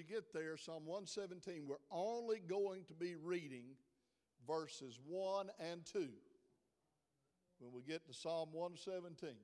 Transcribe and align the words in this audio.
you 0.00 0.14
get 0.14 0.32
there, 0.32 0.56
Psalm 0.56 0.86
117, 0.86 1.64
we're 1.66 1.76
only 1.90 2.38
going 2.38 2.84
to 2.84 2.94
be 2.94 3.16
reading 3.22 3.64
verses 4.46 4.98
1 5.06 5.48
and 5.70 5.84
2 5.84 6.08
when 7.58 7.72
we 7.74 7.82
get 7.82 8.06
to 8.06 8.14
Psalm 8.14 8.48
117. 8.52 9.36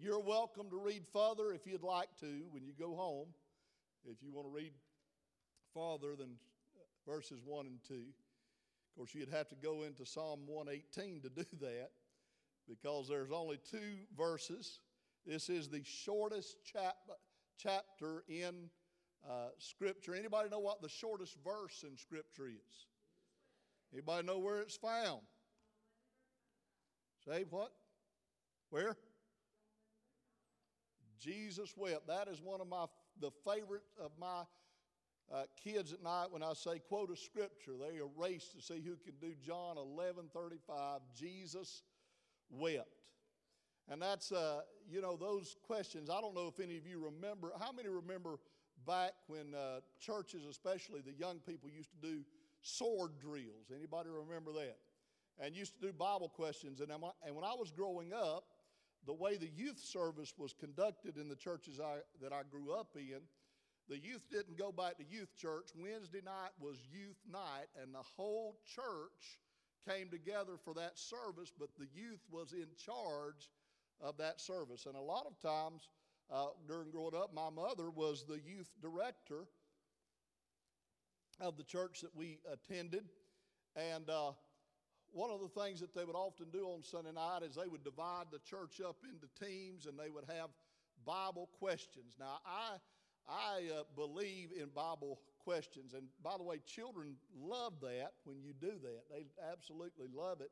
You're 0.00 0.20
welcome 0.20 0.70
to 0.70 0.76
read 0.76 1.02
further 1.12 1.52
if 1.52 1.66
you'd 1.66 1.82
like 1.82 2.10
to 2.20 2.42
when 2.52 2.64
you 2.64 2.72
go 2.78 2.94
home, 2.94 3.26
if 4.08 4.22
you 4.22 4.30
want 4.32 4.46
to 4.46 4.54
read 4.54 4.72
farther 5.74 6.14
than 6.14 6.36
verses 7.04 7.40
1 7.44 7.66
and 7.66 7.80
2. 7.88 7.94
Of 7.94 8.00
course, 8.96 9.14
you'd 9.16 9.30
have 9.30 9.48
to 9.48 9.56
go 9.56 9.82
into 9.82 10.06
Psalm 10.06 10.40
118 10.46 11.22
to 11.22 11.28
do 11.28 11.44
that 11.60 11.90
because 12.68 13.08
there's 13.08 13.32
only 13.32 13.58
two 13.68 13.96
verses. 14.16 14.78
This 15.26 15.48
is 15.48 15.68
the 15.68 15.82
shortest 15.82 16.64
chap- 16.64 16.94
chapter 17.58 18.24
in 18.28 18.70
uh, 19.28 19.48
Scripture. 19.58 20.14
Anybody 20.14 20.48
know 20.48 20.58
what 20.58 20.82
the 20.82 20.88
shortest 20.88 21.36
verse 21.44 21.84
in 21.88 21.96
Scripture 21.96 22.48
is? 22.48 22.86
Anybody 23.92 24.26
know 24.26 24.38
where 24.38 24.60
it's 24.60 24.76
found? 24.76 25.22
Say 27.26 27.44
what? 27.50 27.72
Where? 28.70 28.96
Jesus 31.18 31.74
wept. 31.76 32.06
That 32.06 32.28
is 32.28 32.40
one 32.40 32.60
of 32.60 32.68
my 32.68 32.86
the 33.20 33.30
favorite 33.44 33.82
of 33.98 34.10
my 34.20 34.42
uh, 35.32 35.44
kids 35.62 35.92
at 35.92 36.02
night 36.02 36.26
when 36.30 36.42
I 36.42 36.52
say 36.52 36.78
quote 36.78 37.10
a 37.10 37.16
scripture. 37.16 37.72
They 37.80 37.98
race 38.16 38.48
to 38.54 38.62
see 38.62 38.80
who 38.80 38.96
can 38.96 39.14
do 39.20 39.34
John 39.44 39.76
11 39.76 40.26
35. 40.32 41.00
Jesus 41.18 41.82
wept. 42.50 42.95
And 43.88 44.02
that's, 44.02 44.32
uh, 44.32 44.62
you 44.90 45.00
know, 45.00 45.16
those 45.16 45.56
questions. 45.62 46.10
I 46.10 46.20
don't 46.20 46.34
know 46.34 46.48
if 46.48 46.60
any 46.60 46.76
of 46.76 46.86
you 46.86 46.98
remember. 46.98 47.52
How 47.58 47.70
many 47.72 47.88
remember 47.88 48.38
back 48.86 49.12
when 49.28 49.54
uh, 49.54 49.80
churches, 50.00 50.44
especially 50.44 51.00
the 51.00 51.12
young 51.12 51.38
people, 51.46 51.70
used 51.70 51.90
to 51.90 52.08
do 52.08 52.24
sword 52.62 53.12
drills? 53.20 53.70
Anybody 53.74 54.10
remember 54.10 54.52
that? 54.52 54.78
And 55.38 55.54
used 55.54 55.80
to 55.80 55.86
do 55.86 55.92
Bible 55.92 56.28
questions. 56.28 56.80
And, 56.80 56.90
and 56.90 57.36
when 57.36 57.44
I 57.44 57.54
was 57.54 57.70
growing 57.70 58.12
up, 58.12 58.44
the 59.06 59.12
way 59.14 59.36
the 59.36 59.50
youth 59.54 59.78
service 59.78 60.34
was 60.36 60.52
conducted 60.52 61.16
in 61.16 61.28
the 61.28 61.36
churches 61.36 61.78
I, 61.78 61.98
that 62.20 62.32
I 62.32 62.40
grew 62.50 62.72
up 62.72 62.88
in, 62.96 63.20
the 63.88 63.98
youth 63.98 64.26
didn't 64.32 64.58
go 64.58 64.72
back 64.72 64.96
to 64.96 65.04
youth 65.08 65.36
church. 65.36 65.68
Wednesday 65.76 66.22
night 66.24 66.50
was 66.58 66.78
youth 66.90 67.20
night, 67.30 67.68
and 67.80 67.94
the 67.94 68.02
whole 68.16 68.56
church 68.74 69.38
came 69.88 70.08
together 70.08 70.54
for 70.64 70.74
that 70.74 70.98
service, 70.98 71.52
but 71.56 71.68
the 71.78 71.86
youth 71.94 72.18
was 72.32 72.52
in 72.52 72.66
charge 72.76 73.48
of 74.00 74.16
that 74.18 74.40
service. 74.40 74.86
And 74.86 74.96
a 74.96 75.00
lot 75.00 75.26
of 75.26 75.38
times 75.40 75.88
uh, 76.30 76.46
during 76.68 76.90
growing 76.90 77.14
up, 77.14 77.34
my 77.34 77.50
mother 77.50 77.90
was 77.90 78.24
the 78.26 78.40
youth 78.44 78.70
director 78.80 79.46
of 81.40 81.56
the 81.56 81.64
church 81.64 82.00
that 82.00 82.14
we 82.14 82.38
attended. 82.52 83.04
And 83.76 84.08
uh, 84.08 84.32
one 85.12 85.30
of 85.30 85.40
the 85.40 85.60
things 85.60 85.80
that 85.80 85.94
they 85.94 86.04
would 86.04 86.16
often 86.16 86.46
do 86.52 86.66
on 86.66 86.82
Sunday 86.82 87.12
night 87.12 87.40
is 87.42 87.54
they 87.54 87.68
would 87.68 87.84
divide 87.84 88.26
the 88.32 88.38
church 88.38 88.80
up 88.86 88.96
into 89.04 89.28
teams 89.44 89.86
and 89.86 89.98
they 89.98 90.10
would 90.10 90.24
have 90.28 90.50
Bible 91.04 91.48
questions. 91.58 92.16
Now, 92.18 92.38
I, 92.44 92.76
I 93.28 93.80
uh, 93.80 93.82
believe 93.94 94.50
in 94.58 94.68
Bible 94.74 95.20
questions. 95.44 95.94
And 95.94 96.08
by 96.22 96.36
the 96.36 96.42
way, 96.42 96.58
children 96.66 97.16
love 97.38 97.74
that 97.82 98.12
when 98.24 98.42
you 98.42 98.52
do 98.60 98.72
that. 98.82 99.02
They 99.10 99.26
absolutely 99.52 100.06
love 100.12 100.40
it. 100.40 100.50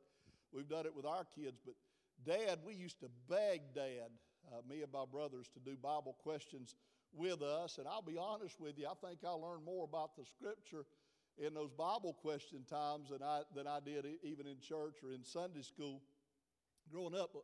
We've 0.53 0.69
done 0.69 0.87
it 0.87 0.95
with 0.95 1.07
our 1.07 1.25
kids, 1.35 1.59
but 1.65 1.75
Dad, 2.25 2.61
we 2.65 2.75
used 2.75 3.01
to 3.01 3.09
beg 3.29 3.61
Dad, 3.75 4.11
uh, 4.53 4.61
me 4.69 4.83
and 4.83 4.93
my 4.93 5.05
brothers, 5.11 5.49
to 5.55 5.61
do 5.61 5.77
Bible 5.77 6.17
questions 6.23 6.77
with 7.13 7.43
us. 7.43 7.79
And 7.79 7.87
I'll 7.87 8.03
be 8.03 8.19
honest 8.19 8.61
with 8.61 8.79
you, 8.79 8.87
I 8.87 9.07
think 9.07 9.21
I 9.25 9.31
learned 9.31 9.65
more 9.65 9.85
about 9.85 10.17
the 10.17 10.25
Scripture 10.25 10.85
in 11.39 11.55
those 11.55 11.71
Bible 11.71 12.17
question 12.21 12.65
times 12.69 13.11
than 13.11 13.23
I, 13.23 13.43
than 13.55 13.67
I 13.67 13.81
did 13.85 14.07
even 14.23 14.47
in 14.47 14.61
church 14.61 14.97
or 15.03 15.13
in 15.13 15.25
Sunday 15.25 15.63
school 15.63 16.03
growing 16.91 17.15
up. 17.15 17.35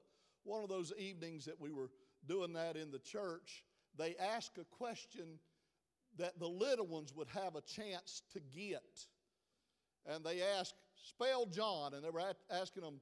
One 0.44 0.62
of 0.62 0.69
those 0.69 0.92
evenings 0.98 1.44
that 1.47 1.60
we 1.60 1.72
were 1.72 1.91
doing 2.26 2.52
that 2.54 2.76
in 2.76 2.91
the 2.91 2.98
church, 2.98 3.64
they 3.98 4.14
asked 4.16 4.58
a 4.58 4.64
question 4.64 5.38
that 6.19 6.38
the 6.38 6.47
little 6.48 6.87
ones 6.87 7.14
would 7.14 7.28
have 7.28 7.56
a 7.56 7.60
chance 7.60 8.22
to 8.32 8.41
get. 8.54 9.06
And 10.06 10.25
they 10.25 10.41
asked, 10.58 10.75
spell 11.08 11.47
John, 11.47 11.94
and 11.94 12.04
they 12.04 12.10
were 12.10 12.22
asking 12.50 12.82
them 12.82 13.00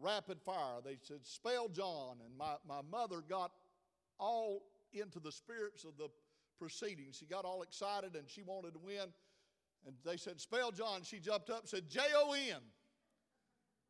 rapid 0.00 0.40
fire. 0.40 0.80
They 0.84 0.98
said, 1.02 1.20
spell 1.24 1.68
John. 1.68 2.18
And 2.24 2.36
my, 2.36 2.54
my 2.66 2.80
mother 2.90 3.22
got 3.28 3.52
all 4.18 4.62
into 4.92 5.20
the 5.20 5.32
spirits 5.32 5.84
of 5.84 5.96
the 5.96 6.08
proceedings. 6.58 7.16
She 7.16 7.26
got 7.26 7.44
all 7.44 7.62
excited 7.62 8.14
and 8.14 8.28
she 8.28 8.42
wanted 8.42 8.74
to 8.74 8.80
win. 8.80 9.12
And 9.86 9.94
they 10.04 10.16
said, 10.16 10.40
spell 10.40 10.72
John. 10.72 11.02
She 11.02 11.18
jumped 11.18 11.50
up 11.50 11.60
and 11.60 11.68
said, 11.68 11.88
J 11.88 12.00
O 12.14 12.32
N, 12.32 12.60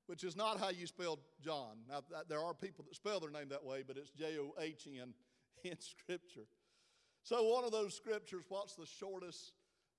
which 0.07 0.25
is 0.25 0.37
not 0.37 0.59
how 0.59 0.71
you 0.71 0.87
spell 0.87 1.19
John. 1.43 1.79
Now, 1.89 2.03
there 2.29 2.41
are 2.41 2.53
people 2.55 2.85
that 2.89 2.95
spell 2.95 3.21
their 3.21 3.31
name 3.31 3.49
that 3.49 3.65
way, 3.65 3.83
but 3.87 3.97
it's 3.97 4.11
J 4.11 4.39
O 4.39 4.55
H 4.61 4.87
N 4.87 5.15
in 5.65 5.79
Scripture. 5.81 6.47
So, 7.23 7.43
one 7.43 7.65
of 7.65 7.73
those 7.73 7.93
scriptures, 7.93 8.45
what's 8.49 8.77
the 8.77 8.87
shortest 8.87 9.53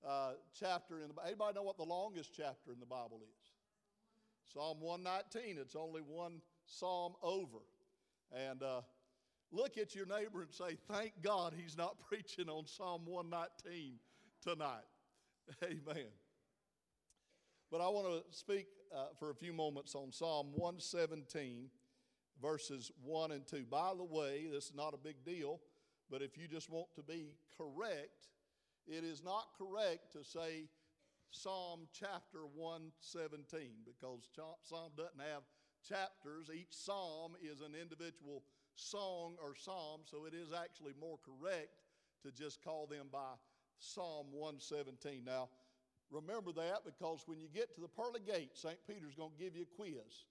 uh, 0.06 0.32
chapter 0.58 1.00
in 1.00 1.08
the 1.08 1.14
Bible? 1.14 1.28
Anybody 1.28 1.54
know 1.56 1.62
what 1.62 1.76
the 1.76 1.84
longest 1.84 2.30
chapter 2.34 2.72
in 2.72 2.80
the 2.80 2.86
Bible 2.86 3.20
is? 3.22 3.47
Psalm 4.52 4.78
119. 4.80 5.58
It's 5.60 5.76
only 5.76 6.00
one 6.00 6.40
psalm 6.66 7.14
over. 7.22 7.58
And 8.32 8.62
uh, 8.62 8.82
look 9.50 9.78
at 9.78 9.94
your 9.94 10.06
neighbor 10.06 10.42
and 10.42 10.52
say, 10.52 10.76
Thank 10.90 11.12
God 11.22 11.54
he's 11.56 11.76
not 11.76 11.96
preaching 12.08 12.48
on 12.48 12.66
Psalm 12.66 13.02
119 13.06 13.94
tonight. 14.42 14.84
Amen. 15.64 16.10
But 17.70 17.80
I 17.80 17.88
want 17.88 18.06
to 18.06 18.36
speak 18.36 18.66
uh, 18.94 19.08
for 19.18 19.30
a 19.30 19.34
few 19.34 19.52
moments 19.52 19.94
on 19.94 20.12
Psalm 20.12 20.48
117, 20.54 21.68
verses 22.40 22.90
1 23.02 23.32
and 23.32 23.46
2. 23.46 23.66
By 23.70 23.92
the 23.96 24.04
way, 24.04 24.46
this 24.50 24.66
is 24.66 24.74
not 24.74 24.94
a 24.94 24.98
big 24.98 25.24
deal 25.24 25.60
but 26.10 26.22
if 26.22 26.38
you 26.38 26.48
just 26.48 26.70
want 26.70 26.88
to 26.96 27.02
be 27.02 27.34
correct, 27.56 28.28
it 28.86 29.04
is 29.04 29.22
not 29.22 29.48
correct 29.58 30.12
to 30.12 30.24
say 30.24 30.68
Psalm 31.30 31.86
chapter 31.92 32.46
117 32.54 33.84
because 33.84 34.28
Psalm 34.62 34.90
doesn't 34.96 35.20
have 35.20 35.42
chapters. 35.86 36.50
Each 36.52 36.72
psalm 36.72 37.32
is 37.42 37.60
an 37.60 37.74
individual 37.74 38.42
song 38.74 39.36
or 39.42 39.54
psalm, 39.54 40.02
so 40.04 40.24
it 40.24 40.34
is 40.34 40.52
actually 40.52 40.92
more 41.00 41.18
correct 41.24 41.82
to 42.22 42.32
just 42.32 42.62
call 42.62 42.86
them 42.86 43.06
by 43.12 43.34
Psalm 43.78 44.26
117. 44.32 45.24
Now, 45.24 45.48
remember 46.10 46.52
that 46.52 46.84
because 46.84 47.24
when 47.26 47.40
you 47.40 47.48
get 47.52 47.74
to 47.74 47.80
the 47.80 47.88
pearly 47.88 48.20
gate, 48.20 48.50
St. 48.54 48.78
Peter's 48.86 49.14
going 49.14 49.32
to 49.36 49.42
give 49.42 49.54
you 49.54 49.62
a 49.62 49.76
quiz 49.76 50.24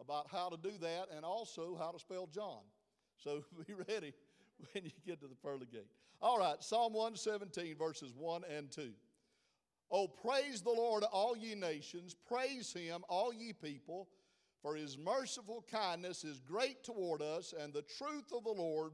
about 0.00 0.26
how 0.30 0.48
to 0.48 0.56
do 0.56 0.72
that 0.80 1.06
and 1.14 1.24
also 1.24 1.76
how 1.78 1.90
to 1.90 1.98
spell 1.98 2.28
John. 2.32 2.62
So 3.16 3.44
be 3.66 3.74
ready 3.74 4.12
when 4.72 4.84
you 4.84 4.92
get 5.06 5.20
to 5.20 5.28
the 5.28 5.34
pearly 5.34 5.66
gate. 5.70 5.88
All 6.20 6.38
right, 6.38 6.62
Psalm 6.62 6.92
117, 6.92 7.76
verses 7.76 8.12
1 8.16 8.42
and 8.56 8.70
2. 8.70 8.90
Oh, 9.90 10.08
praise 10.08 10.62
the 10.62 10.70
Lord, 10.70 11.04
all 11.04 11.36
ye 11.36 11.54
nations. 11.54 12.14
Praise 12.28 12.72
him, 12.72 13.04
all 13.08 13.32
ye 13.32 13.52
people, 13.52 14.08
for 14.62 14.74
his 14.74 14.98
merciful 14.98 15.64
kindness 15.70 16.24
is 16.24 16.40
great 16.40 16.82
toward 16.82 17.22
us, 17.22 17.54
and 17.58 17.72
the 17.72 17.82
truth 17.82 18.32
of 18.36 18.44
the 18.44 18.50
Lord 18.50 18.92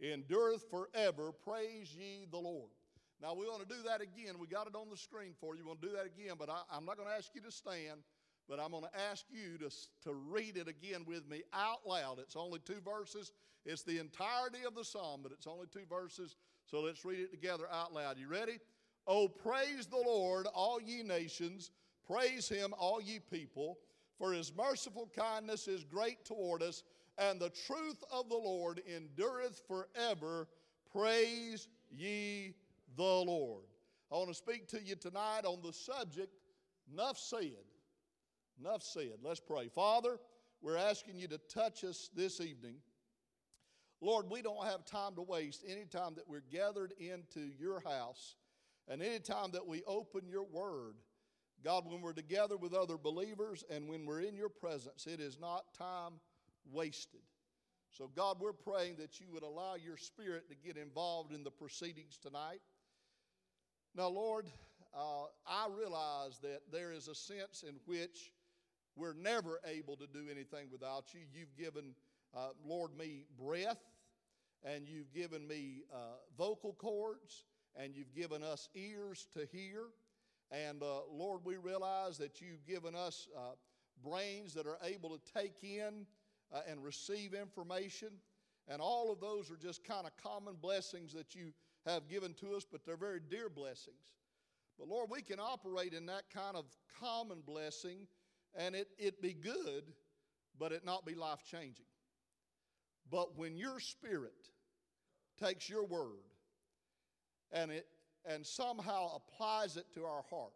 endureth 0.00 0.64
forever. 0.70 1.32
Praise 1.32 1.94
ye 1.98 2.26
the 2.30 2.38
Lord. 2.38 2.70
Now, 3.20 3.34
we 3.34 3.46
want 3.46 3.68
to 3.68 3.74
do 3.74 3.82
that 3.86 4.00
again. 4.00 4.38
We 4.38 4.46
got 4.46 4.68
it 4.68 4.76
on 4.76 4.88
the 4.90 4.96
screen 4.96 5.34
for 5.40 5.56
you. 5.56 5.64
We 5.64 5.68
want 5.68 5.82
to 5.82 5.88
do 5.88 5.96
that 5.96 6.06
again, 6.06 6.36
but 6.38 6.48
I, 6.48 6.60
I'm 6.70 6.84
not 6.84 6.96
going 6.96 7.08
to 7.08 7.14
ask 7.16 7.34
you 7.34 7.40
to 7.40 7.50
stand, 7.50 8.02
but 8.48 8.60
I'm 8.60 8.70
going 8.70 8.84
to 8.84 9.00
ask 9.10 9.24
you 9.28 9.58
to, 9.58 9.74
to 10.04 10.14
read 10.14 10.56
it 10.56 10.68
again 10.68 11.04
with 11.04 11.28
me 11.28 11.42
out 11.52 11.80
loud. 11.84 12.20
It's 12.20 12.36
only 12.36 12.60
two 12.60 12.80
verses. 12.84 13.32
It's 13.66 13.82
the 13.82 13.98
entirety 13.98 14.60
of 14.64 14.76
the 14.76 14.84
psalm, 14.84 15.20
but 15.24 15.32
it's 15.32 15.48
only 15.48 15.66
two 15.66 15.84
verses. 15.90 16.36
So 16.64 16.80
let's 16.80 17.04
read 17.04 17.18
it 17.18 17.32
together 17.32 17.64
out 17.72 17.92
loud. 17.92 18.18
You 18.18 18.28
ready? 18.28 18.60
Oh, 19.10 19.26
praise 19.26 19.86
the 19.86 19.96
Lord, 19.96 20.46
all 20.54 20.78
ye 20.82 21.02
nations. 21.02 21.70
Praise 22.06 22.46
him, 22.46 22.74
all 22.78 23.00
ye 23.00 23.18
people. 23.18 23.78
For 24.18 24.32
his 24.32 24.52
merciful 24.54 25.10
kindness 25.16 25.66
is 25.66 25.82
great 25.82 26.26
toward 26.26 26.62
us, 26.62 26.82
and 27.16 27.40
the 27.40 27.48
truth 27.48 28.04
of 28.12 28.28
the 28.28 28.36
Lord 28.36 28.82
endureth 28.86 29.62
forever. 29.66 30.46
Praise 30.92 31.68
ye 31.90 32.54
the 32.96 33.02
Lord. 33.02 33.64
I 34.12 34.16
want 34.16 34.28
to 34.28 34.34
speak 34.34 34.68
to 34.68 34.82
you 34.82 34.94
tonight 34.94 35.42
on 35.44 35.60
the 35.62 35.72
subject, 35.72 36.32
enough 36.92 37.18
said. 37.18 37.64
Enough 38.60 38.82
said. 38.82 39.18
Let's 39.22 39.40
pray. 39.40 39.68
Father, 39.68 40.18
we're 40.60 40.76
asking 40.76 41.18
you 41.18 41.28
to 41.28 41.38
touch 41.38 41.82
us 41.82 42.10
this 42.14 42.40
evening. 42.40 42.74
Lord, 44.02 44.26
we 44.30 44.42
don't 44.42 44.66
have 44.66 44.84
time 44.84 45.14
to 45.14 45.22
waste 45.22 45.64
any 45.66 45.86
time 45.86 46.14
that 46.16 46.28
we're 46.28 46.42
gathered 46.52 46.92
into 46.98 47.50
your 47.58 47.80
house 47.80 48.34
and 48.88 49.02
any 49.02 49.18
time 49.18 49.50
that 49.52 49.66
we 49.66 49.82
open 49.86 50.22
your 50.28 50.44
word. 50.44 50.94
God, 51.64 51.84
when 51.86 52.00
we're 52.00 52.12
together 52.12 52.56
with 52.56 52.72
other 52.72 52.96
believers 52.96 53.64
and 53.70 53.88
when 53.88 54.06
we're 54.06 54.20
in 54.20 54.36
your 54.36 54.48
presence, 54.48 55.06
it 55.06 55.20
is 55.20 55.38
not 55.40 55.74
time 55.76 56.12
wasted. 56.72 57.20
So, 57.90 58.10
God, 58.14 58.36
we're 58.40 58.52
praying 58.52 58.96
that 58.98 59.18
you 59.18 59.26
would 59.32 59.42
allow 59.42 59.74
your 59.74 59.96
spirit 59.96 60.48
to 60.48 60.54
get 60.54 60.76
involved 60.76 61.32
in 61.32 61.42
the 61.42 61.50
proceedings 61.50 62.18
tonight. 62.18 62.60
Now, 63.94 64.08
Lord, 64.08 64.46
uh, 64.94 65.24
I 65.46 65.66
realize 65.76 66.38
that 66.42 66.60
there 66.70 66.92
is 66.92 67.08
a 67.08 67.14
sense 67.14 67.64
in 67.66 67.76
which 67.86 68.30
we're 68.94 69.14
never 69.14 69.60
able 69.64 69.96
to 69.96 70.06
do 70.06 70.26
anything 70.30 70.68
without 70.70 71.14
you. 71.14 71.20
You've 71.32 71.56
given, 71.56 71.94
uh, 72.36 72.50
Lord, 72.64 72.96
me 72.96 73.24
breath, 73.38 73.82
and 74.64 74.88
you've 74.88 75.12
given 75.12 75.46
me 75.46 75.82
uh, 75.92 76.18
vocal 76.36 76.74
cords, 76.74 77.44
and 77.78 77.94
you've 77.94 78.14
given 78.14 78.42
us 78.42 78.68
ears 78.74 79.26
to 79.34 79.46
hear. 79.52 79.84
And 80.50 80.82
uh, 80.82 81.00
Lord, 81.10 81.40
we 81.44 81.56
realize 81.56 82.18
that 82.18 82.40
you've 82.40 82.66
given 82.66 82.94
us 82.94 83.28
uh, 83.36 83.52
brains 84.02 84.52
that 84.54 84.66
are 84.66 84.78
able 84.84 85.10
to 85.10 85.32
take 85.32 85.62
in 85.62 86.06
uh, 86.52 86.60
and 86.68 86.82
receive 86.82 87.34
information. 87.34 88.08
And 88.66 88.82
all 88.82 89.12
of 89.12 89.20
those 89.20 89.50
are 89.50 89.56
just 89.56 89.84
kind 89.84 90.06
of 90.06 90.12
common 90.22 90.56
blessings 90.60 91.12
that 91.14 91.34
you 91.34 91.52
have 91.86 92.08
given 92.08 92.34
to 92.34 92.54
us, 92.54 92.66
but 92.70 92.84
they're 92.84 92.96
very 92.96 93.20
dear 93.30 93.48
blessings. 93.48 94.12
But 94.78 94.88
Lord, 94.88 95.08
we 95.10 95.22
can 95.22 95.40
operate 95.40 95.92
in 95.92 96.06
that 96.06 96.24
kind 96.32 96.56
of 96.56 96.64
common 97.00 97.42
blessing 97.46 98.06
and 98.54 98.74
it, 98.74 98.88
it 98.98 99.20
be 99.22 99.34
good, 99.34 99.84
but 100.58 100.72
it 100.72 100.84
not 100.84 101.06
be 101.06 101.14
life 101.14 101.42
changing. 101.50 101.86
But 103.10 103.38
when 103.38 103.56
your 103.56 103.80
spirit 103.80 104.48
takes 105.40 105.68
your 105.68 105.84
word 105.84 106.27
and 107.52 107.70
it 107.70 107.86
and 108.24 108.44
somehow 108.44 109.16
applies 109.16 109.76
it 109.76 109.86
to 109.94 110.04
our 110.04 110.22
heart, 110.28 110.52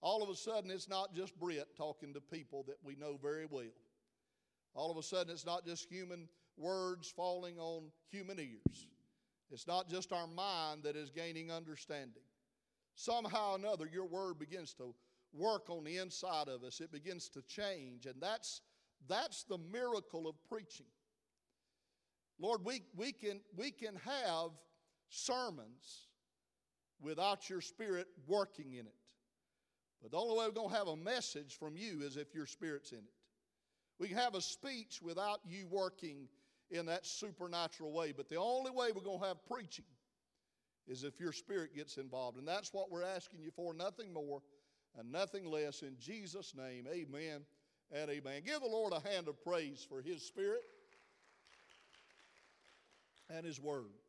all 0.00 0.22
of 0.22 0.28
a 0.28 0.34
sudden 0.34 0.70
it's 0.70 0.88
not 0.88 1.14
just 1.14 1.38
Britt 1.38 1.76
talking 1.76 2.12
to 2.14 2.20
people 2.20 2.64
that 2.66 2.78
we 2.82 2.96
know 2.96 3.18
very 3.22 3.46
well. 3.48 3.64
All 4.74 4.90
of 4.90 4.96
a 4.96 5.02
sudden 5.02 5.32
it's 5.32 5.46
not 5.46 5.64
just 5.66 5.88
human 5.88 6.28
words 6.56 7.12
falling 7.14 7.58
on 7.58 7.90
human 8.10 8.38
ears. 8.38 8.86
It's 9.50 9.66
not 9.66 9.88
just 9.88 10.12
our 10.12 10.26
mind 10.26 10.84
that 10.84 10.96
is 10.96 11.10
gaining 11.10 11.50
understanding. 11.50 12.22
Somehow 12.94 13.52
or 13.52 13.56
another, 13.56 13.88
your 13.90 14.06
word 14.06 14.38
begins 14.38 14.74
to 14.74 14.94
work 15.32 15.70
on 15.70 15.84
the 15.84 15.98
inside 15.98 16.48
of 16.48 16.64
us, 16.64 16.80
it 16.80 16.92
begins 16.92 17.28
to 17.30 17.42
change. 17.42 18.06
And 18.06 18.20
that's, 18.20 18.62
that's 19.08 19.44
the 19.44 19.58
miracle 19.58 20.28
of 20.28 20.34
preaching. 20.48 20.86
Lord, 22.38 22.64
we, 22.64 22.82
we, 22.96 23.12
can, 23.12 23.40
we 23.56 23.70
can 23.70 23.96
have 23.96 24.50
sermons 25.10 26.08
without 27.00 27.50
your 27.50 27.60
spirit 27.60 28.06
working 28.26 28.72
in 28.72 28.86
it. 28.86 28.94
But 30.02 30.12
the 30.12 30.16
only 30.16 30.38
way 30.38 30.46
we're 30.46 30.52
going 30.52 30.70
to 30.70 30.76
have 30.76 30.88
a 30.88 30.96
message 30.96 31.58
from 31.58 31.76
you 31.76 32.00
is 32.02 32.16
if 32.16 32.34
your 32.34 32.46
spirit's 32.46 32.92
in 32.92 32.98
it. 32.98 33.14
We 33.98 34.08
can 34.08 34.16
have 34.16 34.34
a 34.34 34.40
speech 34.40 35.00
without 35.02 35.40
you 35.44 35.66
working 35.68 36.28
in 36.70 36.86
that 36.86 37.04
supernatural 37.04 37.92
way. 37.92 38.12
But 38.16 38.28
the 38.28 38.36
only 38.36 38.70
way 38.70 38.88
we're 38.94 39.02
going 39.02 39.20
to 39.20 39.26
have 39.26 39.44
preaching 39.46 39.84
is 40.88 41.04
if 41.04 41.20
your 41.20 41.32
spirit 41.32 41.74
gets 41.74 41.98
involved. 41.98 42.38
And 42.38 42.48
that's 42.48 42.72
what 42.72 42.90
we're 42.90 43.04
asking 43.04 43.42
you 43.42 43.50
for, 43.50 43.74
nothing 43.74 44.12
more 44.12 44.40
and 44.98 45.12
nothing 45.12 45.44
less. 45.44 45.82
In 45.82 45.96
Jesus' 45.98 46.54
name, 46.56 46.86
amen 46.90 47.42
and 47.92 48.10
amen. 48.10 48.42
Give 48.46 48.60
the 48.60 48.68
Lord 48.68 48.92
a 48.92 49.06
hand 49.06 49.28
of 49.28 49.42
praise 49.44 49.86
for 49.86 50.00
his 50.00 50.22
spirit 50.22 50.62
and 53.28 53.44
his 53.44 53.60
word. 53.60 53.99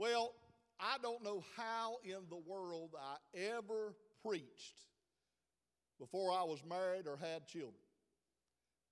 Well, 0.00 0.32
I 0.80 0.96
don't 1.02 1.22
know 1.22 1.44
how 1.58 1.96
in 2.04 2.20
the 2.30 2.40
world 2.50 2.92
I 2.98 3.16
ever 3.38 3.94
preached 4.24 4.86
before 5.98 6.32
I 6.32 6.42
was 6.42 6.64
married 6.66 7.06
or 7.06 7.18
had 7.18 7.46
children. 7.46 7.74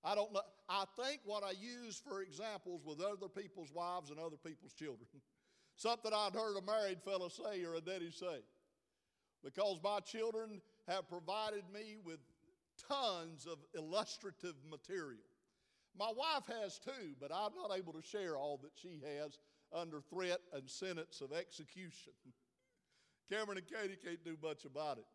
I 0.05 0.15
don't 0.15 0.35
know. 0.35 0.43
I 0.69 0.85
think 1.03 1.21
what 1.25 1.43
I 1.43 1.53
use 1.53 2.03
for 2.07 2.21
examples 2.21 2.83
with 2.85 3.01
other 3.01 3.27
people's 3.27 3.73
wives 3.73 4.11
and 4.11 4.19
other 4.21 4.37
people's 4.37 4.75
children. 4.75 5.09
Something 5.77 6.13
I'd 6.13 6.35
heard 6.35 6.59
a 6.59 6.63
married 6.63 7.01
fellow 7.03 7.31
say 7.31 7.65
or 7.65 7.77
a 7.77 7.81
daddy 7.81 8.11
say. 8.11 8.41
Because 9.43 9.81
my 9.83 10.01
children 10.01 10.61
have 10.89 11.09
provided 11.09 11.63
me 11.73 11.97
with 12.05 12.19
tons 12.87 13.47
of 13.47 13.57
illustrative 13.75 14.57
material. 14.71 15.25
My 15.99 16.13
wife 16.15 16.45
has 16.61 16.79
too, 16.79 17.15
but 17.19 17.33
I'm 17.33 17.53
not 17.57 17.75
able 17.75 17.95
to 17.95 18.03
share 18.03 18.37
all 18.37 18.61
that 18.63 18.73
she 18.77 19.01
has 19.17 19.39
under 19.73 20.01
threat 20.01 20.41
and 20.53 20.69
sentence 20.69 21.21
of 21.21 21.33
execution. 21.33 22.13
Cameron 23.31 23.59
and 23.59 23.67
Katie 23.67 23.99
can't 24.03 24.25
do 24.25 24.37
much 24.43 24.65
about 24.65 24.99
it. 24.99 25.07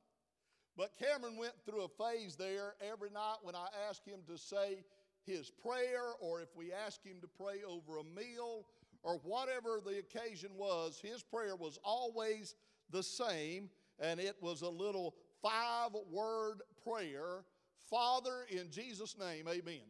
But 0.76 0.92
Cameron 0.98 1.38
went 1.38 1.54
through 1.66 1.84
a 1.84 1.88
phase 1.88 2.36
there 2.36 2.74
every 2.82 3.10
night 3.10 3.38
when 3.44 3.56
I 3.56 3.68
asked 3.88 4.06
him 4.06 4.20
to 4.28 4.38
say 4.38 4.84
his 5.26 5.50
prayer, 5.50 6.14
or 6.20 6.42
if 6.42 6.50
we 6.56 6.72
asked 6.74 7.06
him 7.06 7.18
to 7.22 7.28
pray 7.28 7.62
over 7.68 8.00
a 8.00 8.04
meal, 8.04 8.66
or 9.04 9.20
whatever 9.24 9.80
the 9.86 10.00
occasion 10.00 10.52
was, 10.56 11.00
his 11.02 11.22
prayer 11.22 11.56
was 11.56 11.78
always 11.84 12.56
the 12.90 13.04
same, 13.04 13.70
and 14.00 14.20
it 14.20 14.36
was 14.42 14.62
a 14.62 14.70
little 14.70 15.16
five 15.42 15.92
word 16.12 16.62
prayer 16.88 17.44
Father, 17.90 18.46
in 18.50 18.72
Jesus' 18.72 19.18
name, 19.20 19.48
amen. 19.48 19.84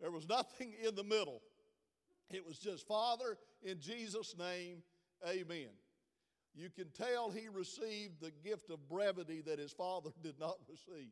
There 0.00 0.10
was 0.10 0.28
nothing 0.28 0.74
in 0.82 0.94
the 0.94 1.04
middle. 1.04 1.42
It 2.30 2.46
was 2.46 2.58
just 2.58 2.86
Father, 2.86 3.36
in 3.62 3.80
Jesus' 3.80 4.34
name, 4.38 4.82
amen. 5.26 5.70
You 6.54 6.70
can 6.70 6.90
tell 6.90 7.30
he 7.30 7.48
received 7.48 8.20
the 8.20 8.30
gift 8.44 8.70
of 8.70 8.88
brevity 8.88 9.42
that 9.46 9.58
his 9.58 9.72
father 9.72 10.10
did 10.22 10.38
not 10.38 10.56
receive. 10.68 11.10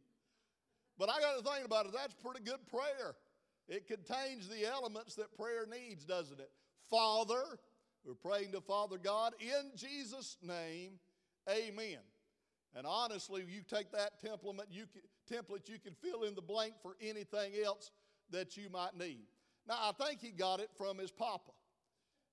But 0.98 1.08
I 1.08 1.20
got 1.20 1.38
to 1.38 1.42
think 1.42 1.64
about 1.66 1.86
it, 1.86 1.92
that's 1.92 2.14
pretty 2.14 2.44
good 2.44 2.64
prayer. 2.70 3.14
It 3.68 3.86
contains 3.86 4.48
the 4.48 4.66
elements 4.66 5.14
that 5.16 5.36
prayer 5.36 5.66
needs, 5.66 6.04
doesn't 6.04 6.38
it? 6.38 6.50
Father, 6.90 7.42
we're 8.04 8.14
praying 8.14 8.52
to 8.52 8.60
Father 8.60 8.98
God 8.98 9.34
in 9.40 9.70
Jesus' 9.76 10.36
name, 10.42 10.98
amen. 11.48 11.98
And 12.74 12.86
honestly, 12.86 13.44
you 13.48 13.62
take 13.62 13.92
that 13.92 14.22
template, 14.22 14.60
you 14.70 14.84
can, 14.92 15.02
template, 15.30 15.68
you 15.68 15.78
can 15.78 15.94
fill 15.94 16.22
in 16.22 16.34
the 16.34 16.42
blank 16.42 16.74
for 16.82 16.96
anything 17.00 17.52
else 17.64 17.90
that 18.30 18.56
you 18.56 18.68
might 18.70 18.96
need. 18.96 19.26
Now, 19.68 19.76
I 19.80 20.04
think 20.04 20.20
he 20.20 20.30
got 20.30 20.60
it 20.60 20.70
from 20.76 20.98
his 20.98 21.10
papa. 21.10 21.52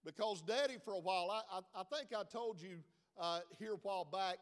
Because 0.06 0.42
daddy, 0.42 0.78
for 0.84 0.94
a 0.94 1.00
while, 1.00 1.30
I, 1.30 1.58
I, 1.58 1.82
I 1.82 1.84
think 1.84 2.10
I 2.18 2.24
told 2.24 2.62
you 2.62 2.78
uh, 3.20 3.42
here 3.58 3.74
a 3.74 3.78
while 3.78 4.06
back 4.06 4.38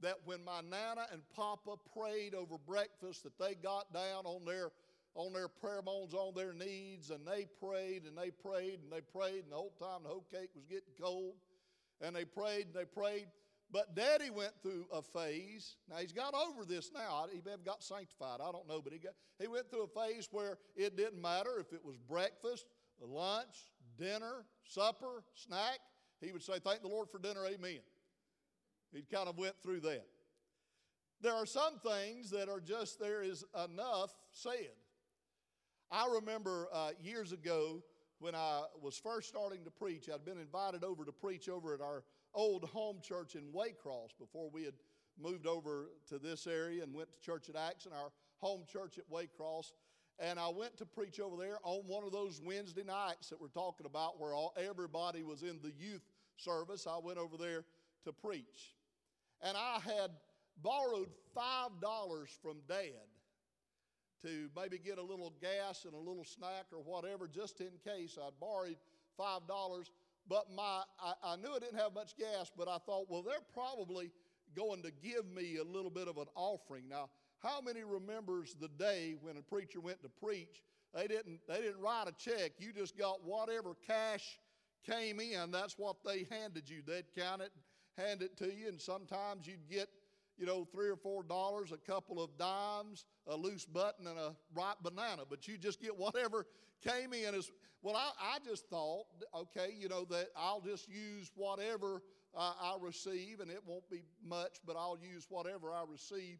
that 0.00 0.16
when 0.24 0.44
my 0.44 0.60
nana 0.62 1.06
and 1.12 1.22
papa 1.36 1.76
prayed 1.96 2.34
over 2.34 2.56
breakfast, 2.66 3.22
that 3.24 3.38
they 3.38 3.54
got 3.54 3.92
down 3.92 4.24
on 4.24 4.44
their 4.44 4.70
on 5.14 5.34
their 5.34 5.48
prayer 5.48 5.82
bones, 5.82 6.14
on 6.14 6.34
their 6.34 6.54
knees, 6.54 7.10
and 7.10 7.26
they 7.26 7.46
prayed 7.62 8.04
and 8.04 8.16
they 8.16 8.30
prayed 8.30 8.80
and 8.82 8.90
they 8.90 9.02
prayed, 9.02 9.44
and 9.44 9.52
the 9.52 9.56
whole 9.56 9.74
time 9.78 10.02
the 10.02 10.08
whole 10.08 10.26
cake 10.32 10.48
was 10.54 10.64
getting 10.64 10.94
cold, 11.00 11.34
and 12.00 12.16
they 12.16 12.24
prayed 12.24 12.66
and 12.66 12.74
they 12.74 12.86
prayed. 12.86 13.26
But 13.72 13.96
Daddy 13.96 14.28
went 14.28 14.52
through 14.62 14.86
a 14.92 15.00
phase. 15.00 15.76
Now 15.88 15.96
he's 15.96 16.12
got 16.12 16.34
over 16.34 16.66
this 16.66 16.90
now. 16.94 17.26
He 17.32 17.40
may 17.42 17.52
have 17.52 17.64
got 17.64 17.82
sanctified. 17.82 18.40
I 18.42 18.52
don't 18.52 18.68
know, 18.68 18.82
but 18.82 18.92
he 18.92 18.98
got 18.98 19.14
he 19.40 19.48
went 19.48 19.70
through 19.70 19.84
a 19.84 19.86
phase 20.08 20.28
where 20.30 20.58
it 20.76 20.96
didn't 20.96 21.20
matter 21.20 21.58
if 21.58 21.72
it 21.72 21.82
was 21.82 21.96
breakfast, 21.96 22.66
lunch, 23.00 23.56
dinner, 23.98 24.44
supper, 24.64 25.24
snack. 25.34 25.78
He 26.20 26.32
would 26.32 26.42
say, 26.42 26.58
"Thank 26.62 26.82
the 26.82 26.88
Lord 26.88 27.08
for 27.10 27.18
dinner, 27.18 27.46
Amen." 27.46 27.80
He 28.92 29.02
kind 29.10 29.26
of 29.26 29.38
went 29.38 29.54
through 29.62 29.80
that. 29.80 30.06
There 31.22 31.32
are 31.32 31.46
some 31.46 31.78
things 31.78 32.30
that 32.30 32.50
are 32.50 32.60
just 32.60 33.00
there 33.00 33.22
is 33.22 33.42
enough 33.64 34.10
said. 34.32 34.76
I 35.90 36.08
remember 36.14 36.68
uh, 36.72 36.90
years 37.00 37.32
ago 37.32 37.82
when 38.18 38.34
I 38.34 38.64
was 38.80 38.98
first 38.98 39.28
starting 39.28 39.64
to 39.64 39.70
preach, 39.70 40.08
I'd 40.12 40.24
been 40.24 40.38
invited 40.38 40.84
over 40.84 41.04
to 41.04 41.12
preach 41.12 41.48
over 41.48 41.74
at 41.74 41.80
our 41.80 42.04
old 42.34 42.64
home 42.64 42.98
church 43.02 43.34
in 43.34 43.42
Waycross 43.52 44.16
before 44.18 44.50
we 44.50 44.64
had 44.64 44.74
moved 45.20 45.46
over 45.46 45.90
to 46.08 46.18
this 46.18 46.46
area 46.46 46.82
and 46.82 46.94
went 46.94 47.10
to 47.12 47.20
church 47.20 47.48
at 47.48 47.54
Axson, 47.54 47.92
our 47.92 48.10
home 48.38 48.62
church 48.70 48.98
at 48.98 49.10
Waycross. 49.10 49.72
And 50.18 50.38
I 50.38 50.48
went 50.48 50.76
to 50.78 50.86
preach 50.86 51.20
over 51.20 51.36
there 51.36 51.58
on 51.62 51.82
one 51.86 52.04
of 52.04 52.12
those 52.12 52.40
Wednesday 52.44 52.84
nights 52.84 53.28
that 53.28 53.40
we're 53.40 53.48
talking 53.48 53.86
about 53.86 54.20
where 54.20 54.34
all, 54.34 54.54
everybody 54.56 55.22
was 55.22 55.42
in 55.42 55.58
the 55.62 55.72
youth 55.78 56.02
service. 56.36 56.86
I 56.86 56.98
went 56.98 57.18
over 57.18 57.36
there 57.36 57.64
to 58.04 58.12
preach 58.12 58.74
and 59.42 59.56
I 59.56 59.78
had 59.84 60.10
borrowed 60.62 61.08
$5 61.36 62.28
from 62.40 62.58
dad 62.68 63.08
to 64.22 64.48
maybe 64.56 64.78
get 64.78 64.98
a 64.98 65.02
little 65.02 65.32
gas 65.40 65.84
and 65.84 65.94
a 65.94 65.98
little 65.98 66.24
snack 66.24 66.66
or 66.72 66.78
whatever, 66.78 67.26
just 67.26 67.60
in 67.60 67.70
case. 67.84 68.16
I'd 68.22 68.38
borrowed 68.40 68.76
$5, 69.18 69.90
but 70.28 70.46
my, 70.54 70.82
I, 71.00 71.12
I 71.24 71.36
knew 71.36 71.54
I 71.54 71.58
didn't 71.58 71.78
have 71.78 71.94
much 71.94 72.16
gas, 72.16 72.50
but 72.56 72.68
I 72.68 72.78
thought, 72.78 73.06
well, 73.08 73.22
they're 73.22 73.34
probably 73.52 74.10
going 74.54 74.82
to 74.82 74.90
give 75.02 75.26
me 75.26 75.56
a 75.56 75.64
little 75.64 75.90
bit 75.90 76.08
of 76.08 76.18
an 76.18 76.26
offering. 76.34 76.88
Now, 76.88 77.10
how 77.40 77.60
many 77.60 77.82
remembers 77.84 78.54
the 78.60 78.68
day 78.68 79.16
when 79.20 79.36
a 79.36 79.42
preacher 79.42 79.80
went 79.80 80.02
to 80.02 80.08
preach? 80.08 80.62
They 80.94 81.06
didn't, 81.06 81.40
they 81.48 81.56
didn't 81.56 81.80
write 81.80 82.04
a 82.06 82.12
check. 82.12 82.52
You 82.58 82.72
just 82.72 82.96
got 82.96 83.24
whatever 83.24 83.74
cash 83.86 84.38
came 84.84 85.20
in, 85.20 85.50
that's 85.50 85.78
what 85.78 85.96
they 86.04 86.26
handed 86.30 86.68
you. 86.68 86.82
They'd 86.86 87.06
count 87.16 87.42
it 87.42 87.52
hand 87.98 88.22
it 88.22 88.36
to 88.38 88.46
you, 88.46 88.68
and 88.68 88.80
sometimes 88.80 89.46
you'd 89.46 89.68
get 89.70 89.88
you 90.38 90.46
know, 90.46 90.64
three 90.64 90.88
or 90.88 90.96
four 90.96 91.22
dollars, 91.22 91.72
a 91.72 91.76
couple 91.76 92.22
of 92.22 92.36
dimes, 92.38 93.04
a 93.26 93.36
loose 93.36 93.64
button, 93.64 94.06
and 94.06 94.18
a 94.18 94.34
ripe 94.54 94.78
banana. 94.82 95.22
But 95.28 95.46
you 95.46 95.58
just 95.58 95.80
get 95.80 95.96
whatever 95.96 96.46
came 96.82 97.12
in 97.12 97.34
as 97.34 97.50
well. 97.82 97.96
I, 97.96 98.10
I 98.20 98.38
just 98.44 98.68
thought, 98.68 99.06
okay, 99.34 99.74
you 99.78 99.88
know, 99.88 100.04
that 100.06 100.28
I'll 100.36 100.60
just 100.60 100.88
use 100.88 101.30
whatever 101.34 102.02
uh, 102.34 102.52
I 102.60 102.76
receive, 102.80 103.40
and 103.40 103.50
it 103.50 103.60
won't 103.66 103.88
be 103.90 104.02
much, 104.24 104.58
but 104.66 104.76
I'll 104.76 104.98
use 104.98 105.26
whatever 105.28 105.72
I 105.72 105.82
receive 105.88 106.38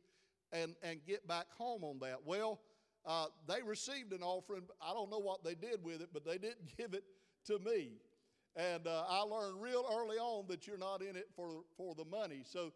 and, 0.53 0.75
and 0.83 1.01
get 1.07 1.27
back 1.27 1.47
home 1.57 1.85
on 1.85 1.99
that. 2.01 2.19
Well, 2.25 2.61
uh, 3.05 3.27
they 3.49 3.63
received 3.63 4.13
an 4.13 4.23
offering. 4.23 4.63
I 4.81 4.93
don't 4.93 5.11
know 5.11 5.19
what 5.19 5.45
they 5.45 5.55
did 5.55 5.83
with 5.83 6.01
it, 6.01 6.11
but 6.13 6.25
they 6.25 6.39
didn't 6.39 6.77
give 6.79 6.95
it 6.95 7.05
to 7.47 7.59
me. 7.59 7.91
And 8.55 8.87
uh, 8.87 9.05
I 9.09 9.23
learned 9.23 9.63
real 9.63 9.85
early 9.91 10.19
on 10.19 10.47
that 10.49 10.67
you're 10.67 10.79
not 10.79 11.01
in 11.03 11.17
it 11.17 11.29
for, 11.35 11.63
for 11.77 11.95
the 11.95 12.05
money. 12.05 12.43
So 12.45 12.73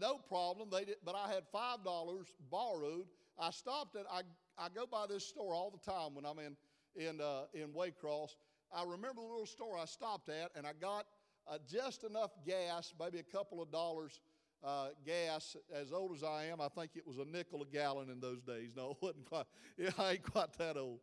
No 0.00 0.18
problem. 0.18 0.68
They 0.70 0.84
did, 0.84 0.96
but 1.04 1.14
I 1.14 1.32
had 1.32 1.44
five 1.52 1.84
dollars 1.84 2.26
borrowed. 2.50 3.06
I 3.38 3.50
stopped 3.50 3.96
at 3.96 4.06
I, 4.10 4.22
I 4.58 4.68
go 4.74 4.86
by 4.86 5.06
this 5.08 5.26
store 5.26 5.54
all 5.54 5.70
the 5.70 5.90
time 5.90 6.14
when 6.14 6.24
I'm 6.24 6.38
in 6.38 6.56
in 6.96 7.20
uh, 7.20 7.44
in 7.54 7.68
Waycross. 7.68 8.36
I 8.74 8.82
remember 8.82 9.22
the 9.22 9.28
little 9.28 9.46
store 9.46 9.78
I 9.78 9.84
stopped 9.84 10.28
at, 10.28 10.50
and 10.56 10.66
I 10.66 10.72
got 10.80 11.06
uh, 11.48 11.58
just 11.70 12.04
enough 12.04 12.30
gas, 12.46 12.92
maybe 12.98 13.18
a 13.18 13.22
couple 13.22 13.62
of 13.62 13.70
dollars 13.70 14.20
uh, 14.62 14.88
gas. 15.06 15.56
As 15.74 15.92
old 15.92 16.14
as 16.14 16.22
I 16.22 16.46
am, 16.46 16.60
I 16.60 16.68
think 16.68 16.92
it 16.94 17.06
was 17.06 17.18
a 17.18 17.24
nickel 17.24 17.62
a 17.62 17.66
gallon 17.66 18.10
in 18.10 18.20
those 18.20 18.42
days. 18.42 18.72
No, 18.76 18.90
it 18.90 18.96
wasn't 19.00 19.26
quite. 19.26 19.46
Yeah, 19.78 19.90
I 19.98 20.12
ain't 20.12 20.22
quite 20.22 20.52
that 20.58 20.76
old. 20.76 21.00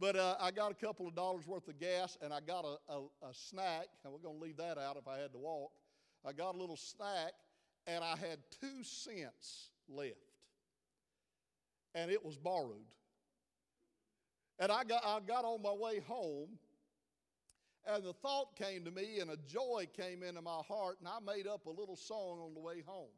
But 0.00 0.16
uh, 0.16 0.36
I 0.40 0.50
got 0.50 0.70
a 0.70 0.74
couple 0.74 1.06
of 1.08 1.14
dollars 1.14 1.46
worth 1.46 1.66
of 1.68 1.78
gas 1.80 2.16
and 2.22 2.32
I 2.32 2.38
got 2.40 2.64
a, 2.64 2.92
a, 2.92 3.00
a 3.22 3.32
snack, 3.32 3.86
and 4.04 4.12
we're 4.12 4.20
going 4.20 4.38
to 4.38 4.42
leave 4.42 4.56
that 4.58 4.78
out 4.78 4.96
if 4.96 5.08
I 5.08 5.18
had 5.18 5.32
to 5.32 5.38
walk. 5.38 5.72
I 6.24 6.32
got 6.32 6.54
a 6.54 6.58
little 6.58 6.76
snack 6.76 7.32
and 7.88 8.04
I 8.04 8.16
had 8.16 8.38
two 8.60 8.84
cents 8.84 9.70
left. 9.88 10.14
And 11.94 12.10
it 12.10 12.24
was 12.24 12.36
borrowed. 12.36 12.84
And 14.58 14.70
I 14.70 14.84
got, 14.84 15.02
I 15.04 15.20
got 15.26 15.44
on 15.44 15.62
my 15.62 15.72
way 15.72 16.00
home, 16.06 16.50
and 17.86 18.04
the 18.04 18.12
thought 18.12 18.56
came 18.56 18.84
to 18.84 18.90
me, 18.90 19.20
and 19.20 19.30
a 19.30 19.36
joy 19.36 19.86
came 19.96 20.22
into 20.22 20.42
my 20.42 20.60
heart, 20.68 20.98
and 21.00 21.08
I 21.08 21.18
made 21.24 21.46
up 21.46 21.66
a 21.66 21.70
little 21.70 21.96
song 21.96 22.40
on 22.44 22.54
the 22.54 22.60
way 22.60 22.82
home. 22.86 23.08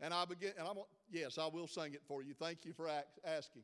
And 0.00 0.12
I 0.12 0.26
began, 0.26 0.52
and 0.58 0.68
I'm, 0.68 0.76
yes, 1.10 1.38
I 1.38 1.46
will 1.46 1.66
sing 1.66 1.94
it 1.94 2.02
for 2.06 2.22
you. 2.22 2.34
Thank 2.38 2.66
you 2.66 2.74
for 2.74 2.88
asking. 3.24 3.62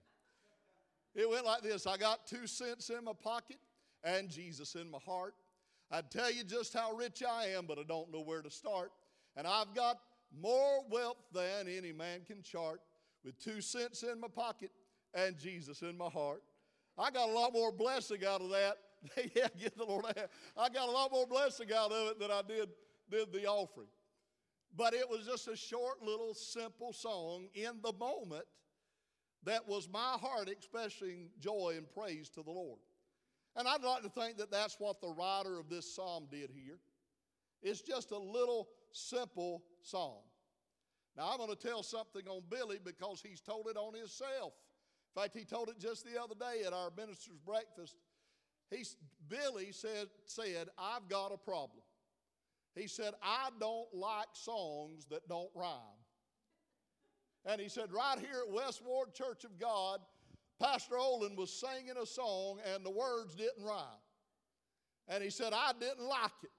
It 1.14 1.28
went 1.28 1.44
like 1.44 1.62
this 1.62 1.86
I 1.86 1.98
got 1.98 2.26
two 2.26 2.46
cents 2.46 2.88
in 2.88 3.04
my 3.04 3.12
pocket 3.12 3.58
and 4.02 4.30
Jesus 4.30 4.74
in 4.74 4.90
my 4.90 4.98
heart. 5.04 5.34
I'd 5.90 6.10
tell 6.10 6.32
you 6.32 6.42
just 6.42 6.72
how 6.72 6.92
rich 6.92 7.22
I 7.22 7.48
am, 7.48 7.66
but 7.66 7.78
I 7.78 7.82
don't 7.82 8.10
know 8.10 8.22
where 8.22 8.40
to 8.40 8.50
start. 8.50 8.92
And 9.36 9.46
I've 9.46 9.74
got 9.74 9.98
more 10.40 10.84
wealth 10.90 11.18
than 11.32 11.68
any 11.68 11.92
man 11.92 12.20
can 12.26 12.42
chart 12.42 12.80
with 13.24 13.38
two 13.38 13.60
cents 13.60 14.02
in 14.02 14.20
my 14.20 14.28
pocket 14.28 14.70
and 15.14 15.38
Jesus 15.38 15.82
in 15.82 15.96
my 15.96 16.08
heart. 16.08 16.42
I 16.98 17.10
got 17.10 17.28
a 17.28 17.32
lot 17.32 17.52
more 17.52 17.72
blessing 17.72 18.24
out 18.26 18.40
of 18.40 18.50
that. 18.50 18.76
yeah, 19.34 19.48
get 19.58 19.76
the 19.76 19.84
Lord. 19.84 20.04
I 20.56 20.68
got 20.68 20.88
a 20.88 20.92
lot 20.92 21.10
more 21.10 21.26
blessing 21.26 21.68
out 21.74 21.92
of 21.92 22.08
it 22.08 22.20
than 22.20 22.30
I 22.30 22.42
did, 22.46 22.68
did 23.10 23.32
the 23.32 23.46
offering. 23.46 23.88
But 24.76 24.94
it 24.94 25.08
was 25.08 25.26
just 25.26 25.48
a 25.48 25.56
short, 25.56 26.02
little, 26.02 26.34
simple 26.34 26.92
song 26.92 27.48
in 27.54 27.72
the 27.82 27.92
moment 27.92 28.44
that 29.44 29.66
was 29.66 29.88
my 29.88 30.16
heart 30.20 30.48
expressing 30.48 31.28
joy 31.40 31.74
and 31.76 31.86
praise 31.90 32.28
to 32.30 32.42
the 32.42 32.50
Lord. 32.50 32.78
And 33.56 33.68
I'd 33.68 33.82
like 33.82 34.02
to 34.02 34.08
think 34.08 34.38
that 34.38 34.50
that's 34.50 34.76
what 34.78 35.00
the 35.00 35.10
writer 35.10 35.58
of 35.58 35.68
this 35.68 35.94
psalm 35.94 36.26
did 36.30 36.50
here. 36.50 36.78
It's 37.62 37.82
just 37.82 38.12
a 38.12 38.18
little 38.18 38.68
simple 38.92 39.62
psalm. 39.82 40.22
Now, 41.16 41.30
I'm 41.30 41.38
going 41.38 41.50
to 41.50 41.56
tell 41.56 41.82
something 41.82 42.26
on 42.26 42.42
Billy 42.48 42.78
because 42.82 43.22
he's 43.26 43.40
told 43.40 43.66
it 43.68 43.76
on 43.76 43.94
himself. 43.94 44.54
In 45.14 45.22
fact, 45.22 45.36
he 45.36 45.44
told 45.44 45.68
it 45.68 45.78
just 45.78 46.06
the 46.06 46.20
other 46.20 46.34
day 46.34 46.64
at 46.66 46.72
our 46.72 46.90
minister's 46.96 47.38
breakfast. 47.44 47.96
He, 48.70 48.84
Billy 49.28 49.72
said, 49.72 50.06
said, 50.24 50.68
I've 50.78 51.08
got 51.08 51.32
a 51.32 51.36
problem. 51.36 51.82
He 52.74 52.86
said, 52.86 53.12
I 53.22 53.50
don't 53.60 53.92
like 53.92 54.28
songs 54.32 55.04
that 55.10 55.28
don't 55.28 55.50
rhyme. 55.54 55.76
And 57.44 57.60
he 57.60 57.68
said, 57.68 57.92
right 57.92 58.18
here 58.18 58.44
at 58.46 58.52
West 58.52 58.82
Ward 58.82 59.12
Church 59.12 59.44
of 59.44 59.58
God, 59.58 60.00
Pastor 60.58 60.96
Olin 60.96 61.36
was 61.36 61.52
singing 61.52 61.96
a 62.00 62.06
song 62.06 62.60
and 62.72 62.86
the 62.86 62.90
words 62.90 63.34
didn't 63.34 63.64
rhyme. 63.64 64.00
And 65.08 65.22
he 65.22 65.28
said, 65.28 65.52
I 65.52 65.72
didn't 65.78 66.06
like 66.06 66.30
it. 66.42 66.50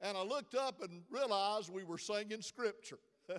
And 0.00 0.16
I 0.16 0.22
looked 0.22 0.54
up 0.54 0.82
and 0.82 1.02
realized 1.10 1.72
we 1.72 1.84
were 1.84 1.98
singing 1.98 2.42
scripture. 2.42 2.98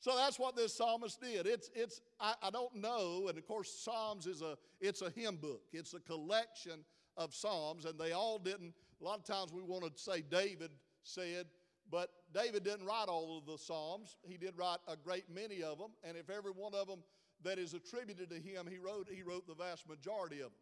so 0.00 0.16
that's 0.16 0.38
what 0.38 0.56
this 0.56 0.74
psalmist 0.74 1.20
did. 1.20 1.46
It's, 1.46 1.70
it's, 1.74 2.00
I, 2.20 2.34
I 2.42 2.50
don't 2.50 2.74
know, 2.74 3.26
and 3.28 3.38
of 3.38 3.46
course, 3.46 3.70
Psalms 3.70 4.26
is 4.26 4.42
a, 4.42 4.56
it's 4.80 5.02
a 5.02 5.10
hymn 5.10 5.36
book. 5.36 5.62
It's 5.72 5.94
a 5.94 6.00
collection 6.00 6.84
of 7.16 7.32
Psalms, 7.32 7.84
and 7.84 7.98
they 7.98 8.12
all 8.12 8.38
didn't, 8.38 8.74
a 9.00 9.04
lot 9.04 9.18
of 9.18 9.24
times 9.24 9.52
we 9.52 9.62
want 9.62 9.84
to 9.84 9.92
say 10.00 10.22
David 10.22 10.70
said, 11.04 11.46
but 11.90 12.10
David 12.32 12.64
didn't 12.64 12.86
write 12.86 13.06
all 13.08 13.38
of 13.38 13.46
the 13.46 13.58
Psalms. 13.58 14.16
He 14.22 14.36
did 14.36 14.56
write 14.56 14.78
a 14.88 14.96
great 14.96 15.24
many 15.32 15.62
of 15.62 15.78
them, 15.78 15.92
and 16.02 16.16
if 16.16 16.28
every 16.30 16.50
one 16.50 16.74
of 16.74 16.88
them 16.88 17.04
that 17.42 17.58
is 17.58 17.74
attributed 17.74 18.30
to 18.30 18.36
him, 18.36 18.66
he 18.68 18.78
wrote, 18.78 19.08
he 19.10 19.22
wrote 19.22 19.46
the 19.46 19.54
vast 19.54 19.88
majority 19.88 20.36
of 20.36 20.46
them. 20.46 20.60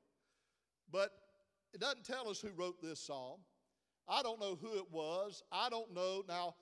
But 0.91 1.13
it 1.73 1.81
doesn't 1.81 2.05
tell 2.05 2.29
us 2.29 2.41
who 2.41 2.51
wrote 2.57 2.83
this 2.83 3.01
psalm. 3.01 3.41
I 4.09 4.23
don't 4.23 4.41
know 4.41 4.59
who 4.61 4.77
it 4.77 4.91
was. 4.91 5.43
I 5.53 5.69
don't 5.69 5.95
know. 5.95 6.23
Now, 6.29 6.55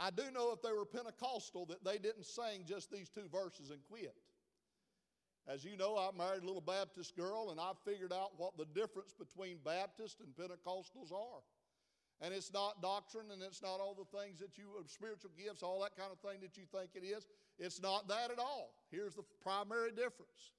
I 0.00 0.10
do 0.10 0.22
know 0.32 0.52
if 0.52 0.62
they 0.62 0.72
were 0.72 0.84
Pentecostal 0.84 1.66
that 1.66 1.84
they 1.84 1.98
didn't 1.98 2.24
sing 2.24 2.64
just 2.66 2.90
these 2.90 3.08
two 3.08 3.28
verses 3.32 3.70
and 3.70 3.80
quit. 3.90 4.14
As 5.48 5.64
you 5.64 5.76
know, 5.76 5.96
I 5.96 6.16
married 6.16 6.42
a 6.42 6.46
little 6.46 6.60
Baptist 6.60 7.16
girl, 7.16 7.50
and 7.50 7.58
I 7.58 7.72
figured 7.84 8.12
out 8.12 8.32
what 8.36 8.56
the 8.58 8.66
difference 8.66 9.12
between 9.12 9.58
Baptist 9.64 10.20
and 10.20 10.28
Pentecostals 10.36 11.10
are. 11.10 11.42
And 12.20 12.34
it's 12.34 12.52
not 12.52 12.82
doctrine 12.82 13.30
and 13.32 13.42
it's 13.42 13.62
not 13.62 13.78
all 13.78 13.94
the 13.94 14.18
things 14.18 14.40
that 14.40 14.58
you, 14.58 14.66
uh, 14.78 14.82
spiritual 14.86 15.30
gifts, 15.38 15.62
all 15.62 15.80
that 15.82 15.96
kind 15.96 16.10
of 16.10 16.18
thing 16.18 16.40
that 16.42 16.56
you 16.56 16.64
think 16.66 16.90
it 16.94 17.06
is. 17.06 17.26
It's 17.58 17.80
not 17.80 18.08
that 18.08 18.32
at 18.32 18.40
all. 18.40 18.74
Here's 18.90 19.14
the 19.14 19.22
primary 19.40 19.90
difference 19.90 20.57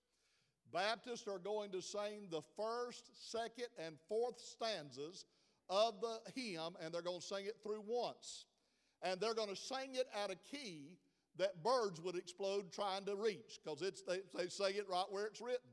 Baptists 0.73 1.27
are 1.27 1.39
going 1.39 1.71
to 1.71 1.81
sing 1.81 2.27
the 2.29 2.41
first, 2.55 3.31
second, 3.31 3.67
and 3.83 3.95
fourth 4.07 4.39
stanzas 4.39 5.25
of 5.69 6.01
the 6.01 6.19
hymn, 6.35 6.75
and 6.83 6.93
they're 6.93 7.01
going 7.01 7.21
to 7.21 7.25
sing 7.25 7.45
it 7.45 7.57
through 7.63 7.83
once. 7.85 8.45
And 9.01 9.19
they're 9.19 9.33
going 9.33 9.49
to 9.49 9.55
sing 9.55 9.95
it 9.95 10.07
at 10.23 10.31
a 10.31 10.35
key 10.35 10.97
that 11.37 11.63
birds 11.63 12.01
would 12.01 12.15
explode 12.15 12.71
trying 12.71 13.05
to 13.05 13.15
reach 13.15 13.59
because 13.63 13.79
they, 13.79 14.19
they 14.35 14.49
sing 14.49 14.75
it 14.75 14.87
right 14.89 15.05
where 15.09 15.25
it's 15.25 15.39
written. 15.39 15.69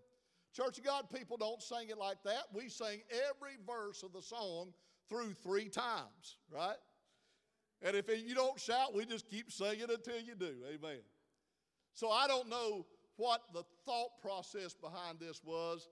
Church 0.54 0.78
of 0.78 0.84
God 0.84 1.10
people 1.12 1.36
don't 1.36 1.60
sing 1.60 1.88
it 1.90 1.98
like 1.98 2.22
that. 2.24 2.44
We 2.54 2.68
sing 2.68 3.00
every 3.10 3.56
verse 3.66 4.02
of 4.02 4.12
the 4.12 4.22
song 4.22 4.72
through 5.08 5.34
three 5.34 5.68
times, 5.68 6.38
right? 6.50 6.76
And 7.82 7.94
if 7.96 8.08
you 8.08 8.34
don't 8.34 8.58
shout, 8.58 8.94
we 8.94 9.04
just 9.04 9.28
keep 9.28 9.52
singing 9.52 9.86
until 9.90 10.20
you 10.20 10.34
do. 10.34 10.54
Amen. 10.66 11.00
So 11.94 12.10
I 12.10 12.26
don't 12.26 12.48
know 12.48 12.86
what 13.16 13.42
the 13.52 13.64
thought 13.84 14.20
process 14.20 14.74
behind 14.74 15.18
this 15.18 15.42
was, 15.44 15.88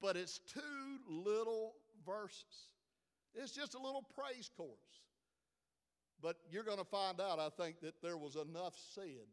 but 0.00 0.16
it's 0.16 0.38
two 0.38 0.98
little 1.08 1.74
verses. 2.06 2.68
It's 3.34 3.52
just 3.52 3.74
a 3.74 3.78
little 3.78 4.06
praise 4.14 4.50
chorus. 4.56 4.72
But 6.20 6.36
you're 6.50 6.64
going 6.64 6.78
to 6.78 6.84
find 6.84 7.20
out, 7.20 7.38
I 7.38 7.48
think, 7.48 7.80
that 7.80 8.02
there 8.02 8.16
was 8.16 8.36
enough 8.36 8.74
said 8.94 9.28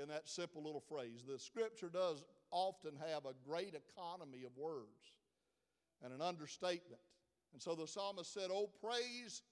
in 0.00 0.08
that 0.08 0.28
simple 0.28 0.62
little 0.62 0.82
phrase. 0.88 1.24
The 1.26 1.38
scripture 1.38 1.88
does 1.88 2.22
often 2.50 2.92
have 2.96 3.24
a 3.24 3.34
great 3.48 3.74
economy 3.74 4.44
of 4.44 4.56
words 4.56 5.14
and 6.02 6.12
an 6.12 6.20
understatement. 6.20 7.00
And 7.52 7.60
so 7.60 7.74
the 7.74 7.86
psalmist 7.86 8.32
said, 8.32 8.50
Oh, 8.50 8.70
praise 8.80 9.42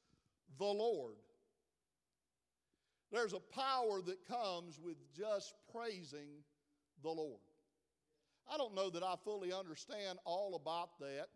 the 0.59 0.65
Lord. 0.65 1.17
There's 3.11 3.33
a 3.33 3.41
power 3.41 4.01
that 4.03 4.27
comes 4.27 4.79
with 4.79 4.97
just 5.17 5.55
praising 5.73 6.43
the 7.03 7.11
Lord. 7.11 7.41
I 8.53 8.57
don't 8.57 8.75
know 8.75 8.91
that 8.91 9.03
I 9.03 9.15
fully 9.25 9.53
understand 9.53 10.19
all 10.25 10.55
about 10.55 10.99
that. 11.01 11.27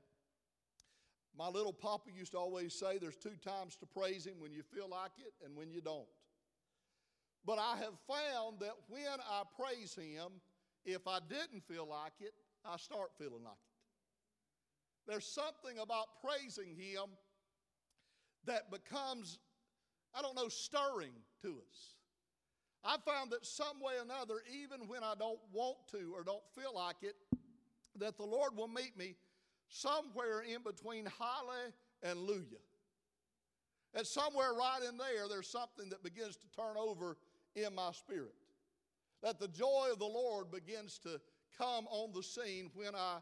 My 1.37 1.49
little 1.49 1.73
papa 1.73 2.11
used 2.15 2.33
to 2.33 2.39
always 2.39 2.75
say 2.75 2.99
there's 2.99 3.17
two 3.17 3.37
times 3.43 3.77
to 3.77 3.87
praise 3.87 4.27
him 4.27 4.35
when 4.39 4.53
you 4.53 4.63
feel 4.63 4.89
like 4.89 5.13
it 5.19 5.33
and 5.45 5.57
when 5.57 5.71
you 5.71 5.81
don't. 5.81 6.09
But 7.45 7.59
I 7.59 7.77
have 7.79 7.99
found 8.07 8.61
that 8.61 8.75
when 8.89 9.19
I 9.29 9.43
praise 9.59 9.95
him, 9.95 10.41
if 10.85 11.07
I 11.07 11.19
didn't 11.29 11.65
feel 11.65 11.89
like 11.89 12.13
it, 12.21 12.35
I 12.65 12.77
start 12.77 13.11
feeling 13.19 13.45
like 13.45 13.53
it. 13.53 13.73
There's 15.07 15.27
something 15.27 15.79
about 15.81 16.07
praising 16.25 16.77
Him 16.77 17.11
that 18.45 18.71
becomes, 18.71 19.39
I 20.15 20.23
don't 20.23 20.37
know, 20.37 20.49
stirring 20.49 21.13
to 21.43 21.49
us. 21.49 21.95
I 22.85 22.97
found 23.07 23.31
that 23.31 23.47
some 23.47 23.81
way 23.81 23.95
or 23.99 24.03
another, 24.03 24.43
even 24.53 24.89
when 24.89 25.05
I 25.05 25.15
don't 25.19 25.39
want 25.53 25.77
to 25.93 26.13
or 26.15 26.25
don't 26.25 26.43
feel 26.55 26.75
like 26.75 26.97
it, 27.03 27.15
that 27.99 28.17
the 28.17 28.25
Lord 28.25 28.57
will 28.57 28.69
meet 28.69 28.97
me 28.97 29.15
somewhere 29.69 30.41
in 30.41 30.63
between 30.63 31.07
Holly 31.07 31.73
and 32.03 32.19
Luya. 32.19 32.61
And 33.95 34.07
somewhere 34.07 34.53
right 34.55 34.81
in 34.89 34.97
there, 34.97 35.29
there's 35.29 35.49
something 35.49 35.91
that 35.91 36.03
begins 36.03 36.37
to 36.37 36.49
turn 36.57 36.77
over 36.77 37.17
in 37.55 37.75
my 37.75 37.93
spirit. 37.93 38.35
That 39.23 39.39
the 39.39 39.49
joy 39.49 39.89
of 39.93 39.99
the 39.99 40.07
Lord 40.07 40.51
begins 40.51 40.99
to 41.01 41.21
come 41.59 41.87
on 41.89 42.13
the 42.13 42.23
scene 42.23 42.71
when 42.75 42.95
I 42.95 43.19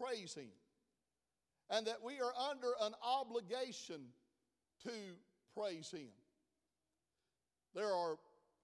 praise 0.00 0.34
Him. 0.34 0.50
And 1.68 1.86
that 1.86 2.02
we 2.02 2.14
are 2.14 2.32
under 2.50 2.72
an 2.80 2.94
obligation 3.04 4.00
to 4.84 4.90
praise 5.54 5.90
Him. 5.90 6.08
There 7.74 7.92
are 7.92 8.16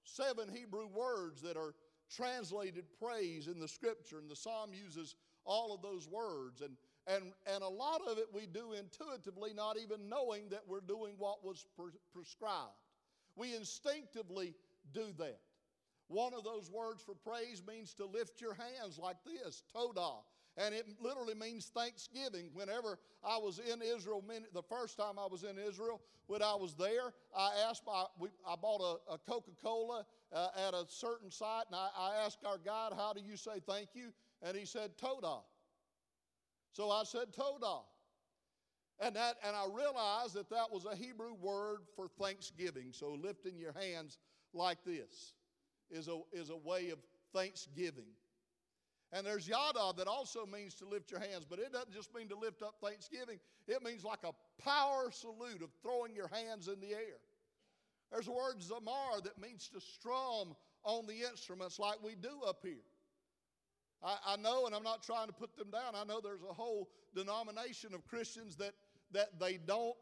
seven 0.05 0.49
Hebrew 0.49 0.87
words 0.87 1.43
that 1.43 1.57
are 1.57 1.75
translated 2.15 2.85
praise 3.01 3.49
in 3.49 3.59
the 3.59 3.69
scripture, 3.69 4.19
and 4.19 4.31
the 4.31 4.37
psalm 4.37 4.71
uses 4.73 5.17
all 5.45 5.75
of 5.75 5.83
those 5.83 6.09
words. 6.09 6.61
And, 6.61 6.77
and, 7.07 7.33
and 7.53 7.63
a 7.63 7.69
lot 7.69 8.01
of 8.09 8.19
it 8.19 8.27
we 8.33 8.47
do 8.47 8.73
intuitively, 8.73 9.53
not 9.55 9.77
even 9.79 10.09
knowing 10.09 10.49
that 10.51 10.63
we're 10.67 10.81
doing 10.81 11.15
what 11.19 11.45
was 11.45 11.67
pre- 11.77 11.93
prescribed. 12.13 12.73
We 13.37 13.55
instinctively 13.55 14.55
do 14.93 15.13
that. 15.19 15.41
One 16.09 16.35
of 16.35 16.45
those 16.45 16.71
words 16.71 17.03
for 17.03 17.15
praise 17.15 17.63
means 17.67 17.93
to 17.95 18.07
lift 18.07 18.41
your 18.41 18.55
hands 18.55 18.99
like 18.99 19.17
this, 19.25 19.65
todah. 19.75 20.23
And 20.57 20.75
it 20.75 20.87
literally 21.01 21.35
means 21.35 21.67
thanksgiving. 21.67 22.49
Whenever 22.55 22.99
I 23.23 23.37
was 23.37 23.59
in 23.59 23.83
Israel, 23.83 24.25
the 24.55 24.63
first 24.63 24.97
time 24.97 25.19
I 25.19 25.27
was 25.31 25.43
in 25.43 25.59
Israel, 25.59 26.01
when 26.29 26.43
I 26.43 26.55
was 26.55 26.75
there, 26.75 27.13
I 27.37 27.51
asked 27.69 27.83
my, 27.87 28.05
we, 28.19 28.31
I 28.49 28.57
bought 28.57 28.81
a, 28.81 29.15
a 29.15 29.19
Coca 29.19 29.51
Cola 29.63 30.07
uh, 30.33 30.49
at 30.67 30.73
a 30.73 30.85
certain 30.89 31.31
site, 31.31 31.65
and 31.71 31.77
I, 31.77 31.89
I 31.97 32.25
asked 32.25 32.39
our 32.47 32.59
guide, 32.59 32.93
How 32.97 33.13
do 33.13 33.21
you 33.21 33.37
say 33.37 33.61
thank 33.67 33.91
you? 33.95 34.13
And 34.43 34.57
he 34.57 34.65
said, 34.65 34.97
Todah. 34.97 35.43
So 36.73 36.91
I 36.91 37.05
said, 37.05 37.33
Todah. 37.33 37.83
And, 38.99 39.15
that, 39.15 39.37
and 39.47 39.55
I 39.55 39.67
realized 39.71 40.35
that 40.35 40.49
that 40.51 40.73
was 40.73 40.87
a 40.87 40.97
Hebrew 40.97 41.35
word 41.35 41.81
for 41.95 42.09
thanksgiving. 42.09 42.89
So 42.93 43.19
lifting 43.23 43.59
your 43.59 43.73
hands 43.73 44.19
like 44.55 44.79
this 44.87 45.35
is 45.91 46.09
a, 46.09 46.21
is 46.33 46.49
a 46.49 46.57
way 46.57 46.91
of 46.91 46.99
thanksgiving. 47.35 48.07
And 49.17 49.27
there's 49.27 49.49
yada 49.49 49.95
that 49.97 50.07
also 50.07 50.45
means 50.45 50.75
to 50.75 50.85
lift 50.85 51.11
your 51.11 51.21
hands, 51.21 51.47
but 51.49 51.59
it 51.59 51.73
doesn't 51.73 51.93
just 51.93 52.15
mean 52.15 52.29
to 52.29 52.37
lift 52.37 52.63
up 52.63 52.75
thanksgiving. 52.83 53.39
It 53.67 53.83
means 53.83 54.05
like 54.05 54.25
a 54.25 54.33
power 54.63 55.11
salute 55.11 55.63
of 55.63 55.71
throwing 55.83 56.15
your 56.15 56.29
hands 56.29 56.69
in 56.69 56.81
the 56.81 56.91
air. 56.91 57.17
There's 58.13 58.29
a 58.29 58.33
word 58.33 58.61
zamar 58.61 59.25
that 59.25 59.41
means 59.41 59.71
to 59.73 59.81
strum 59.81 60.55
on 60.85 61.07
the 61.07 61.23
instruments 61.31 61.79
like 61.79 61.97
we 62.03 62.15
do 62.15 62.43
up 62.47 62.59
here. 62.63 62.85
I, 64.03 64.17
I, 64.27 64.37
know, 64.37 64.67
and 64.67 64.75
I'm 64.75 64.83
not 64.83 65.03
trying 65.03 65.29
to 65.29 65.33
put 65.33 65.57
them 65.57 65.71
down, 65.71 65.95
I 65.95 66.05
know 66.05 66.21
there's 66.23 66.43
a 66.43 66.53
whole 66.53 66.91
denomination 67.15 67.95
of 67.95 68.07
Christians 68.07 68.57
that, 68.57 68.73
that 69.13 69.41
they 69.41 69.57
don't 69.57 69.97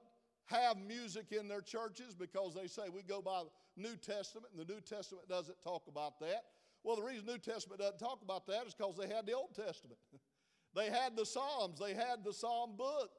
have 0.47 0.77
music 0.77 1.27
in 1.31 1.47
their 1.47 1.61
churches 1.61 2.17
because 2.19 2.53
they 2.53 2.67
say 2.67 2.83
we 2.93 3.03
go 3.03 3.23
by 3.23 3.43
the 3.45 3.83
New 3.83 3.97
Testament, 3.97 4.49
and 4.51 4.67
the 4.67 4.73
New 4.73 4.81
Testament 4.81 5.29
doesn't 5.29 5.63
talk 5.63 5.85
about 5.89 6.19
that. 6.19 6.43
Well, 6.85 6.97
the 6.97 7.03
reason 7.03 7.25
New 7.27 7.39
Testament 7.39 7.81
doesn't 7.81 7.99
talk 7.99 8.21
about 8.23 8.47
that 8.47 8.67
is 8.67 8.75
because 8.75 8.97
they 8.97 9.09
had 9.09 9.27
the 9.27 9.33
Old 9.33 9.55
Testament. 9.55 9.99
they 10.77 10.91
had 10.91 11.17
the 11.17 11.25
Psalms, 11.25 11.81
they 11.81 11.95
had 11.95 12.23
the 12.23 12.33
Psalm 12.33 12.77
book. 12.77 13.11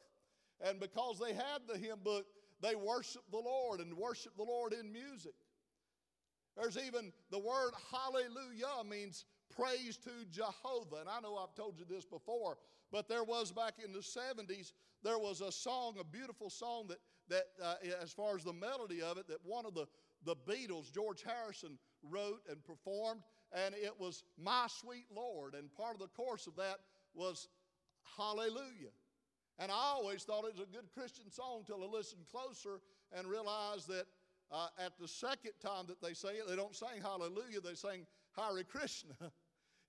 And 0.62 0.80
because 0.80 1.20
they 1.20 1.34
had 1.34 1.68
the 1.68 1.78
hymn 1.78 2.00
book, 2.04 2.26
they 2.62 2.76
worshiped 2.76 3.30
the 3.32 3.38
Lord 3.40 3.82
and 3.82 3.94
worshiped 3.94 4.38
the 4.38 4.44
Lord 4.44 4.72
in 4.72 4.92
music. 4.94 5.34
There's 6.56 6.78
even 6.78 7.12
the 7.32 7.40
word 7.40 7.74
hallelujah 7.92 8.90
means 8.90 9.26
praise 9.54 9.98
to 9.98 10.12
Jehovah. 10.32 11.02
And 11.02 11.10
I 11.10 11.20
know 11.20 11.36
I've 11.36 11.56
told 11.56 11.78
you 11.78 11.86
this 11.90 12.06
before, 12.06 12.58
but 12.92 13.10
there 13.10 13.24
was 13.24 13.52
back 13.52 13.74
in 13.84 13.92
the 13.92 14.00
70s, 14.00 14.72
there 15.04 15.20
was 15.20 15.42
a 15.42 15.52
song, 15.52 15.96
a 16.00 16.04
beautiful 16.04 16.50
song 16.50 16.88
that, 16.88 17.00
that 17.28 17.46
uh, 17.62 17.76
as 18.02 18.12
far 18.12 18.38
as 18.38 18.44
the 18.44 18.54
melody 18.54 19.02
of 19.02 19.18
it, 19.18 19.28
that 19.28 19.40
one 19.44 19.66
of 19.66 19.74
the, 19.74 19.86
the 20.24 20.36
Beatles, 20.36 20.94
George 20.94 21.24
Harrison, 21.24 21.78
wrote 22.04 22.42
and 22.50 22.64
performed 22.64 23.22
and 23.56 23.74
it 23.76 23.94
was 23.98 24.24
My 24.38 24.68
Sweet 24.68 25.06
Lord. 25.16 25.56
And 25.56 25.74
part 25.74 25.94
of 25.94 26.00
the 26.00 26.08
course 26.08 26.48
of 26.48 26.56
that 26.58 26.80
was 27.14 27.48
Hallelujah. 28.18 28.94
And 29.58 29.72
I 29.72 29.94
always 29.96 30.24
thought 30.24 30.46
it 30.46 30.54
was 30.54 30.68
a 30.68 30.72
good 30.72 30.92
Christian 30.94 31.32
song 31.32 31.60
until 31.60 31.84
I 31.84 31.88
listened 31.88 32.26
closer 32.30 32.82
and 33.18 33.28
realized 33.28 33.88
that 33.88 34.06
uh, 34.52 34.68
at 34.78 34.92
the 35.00 35.08
second 35.08 35.54
time 35.62 35.86
that 35.88 36.02
they 36.02 36.14
say 36.14 36.36
it, 36.36 36.48
they 36.48 36.56
don't 36.56 36.76
sing 36.76 37.02
Hallelujah, 37.02 37.62
they 37.64 37.74
sing 37.74 38.06
Hare 38.36 38.64
Krishna. 38.64 39.16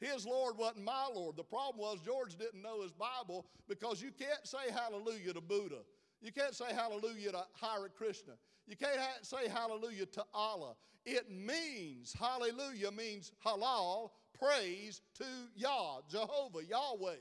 His 0.01 0.27
Lord 0.27 0.59
wasn't 0.59 0.85
my 0.85 1.07
Lord. 1.15 1.37
The 1.37 1.45
problem 1.45 1.79
was 1.79 2.01
George 2.05 2.37
didn't 2.37 2.63
know 2.63 2.83
his 2.83 2.93
Bible 2.93 3.47
because 3.67 4.03
you 4.03 4.11
can't 4.11 4.47
say 4.47 4.71
hallelujah 4.71 5.33
to 5.33 5.41
Buddha. 5.41 5.79
You 6.21 6.33
can't 6.33 6.55
say 6.55 6.67
hallelujah 6.75 7.33
to 7.33 7.47
Hare 7.61 7.89
Krishna. 7.97 8.35
You 8.67 8.77
can't 8.77 8.99
ha- 8.99 9.19
say 9.23 9.49
hallelujah 9.49 10.07
to 10.07 10.25
Allah. 10.35 10.75
It 11.05 11.31
means, 11.31 12.15
hallelujah 12.19 12.91
means 12.91 13.33
halal, 13.45 14.11
praise 14.39 15.03
to 15.19 15.25
Yah, 15.55 16.01
Jehovah, 16.11 16.65
Yahweh. 16.69 17.17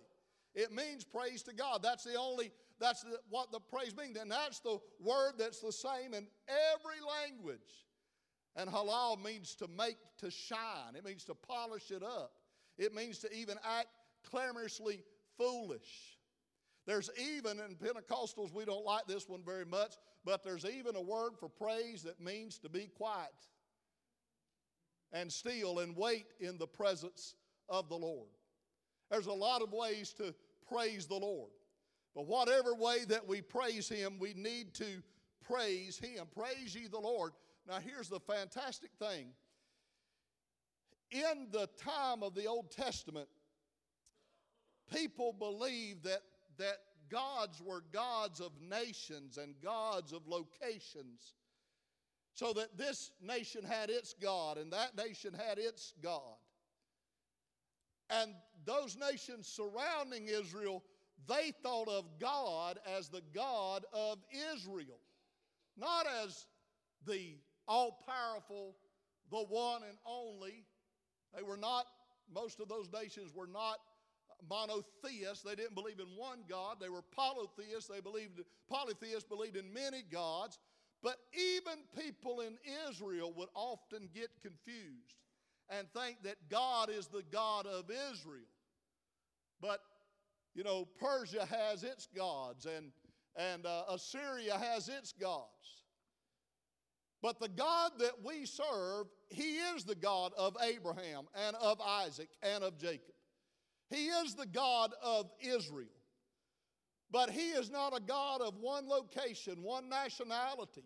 It 0.55 0.71
means 0.73 1.03
praise 1.03 1.43
to 1.43 1.53
God. 1.53 1.81
That's 1.83 2.03
the 2.03 2.15
only, 2.15 2.51
that's 2.79 3.03
the, 3.03 3.19
what 3.29 3.51
the 3.51 3.59
praise 3.59 3.95
means. 3.95 4.17
And 4.17 4.31
that's 4.31 4.59
the 4.59 4.79
word 4.99 5.33
that's 5.37 5.59
the 5.59 5.71
same 5.71 6.13
in 6.13 6.27
every 6.47 7.01
language. 7.21 7.59
And 8.55 8.69
halal 8.69 9.23
means 9.23 9.53
to 9.55 9.67
make 9.67 9.97
to 10.19 10.31
shine, 10.31 10.95
it 10.97 11.03
means 11.03 11.25
to 11.25 11.35
polish 11.35 11.91
it 11.91 12.03
up, 12.03 12.31
it 12.77 12.95
means 12.95 13.19
to 13.19 13.33
even 13.33 13.57
act 13.63 13.89
clamorously 14.29 15.03
foolish. 15.37 16.17
There's 16.85 17.09
even, 17.19 17.59
in 17.59 17.75
Pentecostals, 17.75 18.53
we 18.53 18.65
don't 18.65 18.85
like 18.85 19.07
this 19.07 19.27
one 19.27 19.41
very 19.43 19.65
much, 19.65 19.95
but 20.23 20.43
there's 20.43 20.65
even 20.65 20.95
a 20.95 21.01
word 21.01 21.31
for 21.39 21.49
praise 21.49 22.03
that 22.03 22.21
means 22.21 22.59
to 22.59 22.69
be 22.69 22.89
quiet 22.95 23.33
and 25.11 25.31
still 25.31 25.79
and 25.79 25.95
wait 25.95 26.27
in 26.39 26.57
the 26.57 26.67
presence 26.67 27.35
of 27.69 27.89
the 27.89 27.95
Lord. 27.95 28.29
There's 29.09 29.27
a 29.27 29.33
lot 29.33 29.61
of 29.61 29.71
ways 29.71 30.13
to 30.17 30.35
praise 30.67 31.07
the 31.07 31.15
Lord. 31.15 31.51
But 32.15 32.27
whatever 32.27 32.73
way 32.73 32.99
that 33.09 33.27
we 33.27 33.41
praise 33.41 33.89
Him, 33.89 34.19
we 34.19 34.33
need 34.33 34.73
to 34.75 35.01
praise 35.43 35.97
Him. 35.97 36.27
Praise 36.33 36.75
ye 36.75 36.87
the 36.87 36.99
Lord. 36.99 37.33
Now, 37.67 37.79
here's 37.79 38.09
the 38.09 38.19
fantastic 38.19 38.91
thing. 38.99 39.27
In 41.11 41.47
the 41.51 41.67
time 41.77 42.23
of 42.23 42.35
the 42.35 42.45
Old 42.45 42.71
Testament, 42.71 43.27
people 44.93 45.33
believed 45.33 46.03
that, 46.05 46.21
that 46.57 46.77
gods 47.09 47.61
were 47.61 47.83
gods 47.91 48.39
of 48.39 48.51
nations 48.61 49.37
and 49.37 49.55
gods 49.61 50.11
of 50.13 50.27
locations 50.27 51.33
so 52.33 52.51
that 52.53 52.77
this 52.77 53.11
nation 53.21 53.63
had 53.63 53.89
its 53.89 54.13
God 54.21 54.57
and 54.57 54.71
that 54.73 54.97
nation 54.97 55.33
had 55.33 55.57
its 55.57 55.93
God. 56.03 56.37
And 58.09 58.33
those 58.65 58.97
nations 58.97 59.47
surrounding 59.47 60.27
Israel, 60.27 60.83
they 61.27 61.53
thought 61.63 61.87
of 61.87 62.05
God 62.19 62.77
as 62.97 63.09
the 63.09 63.23
God 63.33 63.85
of 63.93 64.17
Israel, 64.53 64.99
not 65.77 66.05
as 66.23 66.45
the 67.07 67.37
all 67.67 68.03
powerful, 68.05 68.75
the 69.31 69.37
one 69.37 69.81
and 69.83 69.97
only. 70.05 70.65
They 71.35 71.41
were 71.41 71.57
not, 71.57 71.85
most 72.33 72.59
of 72.59 72.67
those 72.67 72.89
nations 72.91 73.33
were 73.33 73.47
not 73.47 73.77
monotheists. 74.49 75.43
They 75.43 75.55
didn't 75.55 75.75
believe 75.75 75.99
in 75.99 76.07
one 76.17 76.39
God. 76.49 76.77
They 76.79 76.89
were 76.89 77.01
polytheists. 77.01 77.89
They 77.89 78.01
believed, 78.01 78.41
polytheists 78.69 79.27
believed 79.27 79.57
in 79.57 79.73
many 79.73 80.01
gods. 80.01 80.59
But 81.03 81.17
even 81.33 81.79
people 81.97 82.41
in 82.41 82.57
Israel 82.89 83.33
would 83.35 83.49
often 83.53 84.09
get 84.13 84.29
confused 84.41 85.15
and 85.69 85.87
think 85.91 86.23
that 86.23 86.49
God 86.49 86.89
is 86.89 87.07
the 87.07 87.23
God 87.31 87.65
of 87.65 87.85
Israel. 88.11 88.45
But, 89.61 89.79
you 90.53 90.63
know, 90.63 90.87
Persia 90.99 91.45
has 91.45 91.83
its 91.83 92.07
gods 92.15 92.65
and, 92.65 92.91
and 93.35 93.65
uh, 93.65 93.83
Assyria 93.89 94.57
has 94.57 94.89
its 94.89 95.11
gods. 95.11 95.83
But 97.21 97.39
the 97.39 97.49
God 97.49 97.93
that 97.99 98.23
we 98.23 98.45
serve, 98.45 99.07
He 99.29 99.57
is 99.57 99.83
the 99.83 99.95
God 99.95 100.31
of 100.37 100.55
Abraham 100.61 101.25
and 101.47 101.55
of 101.55 101.81
Isaac 101.81 102.29
and 102.43 102.63
of 102.63 102.77
Jacob. 102.77 103.14
He 103.89 104.07
is 104.07 104.35
the 104.35 104.45
God 104.45 104.93
of 105.03 105.29
Israel. 105.39 105.87
But 107.11 107.29
He 107.29 107.49
is 107.49 107.69
not 107.69 107.95
a 107.95 108.01
God 108.01 108.41
of 108.41 108.57
one 108.57 108.87
location, 108.87 109.61
one 109.61 109.89
nationality. 109.89 110.83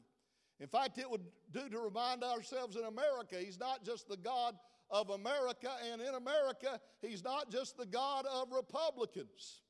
In 0.59 0.67
fact, 0.67 0.97
it 0.97 1.09
would 1.09 1.23
do 1.51 1.69
to 1.69 1.79
remind 1.79 2.23
ourselves 2.23 2.75
in 2.75 2.83
America, 2.83 3.37
He's 3.39 3.59
not 3.59 3.85
just 3.85 4.07
the 4.09 4.17
God 4.17 4.55
of 4.89 5.09
America, 5.11 5.71
and 5.91 6.01
in 6.01 6.15
America, 6.15 6.79
He's 7.01 7.23
not 7.23 7.51
just 7.51 7.77
the 7.77 7.85
God 7.85 8.25
of 8.25 8.51
Republicans. 8.51 9.61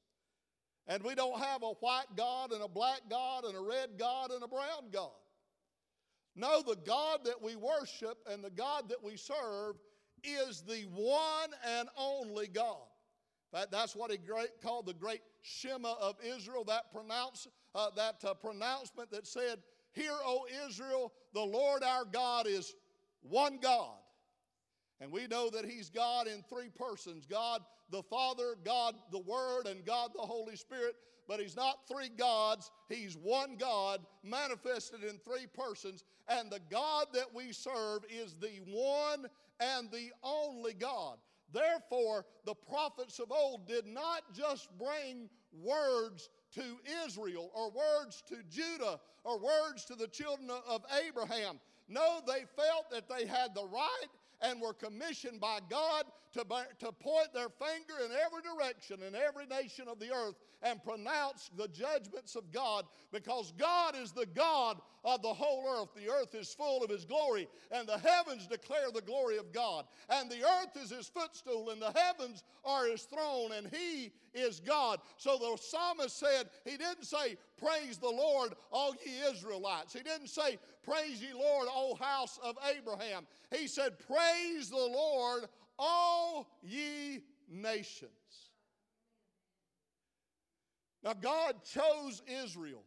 And 0.88 1.04
we 1.04 1.14
don't 1.14 1.40
have 1.40 1.62
a 1.62 1.74
white 1.82 2.08
God 2.18 2.52
and 2.52 2.64
a 2.64 2.68
black 2.68 3.02
God 3.10 3.44
and 3.44 3.56
a 3.56 3.62
red 3.62 3.90
God 4.00 4.32
and 4.32 4.42
a 4.42 4.48
brown 4.48 4.90
God. 4.92 5.12
No, 6.36 6.64
the 6.64 6.78
God 6.78 7.20
that 7.26 7.42
we 7.42 7.56
worship 7.56 8.18
and 8.30 8.44
the 8.44 8.50
God 8.50 8.90
that 8.90 9.04
we 9.04 9.16
serve 9.16 9.76
is 10.24 10.62
the 10.62 10.82
one 10.92 11.50
and 11.68 11.90
only 11.96 12.48
God. 12.48 12.88
That, 13.54 13.72
that's 13.72 13.96
what 13.96 14.12
he 14.12 14.18
great, 14.18 14.62
called 14.62 14.86
the 14.86 14.94
great 14.94 15.22
Shema 15.42 15.94
of 16.00 16.16
Israel, 16.24 16.64
that, 16.66 16.92
pronounce, 16.94 17.48
uh, 17.74 17.90
that 17.96 18.24
uh, 18.24 18.34
pronouncement 18.36 19.12
that 19.12 19.26
said, 19.26 19.60
Hear, 19.94 20.14
O 20.24 20.46
Israel, 20.68 21.12
the 21.34 21.42
Lord 21.42 21.84
our 21.84 22.06
God 22.06 22.46
is 22.48 22.76
one 23.22 23.58
God. 23.58 23.98
And 25.02 25.12
we 25.12 25.28
know 25.28 25.50
that 25.50 25.66
He's 25.66 25.90
God 25.90 26.28
in 26.28 26.44
three 26.44 26.70
persons 26.70 27.26
God 27.26 27.62
the 27.92 28.04
Father, 28.04 28.56
God 28.64 28.96
the 29.12 29.20
Word, 29.20 29.66
and 29.66 29.84
God 29.86 30.12
the 30.14 30.22
Holy 30.22 30.56
Spirit. 30.56 30.96
But 31.28 31.40
He's 31.40 31.56
not 31.56 31.88
three 31.88 32.10
gods, 32.10 32.72
He's 32.88 33.16
one 33.16 33.56
God 33.56 34.02
manifested 34.24 35.04
in 35.04 35.18
three 35.18 35.48
persons. 35.48 36.04
And 36.28 36.52
the 36.52 36.62
God 36.70 37.08
that 37.14 37.34
we 37.34 37.52
serve 37.52 38.04
is 38.10 38.36
the 38.36 38.62
one 38.68 39.26
and 39.60 39.90
the 39.92 40.12
only 40.24 40.74
God. 40.74 41.18
Therefore, 41.54 42.26
the 42.46 42.56
prophets 42.56 43.20
of 43.20 43.32
old 43.32 43.68
did 43.68 43.86
not 43.86 44.22
just 44.34 44.70
bring 44.78 45.30
words 45.54 46.30
to 46.56 46.80
Israel 47.06 47.52
or 47.54 47.72
words 47.72 48.24
to 48.28 48.38
Judah 48.50 49.00
or 49.24 49.40
words 49.40 49.86
to 49.86 49.96
the 49.96 50.08
children 50.08 50.50
of 50.68 50.84
Abraham. 51.08 51.60
No, 51.88 52.22
they 52.26 52.46
felt 52.56 52.90
that 52.92 53.10
they 53.10 53.26
had 53.26 53.56
the 53.56 53.66
right 53.66 54.08
and 54.42 54.62
were 54.62 54.74
commissioned 54.74 55.40
by 55.40 55.60
God 55.70 56.06
to, 56.34 56.46
to 56.80 56.92
point 56.92 57.34
their 57.34 57.50
finger 57.50 58.06
in 58.06 58.12
every 58.12 58.42
direction 58.42 59.02
in 59.02 59.16
every 59.16 59.46
nation 59.48 59.88
of 59.88 60.00
the 60.00 60.14
earth 60.14 60.36
and 60.62 60.84
pronounce 60.84 61.50
the 61.58 61.68
judgments 61.68 62.36
of 62.36 62.52
God 62.52 62.86
because 63.12 63.54
God 63.58 63.96
is 63.96 64.12
the 64.12 64.26
God 64.26 64.80
of 65.04 65.22
the 65.22 65.34
whole 65.34 65.66
earth. 65.80 65.90
The 65.96 66.12
earth 66.12 66.36
is 66.36 66.54
full 66.54 66.84
of 66.84 66.90
His 66.90 67.06
glory, 67.06 67.48
and 67.72 67.88
the 67.88 67.98
heavens 67.98 68.48
declare 68.48 68.92
the 68.94 69.02
glory 69.02 69.38
of 69.38 69.52
God. 69.54 69.86
And 70.10 70.30
the 70.30 70.44
earth 70.44 70.76
is 70.82 70.92
His 70.92 71.08
footstool, 71.08 71.70
and 71.70 71.82
the 71.82 71.94
heavens 71.94 72.44
are 72.66 72.88
His 72.88 73.04
throne, 73.04 73.52
and 73.58 73.68
He 73.68 74.12
is 74.34 74.60
God. 74.60 75.00
So 75.18 75.38
the 75.38 75.58
psalmist 75.62 76.20
said, 76.20 76.50
He 76.66 76.78
didn't 76.78 77.06
say, 77.06 77.38
Praise 77.58 77.98
the 77.98 78.10
Lord, 78.10 78.54
all 78.72 78.96
ye 79.06 79.12
Israelites. 79.32 79.94
He 79.94 80.04
didn't 80.04 80.28
say, 80.28 80.58
Praise 80.84 81.22
ye, 81.22 81.34
Lord, 81.34 81.68
O 81.72 81.96
house 81.96 82.40
of 82.44 82.58
Abraham. 82.76 83.28
He 83.56 83.68
said, 83.68 83.98
Praise 84.00 84.70
the 84.70 84.76
Lord, 84.76 85.46
all 85.78 86.50
ye 86.62 87.22
nations. 87.50 88.12
Now, 91.04 91.14
God 91.14 91.64
chose 91.64 92.22
Israel, 92.44 92.84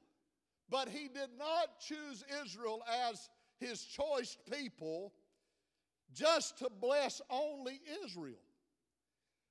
but 0.69 0.89
He 0.89 1.09
did 1.09 1.31
not 1.39 1.81
choose 1.81 2.25
Israel 2.45 2.83
as 3.11 3.29
His 3.59 3.83
choice 3.85 4.37
people 4.51 5.13
just 6.13 6.59
to 6.59 6.69
bless 6.81 7.23
only 7.31 7.81
Israel. 8.05 8.43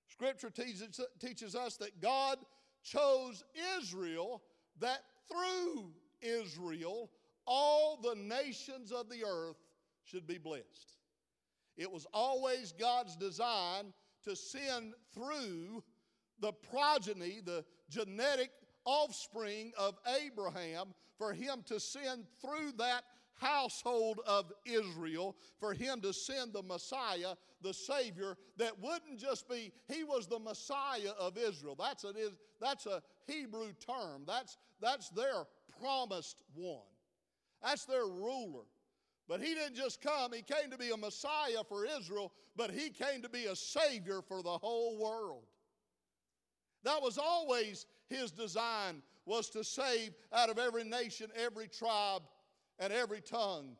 Scripture 0.07 0.49
teaches, 0.49 0.99
teaches 1.19 1.55
us 1.55 1.77
that 1.77 2.01
God 2.01 2.37
chose 2.83 3.43
Israel, 3.79 4.43
that 4.79 5.01
through 5.27 5.91
Israel, 6.21 7.09
all 7.47 7.97
the 7.97 8.15
nations 8.15 8.91
of 8.91 9.09
the 9.09 9.23
earth 9.25 9.57
should 10.03 10.27
be 10.27 10.37
blessed. 10.37 10.97
It 11.77 11.91
was 11.91 12.05
always 12.13 12.73
God's 12.73 13.15
design 13.15 13.93
to 14.23 14.35
send 14.35 14.93
through 15.13 15.83
the 16.41 16.51
progeny, 16.51 17.39
the 17.43 17.63
genetic 17.89 18.51
offspring 18.85 19.71
of 19.77 19.97
Abraham, 20.23 20.93
for 21.17 21.33
him 21.33 21.63
to 21.67 21.79
send 21.79 22.25
through 22.41 22.71
that 22.77 23.03
household 23.35 24.19
of 24.25 24.51
Israel, 24.65 25.35
for 25.59 25.73
him 25.73 26.01
to 26.01 26.13
send 26.13 26.53
the 26.53 26.61
Messiah, 26.61 27.35
the 27.61 27.73
Savior, 27.73 28.37
that 28.57 28.79
wouldn't 28.79 29.19
just 29.19 29.49
be, 29.49 29.71
he 29.87 30.03
was 30.03 30.27
the 30.27 30.39
Messiah 30.39 31.11
of 31.19 31.37
Israel. 31.37 31.75
That's 31.77 32.03
a, 32.03 32.13
that's 32.59 32.85
a 32.85 33.01
Hebrew 33.27 33.73
term, 33.85 34.23
that's, 34.27 34.57
that's 34.81 35.09
their 35.09 35.45
promised 35.79 36.43
one, 36.53 36.79
that's 37.63 37.85
their 37.85 38.05
ruler. 38.05 38.65
But 39.27 39.39
he 39.39 39.53
didn't 39.53 39.75
just 39.75 40.01
come, 40.01 40.33
he 40.33 40.41
came 40.41 40.71
to 40.71 40.77
be 40.77 40.91
a 40.91 40.97
Messiah 40.97 41.63
for 41.67 41.85
Israel, 41.85 42.33
but 42.55 42.71
he 42.71 42.89
came 42.89 43.21
to 43.21 43.29
be 43.29 43.45
a 43.45 43.55
Savior 43.55 44.21
for 44.21 44.43
the 44.43 44.57
whole 44.57 44.99
world. 44.99 45.45
That 46.83 47.01
was 47.01 47.17
always 47.17 47.85
his 48.09 48.31
design 48.31 49.01
was 49.25 49.49
to 49.51 49.63
save 49.63 50.11
out 50.33 50.49
of 50.49 50.57
every 50.57 50.83
nation, 50.83 51.27
every 51.35 51.67
tribe, 51.67 52.23
and 52.79 52.91
every 52.91 53.21
tongue. 53.21 53.75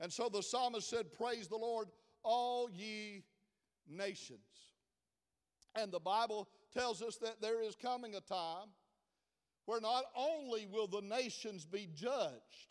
And 0.00 0.12
so 0.12 0.28
the 0.28 0.42
psalmist 0.42 0.88
said, 0.88 1.12
Praise 1.12 1.48
the 1.48 1.56
Lord, 1.56 1.88
all 2.22 2.70
ye 2.70 3.24
nations. 3.88 4.40
And 5.74 5.92
the 5.92 6.00
Bible 6.00 6.48
tells 6.72 7.02
us 7.02 7.16
that 7.16 7.40
there 7.40 7.62
is 7.62 7.74
coming 7.74 8.14
a 8.14 8.20
time 8.20 8.68
where 9.66 9.80
not 9.80 10.04
only 10.14 10.66
will 10.66 10.86
the 10.86 11.02
nations 11.02 11.64
be 11.64 11.88
judged, 11.94 12.70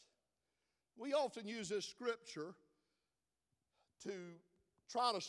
we 0.98 1.14
often 1.14 1.48
use 1.48 1.70
this 1.70 1.86
scripture 1.86 2.56
to 4.04 4.12
try 4.90 5.12
to, 5.12 5.26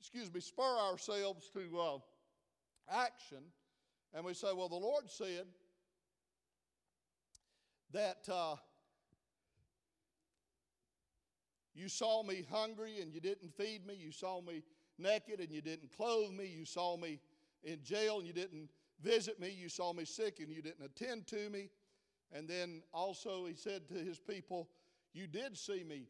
excuse 0.00 0.32
me, 0.32 0.40
spur 0.40 0.62
ourselves 0.62 1.50
to 1.52 1.78
uh, 1.78 1.98
action. 2.90 3.42
And 4.14 4.24
we 4.24 4.34
say, 4.34 4.48
well, 4.54 4.68
the 4.68 4.76
Lord 4.76 5.10
said 5.10 5.46
that 7.92 8.28
uh, 8.32 8.56
you 11.74 11.88
saw 11.88 12.22
me 12.22 12.46
hungry 12.50 13.00
and 13.00 13.12
you 13.12 13.20
didn't 13.20 13.54
feed 13.54 13.86
me. 13.86 13.94
You 13.94 14.12
saw 14.12 14.40
me 14.40 14.62
naked 14.98 15.40
and 15.40 15.50
you 15.50 15.60
didn't 15.60 15.94
clothe 15.96 16.32
me. 16.32 16.46
You 16.46 16.64
saw 16.64 16.96
me 16.96 17.20
in 17.62 17.82
jail 17.82 18.18
and 18.18 18.26
you 18.26 18.32
didn't 18.32 18.70
visit 19.02 19.38
me. 19.38 19.50
You 19.50 19.68
saw 19.68 19.92
me 19.92 20.04
sick 20.04 20.40
and 20.40 20.50
you 20.50 20.62
didn't 20.62 20.84
attend 20.84 21.26
to 21.28 21.50
me. 21.50 21.68
And 22.32 22.48
then 22.48 22.82
also 22.92 23.46
he 23.46 23.54
said 23.54 23.88
to 23.88 23.94
his 23.94 24.18
people, 24.18 24.68
You 25.12 25.26
did 25.26 25.56
see 25.56 25.84
me 25.84 26.08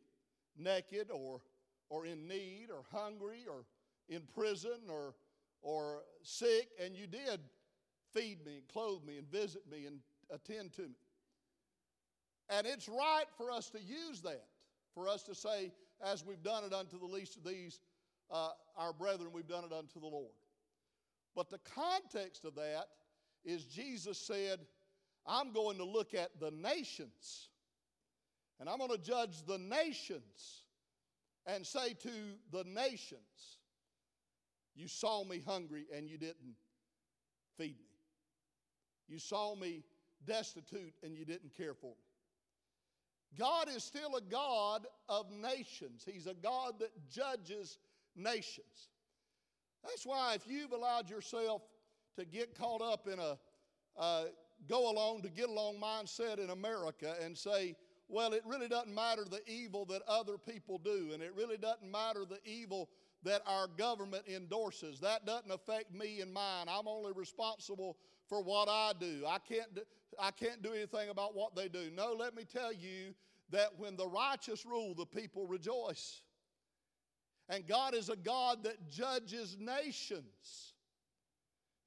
naked 0.56 1.10
or, 1.10 1.40
or 1.88 2.06
in 2.06 2.26
need 2.26 2.68
or 2.70 2.84
hungry 2.92 3.44
or 3.50 3.64
in 4.08 4.22
prison 4.34 4.88
or, 4.88 5.14
or 5.66 6.04
sick, 6.22 6.68
and 6.80 6.94
you 6.94 7.08
did 7.08 7.40
feed 8.14 8.38
me 8.46 8.54
and 8.54 8.68
clothe 8.68 9.02
me 9.02 9.18
and 9.18 9.28
visit 9.28 9.62
me 9.68 9.84
and 9.86 9.98
attend 10.30 10.72
to 10.72 10.82
me. 10.82 10.94
And 12.48 12.68
it's 12.68 12.88
right 12.88 13.24
for 13.36 13.50
us 13.50 13.68
to 13.70 13.80
use 13.80 14.20
that, 14.20 14.44
for 14.94 15.08
us 15.08 15.24
to 15.24 15.34
say, 15.34 15.72
as 16.00 16.24
we've 16.24 16.42
done 16.42 16.62
it 16.62 16.72
unto 16.72 17.00
the 17.00 17.06
least 17.06 17.36
of 17.36 17.42
these, 17.42 17.80
uh, 18.30 18.50
our 18.78 18.92
brethren, 18.92 19.30
we've 19.32 19.48
done 19.48 19.64
it 19.64 19.72
unto 19.72 19.98
the 19.98 20.06
Lord. 20.06 20.30
But 21.34 21.50
the 21.50 21.58
context 21.74 22.44
of 22.44 22.54
that 22.54 22.86
is 23.44 23.64
Jesus 23.64 24.18
said, 24.18 24.60
I'm 25.26 25.52
going 25.52 25.78
to 25.78 25.84
look 25.84 26.14
at 26.14 26.30
the 26.38 26.52
nations, 26.52 27.48
and 28.60 28.68
I'm 28.68 28.78
going 28.78 28.90
to 28.92 28.98
judge 28.98 29.44
the 29.48 29.58
nations 29.58 30.62
and 31.44 31.66
say 31.66 31.94
to 31.94 32.10
the 32.52 32.62
nations, 32.62 33.58
You 34.76 34.88
saw 34.88 35.24
me 35.24 35.42
hungry 35.44 35.86
and 35.94 36.08
you 36.08 36.18
didn't 36.18 36.54
feed 37.56 37.78
me. 37.78 37.98
You 39.08 39.18
saw 39.18 39.54
me 39.54 39.82
destitute 40.26 40.94
and 41.02 41.16
you 41.16 41.24
didn't 41.24 41.56
care 41.56 41.74
for 41.74 41.92
me. 41.92 43.38
God 43.38 43.68
is 43.68 43.82
still 43.82 44.16
a 44.16 44.20
God 44.20 44.86
of 45.08 45.30
nations. 45.30 46.06
He's 46.10 46.26
a 46.26 46.34
God 46.34 46.74
that 46.80 46.90
judges 47.10 47.78
nations. 48.14 48.90
That's 49.82 50.04
why 50.04 50.34
if 50.34 50.46
you've 50.46 50.72
allowed 50.72 51.08
yourself 51.08 51.62
to 52.18 52.24
get 52.24 52.58
caught 52.58 52.82
up 52.82 53.08
in 53.08 53.18
a 53.18 53.38
uh, 53.98 54.24
go 54.68 54.90
along 54.90 55.22
to 55.22 55.30
get 55.30 55.48
along 55.48 55.76
mindset 55.76 56.38
in 56.38 56.50
America 56.50 57.14
and 57.22 57.36
say, 57.36 57.76
well, 58.08 58.32
it 58.32 58.42
really 58.46 58.68
doesn't 58.68 58.94
matter 58.94 59.24
the 59.24 59.40
evil 59.46 59.84
that 59.86 60.02
other 60.06 60.38
people 60.38 60.78
do, 60.78 61.10
and 61.12 61.22
it 61.22 61.32
really 61.34 61.56
doesn't 61.56 61.90
matter 61.90 62.24
the 62.24 62.38
evil 62.44 62.88
that 63.26 63.42
our 63.44 63.66
government 63.66 64.22
endorses. 64.32 65.00
That 65.00 65.26
doesn't 65.26 65.50
affect 65.50 65.92
me 65.92 66.20
and 66.20 66.32
mine. 66.32 66.66
I'm 66.68 66.86
only 66.86 67.12
responsible 67.12 67.96
for 68.28 68.40
what 68.40 68.68
I 68.68 68.92
do. 68.98 69.24
I 69.26 69.38
can't 69.38 69.74
do, 69.74 69.82
I 70.18 70.30
can't 70.30 70.62
do 70.62 70.72
anything 70.72 71.10
about 71.10 71.34
what 71.34 71.56
they 71.56 71.68
do. 71.68 71.90
No, 71.94 72.14
let 72.16 72.36
me 72.36 72.44
tell 72.44 72.72
you 72.72 73.14
that 73.50 73.70
when 73.78 73.96
the 73.96 74.06
righteous 74.06 74.64
rule, 74.64 74.94
the 74.94 75.04
people 75.04 75.44
rejoice. 75.44 76.20
And 77.48 77.66
God 77.66 77.94
is 77.94 78.10
a 78.10 78.16
God 78.16 78.62
that 78.62 78.88
judges 78.88 79.56
nations. 79.58 80.74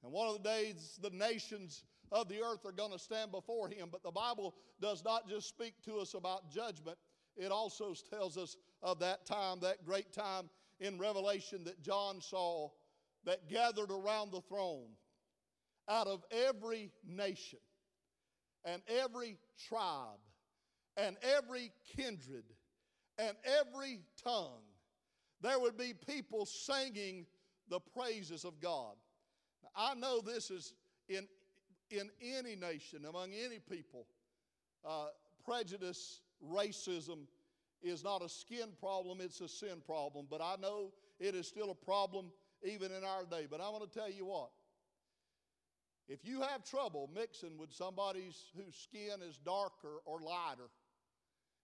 And 0.04 0.12
one 0.12 0.28
of 0.28 0.42
the 0.42 0.48
days, 0.48 0.98
the 1.00 1.10
nations 1.10 1.84
of 2.12 2.28
the 2.28 2.42
earth 2.42 2.66
are 2.66 2.72
going 2.72 2.92
to 2.92 2.98
stand 2.98 3.30
before 3.30 3.68
Him. 3.68 3.88
But 3.90 4.02
the 4.02 4.10
Bible 4.10 4.54
does 4.78 5.02
not 5.04 5.26
just 5.26 5.48
speak 5.48 5.72
to 5.86 6.00
us 6.00 6.12
about 6.12 6.50
judgment, 6.50 6.98
it 7.36 7.50
also 7.50 7.94
tells 8.10 8.36
us 8.36 8.56
of 8.82 8.98
that 8.98 9.24
time, 9.24 9.60
that 9.60 9.86
great 9.86 10.12
time 10.12 10.50
in 10.80 10.98
Revelation 10.98 11.64
that 11.64 11.82
John 11.82 12.20
saw 12.20 12.70
that 13.24 13.48
gathered 13.48 13.90
around 13.90 14.32
the 14.32 14.40
throne 14.40 14.88
out 15.88 16.06
of 16.06 16.24
every 16.30 16.90
nation 17.06 17.58
and 18.64 18.82
every 18.88 19.36
tribe 19.68 20.18
and 20.96 21.16
every 21.22 21.70
kindred 21.96 22.44
and 23.18 23.36
every 23.44 24.00
tongue, 24.22 24.62
there 25.42 25.58
would 25.58 25.76
be 25.76 25.92
people 25.92 26.46
singing 26.46 27.26
the 27.68 27.80
praises 27.80 28.44
of 28.44 28.60
God. 28.60 28.94
Now, 29.62 29.70
I 29.76 29.94
know 29.94 30.20
this 30.20 30.50
is 30.50 30.74
in, 31.08 31.26
in 31.90 32.10
any 32.22 32.56
nation, 32.56 33.04
among 33.06 33.32
any 33.32 33.58
people, 33.58 34.06
uh, 34.86 35.08
prejudice 35.44 36.20
racism 36.42 37.26
is 37.82 38.04
not 38.04 38.22
a 38.22 38.28
skin 38.28 38.68
problem, 38.78 39.20
it's 39.20 39.40
a 39.40 39.48
sin 39.48 39.82
problem. 39.84 40.26
But 40.30 40.40
I 40.40 40.56
know 40.60 40.92
it 41.18 41.34
is 41.34 41.46
still 41.46 41.70
a 41.70 41.74
problem 41.74 42.30
even 42.62 42.92
in 42.92 43.04
our 43.04 43.24
day. 43.24 43.46
But 43.50 43.60
I'm 43.60 43.72
going 43.72 43.88
to 43.88 43.98
tell 43.98 44.10
you 44.10 44.26
what. 44.26 44.50
If 46.08 46.24
you 46.24 46.40
have 46.40 46.64
trouble 46.64 47.08
mixing 47.14 47.56
with 47.56 47.70
somebody 47.72 48.24
whose 48.56 48.74
skin 48.74 49.22
is 49.26 49.38
darker 49.38 49.98
or 50.04 50.18
lighter, 50.20 50.68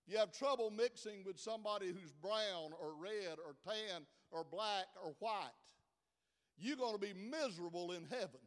you 0.07 0.19
have 0.19 0.31
trouble 0.31 0.71
mixing 0.71 1.25
with 1.25 1.39
somebody 1.39 1.89
who's 1.89 2.13
brown 2.13 2.71
or 2.81 2.95
red 3.01 3.39
or 3.45 3.57
tan 3.67 4.03
or 4.31 4.45
black 4.45 4.87
or 5.05 5.15
white, 5.19 5.51
you're 6.57 6.77
going 6.77 6.95
to 6.95 7.01
be 7.01 7.13
miserable 7.13 7.91
in 7.91 8.05
heaven. 8.09 8.41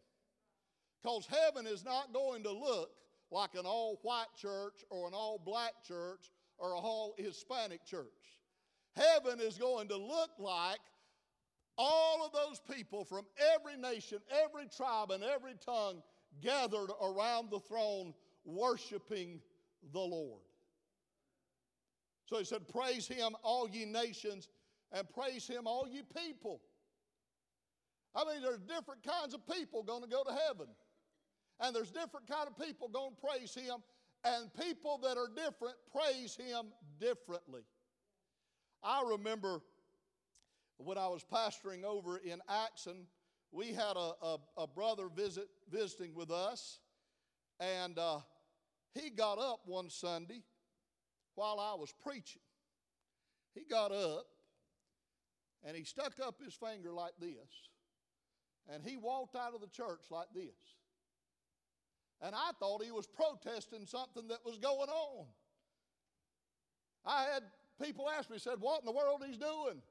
Because 1.04 1.28
heaven 1.28 1.68
is 1.68 1.84
not 1.84 2.14
going 2.14 2.44
to 2.44 2.52
look 2.52 2.92
like 3.30 3.56
an 3.56 3.66
all 3.66 4.00
white 4.02 4.34
church 4.38 4.84
or 4.90 5.08
an 5.08 5.14
all 5.14 5.40
black 5.44 5.74
church 5.86 6.32
or 6.60 6.72
a 6.72 6.78
all 6.78 7.16
Hispanic 7.18 7.86
church. 7.86 8.06
Heaven 8.96 9.40
is 9.40 9.58
going 9.58 9.88
to 9.90 9.98
look 9.98 10.32
like 10.40 10.80
all 11.78 12.26
of 12.26 12.34
those 12.34 12.60
people 12.76 13.06
from 13.06 13.26
every 13.56 13.78
nation, 13.78 14.20
every 14.44 14.68
tribe, 14.68 15.12
and 15.12 15.24
every 15.24 15.54
tongue 15.66 16.02
gathered 16.42 16.90
around 17.02 17.50
the 17.50 17.60
throne 17.60 18.14
worshiping 18.46 19.40
the 19.94 20.00
Lord. 20.00 20.42
So 22.26 22.38
he 22.38 22.44
said, 22.44 22.68
Praise 22.68 23.08
him, 23.08 23.36
all 23.44 23.68
ye 23.70 23.86
nations, 23.86 24.50
and 24.92 25.10
praise 25.10 25.48
him, 25.48 25.66
all 25.66 25.88
ye 25.90 26.04
people. 26.16 26.62
I 28.16 28.26
mean, 28.26 28.42
there's 28.42 28.62
different 28.62 29.04
kinds 29.04 29.34
of 29.34 29.48
people 29.48 29.84
going 29.84 30.02
to 30.02 30.10
go 30.10 30.24
to 30.24 30.32
heaven. 30.48 30.68
And 31.60 31.76
there's 31.76 31.92
different 31.92 32.28
kind 32.28 32.48
of 32.48 32.58
people 32.58 32.88
going 32.88 33.16
to 33.16 33.28
praise 33.28 33.54
him. 33.54 33.76
And 34.24 34.54
people 34.54 35.00
that 35.04 35.18
are 35.18 35.30
different 35.34 35.76
praise 35.92 36.36
him 36.36 36.68
differently. 37.00 37.62
I 38.84 39.04
remember 39.12 39.62
when 40.78 40.98
I 40.98 41.08
was 41.08 41.24
pastoring 41.24 41.84
over 41.84 42.18
in 42.18 42.42
Axson, 42.50 43.06
we 43.52 43.68
had 43.68 43.96
a, 43.96 44.14
a, 44.22 44.38
a 44.58 44.68
brother 44.68 45.08
visit, 45.14 45.48
visiting 45.72 46.14
with 46.14 46.32
us. 46.32 46.80
And 47.60 47.98
uh, 47.98 48.20
he 48.94 49.10
got 49.10 49.40
up 49.40 49.62
one 49.66 49.90
Sunday 49.90 50.44
while 51.36 51.60
I 51.60 51.76
was 51.76 51.94
preaching. 52.04 52.42
He 53.54 53.62
got 53.70 53.92
up 53.92 54.26
and 55.66 55.76
he 55.76 55.84
stuck 55.84 56.14
up 56.26 56.36
his 56.44 56.54
finger 56.54 56.94
like 56.94 57.14
this. 57.20 57.70
And 58.72 58.84
he 58.84 58.98
walked 58.98 59.36
out 59.36 59.54
of 59.54 59.62
the 59.62 59.68
church 59.68 60.06
like 60.12 60.28
this. 60.34 60.79
And 62.22 62.36
I 62.36 62.52
thought 62.60 62.84
he 62.84 62.92
was 62.92 63.08
protesting 63.08 63.86
something 63.86 64.28
that 64.28 64.40
was 64.46 64.58
going 64.58 64.90
on. 64.90 65.26
I 67.06 67.24
had 67.34 67.44
people 67.82 68.10
ask 68.10 68.30
me, 68.30 68.38
said, 68.38 68.56
What 68.60 68.82
in 68.82 68.86
the 68.86 68.92
world 68.92 69.24
he's 69.26 69.38
doing? 69.38 69.82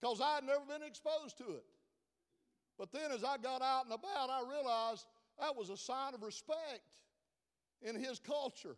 Because 0.00 0.20
I 0.20 0.36
had 0.36 0.44
never 0.44 0.64
been 0.64 0.86
exposed 0.86 1.36
to 1.38 1.44
it. 1.44 1.64
But 2.78 2.92
then 2.92 3.10
as 3.12 3.24
I 3.24 3.36
got 3.36 3.60
out 3.60 3.84
and 3.84 3.92
about, 3.92 4.30
I 4.30 4.42
realized 4.48 5.04
that 5.40 5.56
was 5.56 5.68
a 5.70 5.76
sign 5.76 6.14
of 6.14 6.22
respect 6.22 7.02
in 7.82 7.96
his 7.96 8.18
culture. 8.18 8.76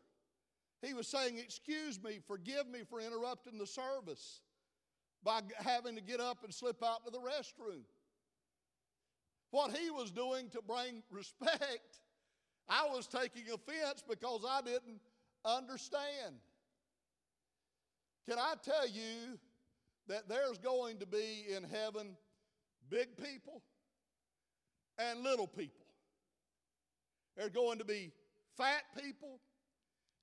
He 0.82 0.94
was 0.94 1.06
saying, 1.06 1.38
Excuse 1.38 2.02
me, 2.02 2.18
forgive 2.26 2.66
me 2.66 2.80
for 2.88 3.00
interrupting 3.00 3.58
the 3.58 3.66
service 3.66 4.40
by 5.22 5.40
having 5.56 5.94
to 5.96 6.00
get 6.00 6.20
up 6.20 6.44
and 6.44 6.52
slip 6.52 6.82
out 6.82 7.04
to 7.04 7.10
the 7.10 7.18
restroom. 7.18 7.82
What 9.50 9.76
he 9.76 9.90
was 9.90 10.10
doing 10.10 10.48
to 10.50 10.62
bring 10.62 11.02
respect, 11.10 12.00
I 12.70 12.84
was 12.84 13.08
taking 13.08 13.42
offense 13.52 14.04
because 14.08 14.42
I 14.48 14.62
didn't 14.62 15.00
understand. 15.44 16.36
Can 18.28 18.38
I 18.38 18.54
tell 18.62 18.86
you 18.86 19.38
that 20.06 20.28
there's 20.28 20.58
going 20.58 20.98
to 20.98 21.06
be 21.06 21.46
in 21.54 21.64
heaven 21.64 22.16
big 22.88 23.16
people 23.16 23.60
and 24.98 25.24
little 25.24 25.48
people? 25.48 25.84
There's 27.36 27.50
going 27.50 27.78
to 27.78 27.84
be 27.84 28.12
fat 28.56 28.82
people 28.96 29.40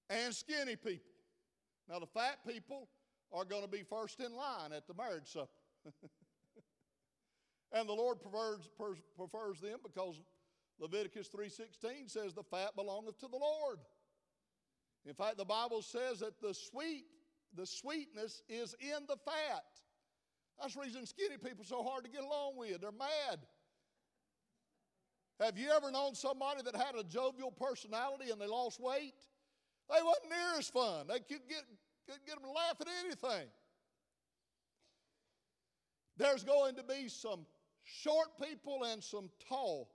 and 0.10 0.34
skinny 0.34 0.78
people. 0.78 1.12
Now, 1.90 2.00
the 2.00 2.08
fat 2.08 2.38
people 2.48 2.88
are 3.34 3.44
going 3.44 3.64
to 3.64 3.68
be 3.68 3.84
first 3.84 4.22
in 4.22 4.34
line 4.34 4.72
at 4.74 4.88
the 4.88 4.94
marriage 4.94 5.28
supper. 5.28 5.48
and 7.74 7.90
the 7.90 7.94
Lord 7.94 8.22
prefers, 8.22 8.70
prefers 9.18 9.60
them 9.60 9.80
because 9.84 10.22
Leviticus 10.80 11.28
3:16 11.30 12.10
says 12.10 12.34
the 12.34 12.44
fat 12.44 12.76
belongeth 12.76 13.18
to 13.20 13.28
the 13.28 13.38
Lord. 13.38 13.80
In 15.06 15.14
fact, 15.14 15.38
the 15.38 15.46
Bible 15.46 15.82
says 15.82 16.20
that 16.20 16.40
the 16.42 16.54
sweet, 16.54 17.06
the 17.54 17.66
sweetness 17.66 18.42
is 18.50 18.76
in 18.80 19.06
the 19.08 19.18
fat. 19.18 19.66
That's 20.60 20.76
the 20.76 20.82
reason 20.82 21.06
skinny 21.06 21.38
people 21.38 21.62
are 21.62 21.66
so 21.66 21.84
hard 21.84 22.04
to 22.04 22.10
get 22.10 22.24
along 22.24 22.58
with. 22.58 22.82
They're 22.82 22.92
mad. 22.92 23.40
Have 25.40 25.58
you 25.58 25.70
ever 25.70 25.92
known 25.92 26.16
somebody 26.16 26.64
that 26.64 26.76
had 26.76 26.96
a 26.96 27.04
jovial 27.04 27.52
personality 27.52 28.32
and 28.32 28.42
they 28.42 28.48
lost 28.48 28.80
weight? 28.80 29.14
They 29.90 30.02
wasn't 30.04 30.30
near 30.30 30.60
as 30.60 30.68
fun. 30.68 31.08
They 31.08 31.20
could 31.20 31.48
get, 31.48 31.64
could 32.08 32.26
get 32.26 32.36
them 32.36 32.44
to 32.44 32.52
laugh 32.52 32.76
at 32.82 32.88
anything. 33.06 33.48
There's 36.18 36.44
going 36.44 36.76
to 36.76 36.84
be 36.84 37.08
some 37.08 37.46
short 37.84 38.30
people 38.42 38.84
and 38.84 39.04
some 39.04 39.30
tall. 39.48 39.90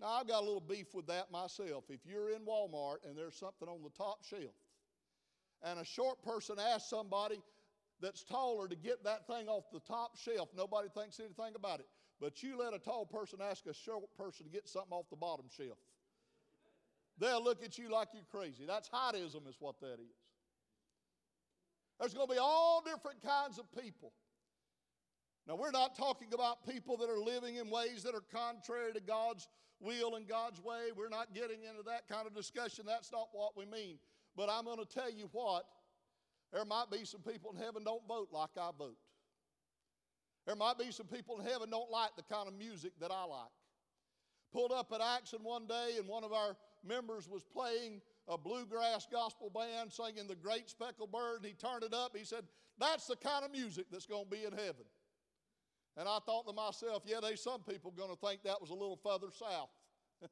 Now, 0.00 0.08
I've 0.08 0.28
got 0.28 0.42
a 0.42 0.44
little 0.44 0.60
beef 0.60 0.94
with 0.94 1.06
that 1.06 1.30
myself. 1.30 1.84
If 1.88 2.00
you're 2.04 2.30
in 2.30 2.42
Walmart 2.42 2.96
and 3.08 3.16
there's 3.16 3.36
something 3.36 3.68
on 3.68 3.82
the 3.82 3.90
top 3.90 4.24
shelf, 4.24 4.54
and 5.62 5.78
a 5.78 5.84
short 5.84 6.22
person 6.22 6.56
asks 6.58 6.90
somebody 6.90 7.40
that's 8.00 8.24
taller 8.24 8.68
to 8.68 8.76
get 8.76 9.04
that 9.04 9.26
thing 9.26 9.48
off 9.48 9.64
the 9.72 9.80
top 9.80 10.16
shelf, 10.16 10.48
nobody 10.56 10.88
thinks 10.94 11.20
anything 11.20 11.54
about 11.54 11.80
it. 11.80 11.86
But 12.20 12.42
you 12.42 12.58
let 12.58 12.74
a 12.74 12.78
tall 12.78 13.06
person 13.06 13.38
ask 13.42 13.66
a 13.66 13.74
short 13.74 14.04
person 14.16 14.46
to 14.46 14.52
get 14.52 14.68
something 14.68 14.92
off 14.92 15.08
the 15.10 15.16
bottom 15.16 15.46
shelf. 15.56 15.78
They'll 17.18 17.42
look 17.42 17.62
at 17.62 17.78
you 17.78 17.90
like 17.90 18.08
you're 18.12 18.24
crazy. 18.30 18.64
That's 18.66 18.88
heightism, 18.88 19.48
is 19.48 19.56
what 19.60 19.80
that 19.80 20.00
is. 20.00 20.16
There's 22.00 22.14
going 22.14 22.26
to 22.26 22.34
be 22.34 22.40
all 22.40 22.82
different 22.84 23.22
kinds 23.22 23.58
of 23.58 23.70
people. 23.80 24.12
Now, 25.46 25.56
we're 25.56 25.70
not 25.70 25.94
talking 25.94 26.28
about 26.32 26.66
people 26.66 26.96
that 26.98 27.10
are 27.10 27.18
living 27.18 27.56
in 27.56 27.68
ways 27.68 28.02
that 28.04 28.14
are 28.14 28.24
contrary 28.32 28.92
to 28.94 29.00
God's 29.00 29.46
will 29.78 30.16
and 30.16 30.26
God's 30.26 30.62
way. 30.62 30.88
We're 30.96 31.10
not 31.10 31.34
getting 31.34 31.64
into 31.68 31.82
that 31.86 32.08
kind 32.08 32.26
of 32.26 32.34
discussion. 32.34 32.84
That's 32.86 33.12
not 33.12 33.28
what 33.32 33.56
we 33.56 33.66
mean. 33.66 33.98
But 34.36 34.48
I'm 34.50 34.64
going 34.64 34.78
to 34.78 34.86
tell 34.86 35.10
you 35.10 35.28
what, 35.32 35.64
there 36.52 36.64
might 36.64 36.90
be 36.90 37.04
some 37.04 37.20
people 37.20 37.52
in 37.54 37.62
heaven 37.62 37.84
don't 37.84 38.06
vote 38.08 38.28
like 38.32 38.50
I 38.58 38.70
vote. 38.78 38.96
There 40.46 40.56
might 40.56 40.78
be 40.78 40.90
some 40.90 41.06
people 41.06 41.40
in 41.40 41.46
heaven 41.46 41.70
don't 41.70 41.90
like 41.90 42.10
the 42.16 42.22
kind 42.22 42.48
of 42.48 42.54
music 42.54 42.92
that 43.00 43.10
I 43.10 43.24
like. 43.24 43.52
Pulled 44.52 44.72
up 44.72 44.92
at 44.92 45.00
Axson 45.00 45.42
one 45.42 45.66
day, 45.66 45.96
and 45.98 46.06
one 46.06 46.22
of 46.22 46.32
our 46.32 46.56
members 46.86 47.28
was 47.28 47.42
playing 47.42 48.00
a 48.28 48.38
bluegrass 48.38 49.06
gospel 49.10 49.50
band 49.50 49.92
singing 49.92 50.28
The 50.28 50.36
Great 50.36 50.70
Speckled 50.70 51.10
Bird, 51.10 51.38
and 51.38 51.46
he 51.46 51.52
turned 51.52 51.82
it 51.82 51.92
up. 51.92 52.16
He 52.16 52.24
said, 52.24 52.44
That's 52.78 53.06
the 53.06 53.16
kind 53.16 53.44
of 53.44 53.50
music 53.50 53.86
that's 53.90 54.06
going 54.06 54.24
to 54.24 54.30
be 54.30 54.44
in 54.44 54.52
heaven. 54.52 54.84
And 55.96 56.08
I 56.08 56.18
thought 56.26 56.46
to 56.46 56.52
myself, 56.52 57.02
yeah, 57.06 57.18
there's 57.22 57.42
some 57.42 57.62
people 57.62 57.92
going 57.96 58.10
to 58.10 58.16
think 58.16 58.42
that 58.42 58.60
was 58.60 58.70
a 58.70 58.74
little 58.74 58.98
further 59.02 59.28
south. 59.30 59.70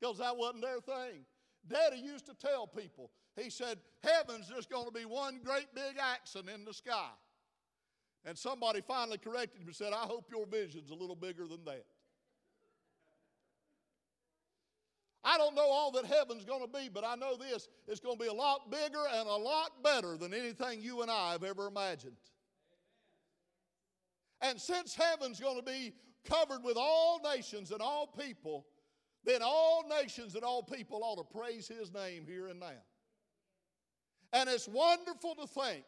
Because 0.00 0.18
that 0.18 0.36
wasn't 0.36 0.62
their 0.62 0.80
thing. 0.80 1.24
Daddy 1.66 1.96
used 1.96 2.26
to 2.26 2.34
tell 2.34 2.66
people, 2.66 3.10
he 3.36 3.48
said, 3.48 3.78
Heaven's 4.02 4.48
just 4.48 4.68
going 4.68 4.86
to 4.86 4.92
be 4.92 5.04
one 5.04 5.40
great 5.42 5.74
big 5.74 5.96
accent 5.98 6.50
in 6.52 6.64
the 6.64 6.74
sky. 6.74 7.10
And 8.26 8.36
somebody 8.36 8.80
finally 8.86 9.18
corrected 9.18 9.62
him 9.62 9.68
and 9.68 9.76
said, 9.76 9.92
I 9.92 10.04
hope 10.04 10.30
your 10.30 10.46
vision's 10.46 10.90
a 10.90 10.94
little 10.94 11.16
bigger 11.16 11.46
than 11.46 11.64
that. 11.64 11.86
I 15.24 15.38
don't 15.38 15.54
know 15.54 15.66
all 15.66 15.90
that 15.92 16.04
heaven's 16.04 16.44
going 16.44 16.60
to 16.60 16.68
be, 16.68 16.90
but 16.92 17.02
I 17.02 17.14
know 17.14 17.36
this 17.36 17.68
it's 17.88 18.00
going 18.00 18.18
to 18.18 18.22
be 18.22 18.28
a 18.28 18.34
lot 18.34 18.70
bigger 18.70 19.02
and 19.14 19.26
a 19.26 19.36
lot 19.36 19.82
better 19.82 20.18
than 20.18 20.34
anything 20.34 20.82
you 20.82 21.00
and 21.00 21.10
I 21.10 21.32
have 21.32 21.44
ever 21.44 21.66
imagined. 21.66 22.16
And 24.44 24.60
since 24.60 24.94
heaven's 24.94 25.40
going 25.40 25.56
to 25.56 25.62
be 25.62 25.94
covered 26.28 26.62
with 26.62 26.76
all 26.76 27.18
nations 27.34 27.70
and 27.70 27.80
all 27.80 28.06
people, 28.06 28.66
then 29.24 29.40
all 29.42 29.84
nations 29.88 30.34
and 30.34 30.44
all 30.44 30.62
people 30.62 31.00
ought 31.02 31.16
to 31.16 31.38
praise 31.38 31.66
his 31.66 31.92
name 31.92 32.26
here 32.28 32.48
and 32.48 32.60
now. 32.60 32.82
And 34.34 34.50
it's 34.50 34.68
wonderful 34.68 35.34
to 35.36 35.46
think 35.46 35.84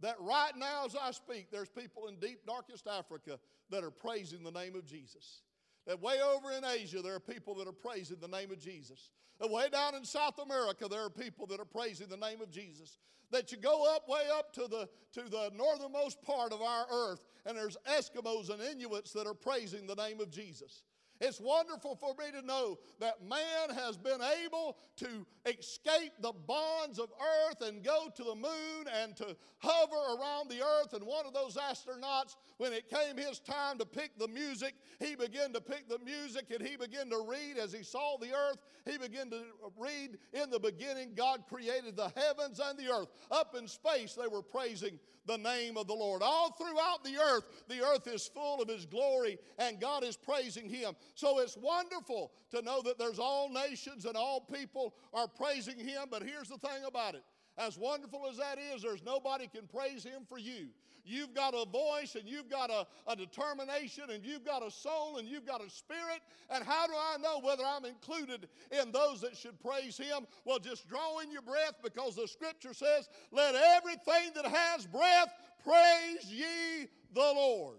that 0.00 0.16
right 0.18 0.56
now, 0.56 0.84
as 0.84 0.96
I 1.00 1.12
speak, 1.12 1.52
there's 1.52 1.68
people 1.68 2.08
in 2.08 2.16
deep, 2.16 2.44
darkest 2.44 2.88
Africa 2.88 3.38
that 3.70 3.84
are 3.84 3.90
praising 3.92 4.42
the 4.42 4.50
name 4.50 4.74
of 4.74 4.84
Jesus. 4.84 5.42
That 5.86 6.00
way 6.00 6.20
over 6.22 6.52
in 6.52 6.64
Asia, 6.64 7.02
there 7.02 7.14
are 7.14 7.20
people 7.20 7.54
that 7.56 7.68
are 7.68 7.72
praising 7.72 8.16
the 8.20 8.28
name 8.28 8.50
of 8.50 8.58
Jesus. 8.58 9.10
That 9.40 9.50
way 9.50 9.68
down 9.68 9.94
in 9.94 10.04
South 10.04 10.38
America, 10.38 10.86
there 10.88 11.04
are 11.04 11.10
people 11.10 11.46
that 11.48 11.60
are 11.60 11.66
praising 11.66 12.08
the 12.08 12.16
name 12.16 12.40
of 12.40 12.50
Jesus. 12.50 12.98
That 13.30 13.52
you 13.52 13.58
go 13.58 13.94
up, 13.94 14.08
way 14.08 14.22
up 14.32 14.52
to 14.54 14.68
the, 14.68 14.88
to 15.12 15.28
the 15.28 15.50
northernmost 15.54 16.22
part 16.22 16.52
of 16.52 16.62
our 16.62 16.86
earth, 16.90 17.20
and 17.44 17.56
there's 17.56 17.76
Eskimos 17.88 18.50
and 18.50 18.62
Inuits 18.62 19.12
that 19.12 19.26
are 19.26 19.34
praising 19.34 19.86
the 19.86 19.94
name 19.94 20.20
of 20.20 20.30
Jesus. 20.30 20.84
It's 21.20 21.40
wonderful 21.40 21.96
for 21.96 22.14
me 22.18 22.30
to 22.32 22.44
know 22.44 22.78
that 23.00 23.24
man 23.24 23.74
has 23.74 23.96
been 23.96 24.20
able 24.44 24.76
to 24.96 25.26
escape 25.46 26.12
the 26.20 26.32
bonds 26.32 26.98
of 26.98 27.08
earth 27.48 27.60
and 27.60 27.82
go 27.82 28.08
to 28.14 28.24
the 28.24 28.34
moon 28.34 28.86
and 29.02 29.16
to 29.16 29.36
hover 29.58 30.20
around 30.20 30.50
the 30.50 30.60
earth. 30.60 30.92
And 30.92 31.04
one 31.04 31.24
of 31.26 31.32
those 31.32 31.56
astronauts, 31.56 32.36
when 32.58 32.72
it 32.72 32.88
came 32.88 33.16
his 33.16 33.38
time 33.38 33.78
to 33.78 33.86
pick 33.86 34.18
the 34.18 34.28
music, 34.28 34.74
he 34.98 35.14
began 35.14 35.52
to 35.52 35.60
pick 35.60 35.88
the 35.88 35.98
music 35.98 36.46
and 36.50 36.66
he 36.66 36.76
began 36.76 37.10
to 37.10 37.24
read 37.28 37.58
as 37.58 37.72
he 37.72 37.82
saw 37.82 38.16
the 38.18 38.32
earth. 38.32 38.58
He 38.84 38.98
began 38.98 39.30
to 39.30 39.42
read, 39.78 40.18
In 40.32 40.50
the 40.50 40.60
beginning, 40.60 41.14
God 41.14 41.44
created 41.48 41.96
the 41.96 42.12
heavens 42.16 42.60
and 42.60 42.78
the 42.78 42.92
earth. 42.92 43.08
Up 43.30 43.54
in 43.56 43.68
space, 43.68 44.14
they 44.14 44.28
were 44.28 44.42
praising 44.42 44.98
the 45.26 45.38
name 45.38 45.76
of 45.76 45.86
the 45.86 45.94
Lord. 45.94 46.22
All 46.22 46.52
throughout 46.52 47.02
the 47.04 47.16
earth, 47.16 47.44
the 47.68 47.82
earth 47.82 48.06
is 48.06 48.26
full 48.26 48.60
of 48.60 48.68
His 48.68 48.86
glory 48.86 49.38
and 49.58 49.80
God 49.80 50.04
is 50.04 50.16
praising 50.16 50.68
Him. 50.68 50.94
So 51.14 51.40
it's 51.40 51.56
wonderful 51.56 52.32
to 52.50 52.62
know 52.62 52.82
that 52.82 52.98
there's 52.98 53.18
all 53.18 53.48
nations 53.48 54.04
and 54.04 54.16
all 54.16 54.40
people 54.40 54.94
are 55.12 55.28
praising 55.28 55.78
Him. 55.78 56.08
But 56.10 56.22
here's 56.22 56.48
the 56.48 56.58
thing 56.58 56.84
about 56.86 57.14
it 57.14 57.22
as 57.56 57.78
wonderful 57.78 58.26
as 58.28 58.36
that 58.38 58.58
is, 58.58 58.82
there's 58.82 59.04
nobody 59.04 59.46
can 59.46 59.66
praise 59.66 60.02
Him 60.02 60.22
for 60.28 60.38
you. 60.38 60.68
You've 61.04 61.34
got 61.34 61.54
a 61.54 61.66
voice 61.66 62.14
and 62.14 62.26
you've 62.26 62.48
got 62.48 62.70
a, 62.70 62.86
a, 63.06 63.14
determination 63.14 64.04
and 64.10 64.24
you've 64.24 64.44
got 64.44 64.66
a 64.66 64.70
soul 64.70 65.18
and 65.18 65.28
you've 65.28 65.46
got 65.46 65.62
a 65.62 65.68
spirit. 65.68 66.20
And 66.48 66.64
how 66.64 66.86
do 66.86 66.94
I 66.94 67.18
know 67.18 67.40
whether 67.40 67.62
I'm 67.62 67.84
included 67.84 68.48
in 68.70 68.90
those 68.90 69.20
that 69.20 69.36
should 69.36 69.60
praise 69.60 69.98
Him? 69.98 70.26
Well, 70.46 70.58
just 70.58 70.88
draw 70.88 71.18
in 71.18 71.30
your 71.30 71.42
breath 71.42 71.74
because 71.82 72.16
the 72.16 72.26
scripture 72.26 72.72
says, 72.72 73.08
Let 73.30 73.54
everything 73.54 74.32
that 74.34 74.46
has 74.46 74.86
breath 74.86 75.28
praise 75.62 76.24
ye 76.32 76.88
the 77.12 77.20
Lord. 77.20 77.76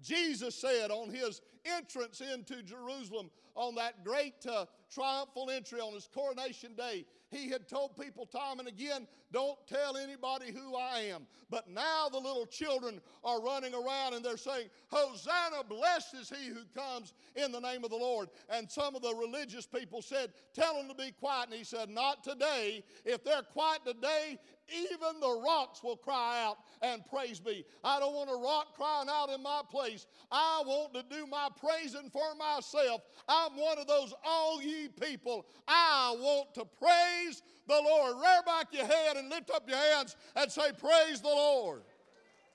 Jesus 0.00 0.54
said 0.54 0.90
on 0.90 1.10
his 1.10 1.40
entrance 1.64 2.20
into 2.20 2.62
Jerusalem 2.62 3.30
on 3.54 3.74
that 3.74 4.04
great 4.04 4.46
uh, 4.46 4.66
triumphal 4.92 5.50
entry 5.50 5.80
on 5.80 5.92
his 5.94 6.08
coronation 6.12 6.74
day, 6.74 7.04
he 7.30 7.48
had 7.48 7.68
told 7.68 7.96
people 7.96 8.26
time 8.26 8.58
and 8.58 8.68
again, 8.68 9.06
don't 9.32 9.58
tell 9.66 9.96
anybody 9.96 10.52
who 10.52 10.76
I 10.76 11.00
am. 11.00 11.26
But 11.48 11.68
now 11.68 12.08
the 12.10 12.18
little 12.18 12.44
children 12.44 13.00
are 13.24 13.40
running 13.40 13.74
around 13.74 14.12
and 14.12 14.22
they're 14.24 14.36
saying, 14.36 14.68
Hosanna, 14.88 15.64
blessed 15.66 16.14
is 16.14 16.30
he 16.30 16.48
who 16.48 16.64
comes 16.78 17.14
in 17.34 17.50
the 17.50 17.60
name 17.60 17.84
of 17.84 17.90
the 17.90 17.96
Lord. 17.96 18.28
And 18.50 18.70
some 18.70 18.94
of 18.94 19.00
the 19.00 19.14
religious 19.14 19.66
people 19.66 20.02
said, 20.02 20.32
Tell 20.54 20.76
them 20.76 20.88
to 20.88 20.94
be 20.94 21.12
quiet. 21.12 21.48
And 21.48 21.56
he 21.56 21.64
said, 21.64 21.88
Not 21.88 22.22
today. 22.22 22.84
If 23.06 23.24
they're 23.24 23.42
quiet 23.42 23.80
today, 23.86 24.38
even 24.74 25.20
the 25.20 25.42
rocks 25.44 25.82
will 25.82 25.96
cry 25.96 26.44
out 26.44 26.58
and 26.80 27.04
praise 27.06 27.42
me. 27.44 27.64
I 27.84 28.00
don't 28.00 28.14
want 28.14 28.30
a 28.30 28.36
rock 28.36 28.74
crying 28.74 29.08
out 29.10 29.30
in 29.30 29.42
my 29.42 29.62
place. 29.70 30.06
I 30.30 30.62
want 30.66 30.94
to 30.94 31.02
do 31.10 31.26
my 31.26 31.48
praising 31.58 32.10
for 32.10 32.34
myself. 32.38 33.02
I'm 33.28 33.56
one 33.56 33.78
of 33.78 33.86
those 33.86 34.14
all 34.24 34.62
ye 34.62 34.88
people. 34.88 35.46
I 35.68 36.14
want 36.18 36.54
to 36.54 36.64
praise 36.64 37.42
the 37.68 37.80
Lord. 37.80 38.16
Rear 38.16 38.42
back 38.46 38.68
your 38.72 38.86
head 38.86 39.16
and 39.16 39.28
lift 39.28 39.50
up 39.50 39.68
your 39.68 39.78
hands 39.78 40.16
and 40.36 40.50
say, 40.50 40.70
Praise 40.78 41.20
the 41.20 41.28
Lord. 41.28 41.82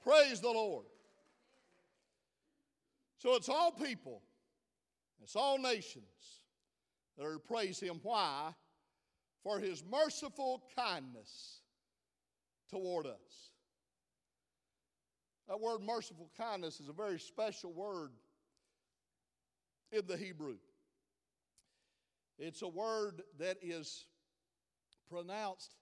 Praise 0.04 0.40
the 0.40 0.50
Lord. 0.50 0.86
So 3.20 3.36
it's 3.36 3.50
all 3.50 3.72
people, 3.72 4.22
it's 5.22 5.36
all 5.36 5.58
nations 5.58 6.06
that 7.18 7.26
are 7.26 7.34
to 7.34 7.40
praise 7.40 7.80
Him. 7.80 8.00
Why? 8.04 8.54
For 9.44 9.60
His 9.60 9.84
merciful 9.90 10.64
kindness 10.76 11.57
toward 12.70 13.06
us. 13.06 13.52
That 15.48 15.60
word 15.60 15.82
merciful 15.82 16.30
kindness 16.38 16.80
is 16.80 16.90
a 16.90 16.94
very 16.94 17.20
special 17.20 17.72
word 17.72 18.12
in 19.92 20.02
the 20.08 20.18
Hebrew. 20.18 20.58
It's 22.38 22.62
a 22.62 22.68
word 22.68 23.22
that 23.40 23.58
is 23.62 24.06
pronounced 25.10 25.74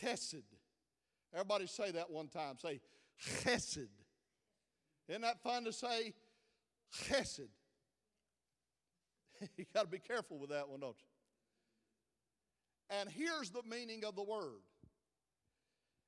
chesed. 0.00 0.42
Everybody 1.34 1.66
say 1.66 1.90
that 1.92 2.10
one 2.10 2.28
time. 2.28 2.56
Say 2.58 2.80
chesed. 3.20 3.88
Isn't 5.08 5.22
that 5.22 5.42
fun 5.42 5.64
to 5.64 5.72
say? 5.72 6.14
Chesed. 7.04 7.48
you 9.56 9.64
got 9.74 9.82
to 9.82 9.88
be 9.88 9.98
careful 9.98 10.38
with 10.38 10.50
that 10.50 10.68
one, 10.68 10.80
don't 10.80 10.96
you? 10.98 11.08
And 12.98 13.08
here's 13.08 13.50
the 13.50 13.62
meaning 13.68 14.04
of 14.04 14.14
the 14.14 14.22
word 14.22 14.62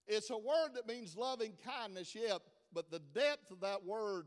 it's 0.09 0.31
a 0.31 0.39
word 0.39 0.71
that 0.75 0.89
means 0.89 1.17
loving 1.17 1.53
kindness, 1.65 2.15
yet, 2.15 2.41
but 2.73 2.91
the 2.91 3.01
depth 3.15 3.51
of 3.51 3.61
that 3.61 3.85
word 3.85 4.27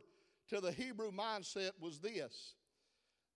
to 0.50 0.62
the 0.62 0.72
Hebrew 0.72 1.12
mindset 1.12 1.72
was 1.80 2.00
this 2.00 2.54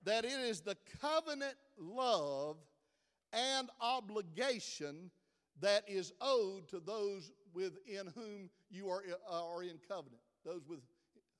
that 0.03 0.23
it 0.23 0.39
is 0.39 0.61
the 0.61 0.77
covenant 1.01 1.55
love 1.79 2.57
and 3.33 3.69
obligation 3.81 5.09
that 5.61 5.83
is 5.87 6.13
owed 6.21 6.67
to 6.69 6.79
those 6.79 7.31
within 7.53 8.11
whom 8.13 8.49
you 8.69 8.87
are, 8.87 9.03
uh, 9.27 9.45
are 9.51 9.63
in 9.63 9.79
covenant, 9.87 10.21
those 10.45 10.61
with 10.67 10.79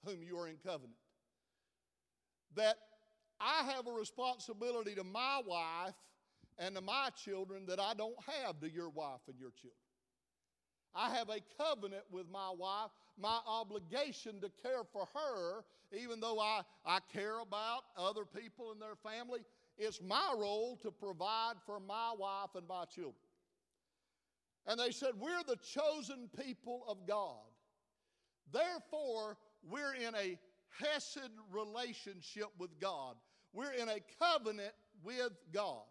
whom 0.04 0.24
you 0.24 0.36
are 0.38 0.48
in 0.48 0.58
covenant. 0.66 0.98
That 2.56 2.78
I 3.40 3.70
have 3.76 3.86
a 3.86 3.92
responsibility 3.92 4.96
to 4.96 5.04
my 5.04 5.42
wife 5.46 5.94
and 6.58 6.76
to 6.76 6.82
my 6.82 7.10
children 7.24 7.66
that 7.68 7.80
I 7.80 7.94
don't 7.94 8.18
have 8.44 8.60
to 8.62 8.72
your 8.72 8.90
wife 8.90 9.22
and 9.28 9.38
your 9.38 9.52
children. 9.52 9.85
I 10.96 11.10
have 11.16 11.30
a 11.30 11.40
covenant 11.62 12.04
with 12.12 12.26
my 12.32 12.52
wife, 12.58 12.90
my 13.20 13.40
obligation 13.46 14.40
to 14.42 14.50
care 14.62 14.84
for 14.94 15.08
her, 15.14 15.66
even 15.92 16.20
though 16.20 16.40
I, 16.40 16.62
I 16.86 17.00
care 17.14 17.40
about 17.40 17.84
other 17.98 18.24
people 18.26 18.72
and 18.72 18.82
their 18.82 18.96
family. 18.96 19.42
It's 19.78 20.02
my 20.02 20.34
role 20.38 20.78
to 20.84 20.92
provide 20.92 21.56
for 21.66 21.80
my 21.80 22.14
wife 22.18 22.56
and 22.56 22.68
my 22.68 22.86
children. 22.86 23.16
And 24.68 24.80
they 24.80 24.92
said, 24.92 25.12
We're 25.20 25.44
the 25.46 25.58
chosen 25.58 26.30
people 26.44 26.84
of 26.88 27.06
God. 27.06 27.44
Therefore, 28.52 29.38
we're 29.70 29.96
in 29.96 30.16
a 30.16 30.40
Hesed 30.80 31.32
relationship 31.52 32.48
with 32.58 32.80
God. 32.80 33.16
We're 33.54 33.74
in 33.74 33.90
a 33.90 34.00
covenant 34.20 34.74
with 35.04 35.32
God. 35.54 35.84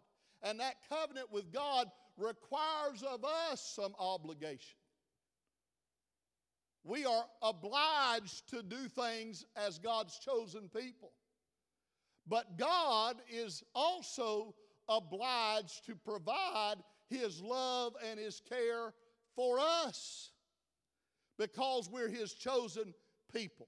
And 0.43 0.59
that 0.59 0.75
covenant 0.89 1.31
with 1.31 1.51
God 1.51 1.87
requires 2.17 3.03
of 3.03 3.23
us 3.23 3.73
some 3.75 3.95
obligation. 3.99 4.77
We 6.85 7.03
are 7.03 7.25
obliged 7.41 8.47
to 8.51 8.61
do 8.61 8.87
things 8.87 9.43
as 9.55 9.79
God's 9.79 10.19
chosen 10.19 10.69
people. 10.69 11.11
But 12.27 12.59
God 12.59 13.17
is 13.27 13.63
also 13.73 14.53
obliged 14.87 15.83
to 15.87 15.95
provide 15.95 16.75
His 17.09 17.41
love 17.41 17.93
and 18.07 18.19
His 18.19 18.39
care 18.47 18.93
for 19.35 19.57
us 19.59 20.29
because 21.39 21.89
we're 21.89 22.07
His 22.07 22.33
chosen 22.33 22.93
people. 23.33 23.67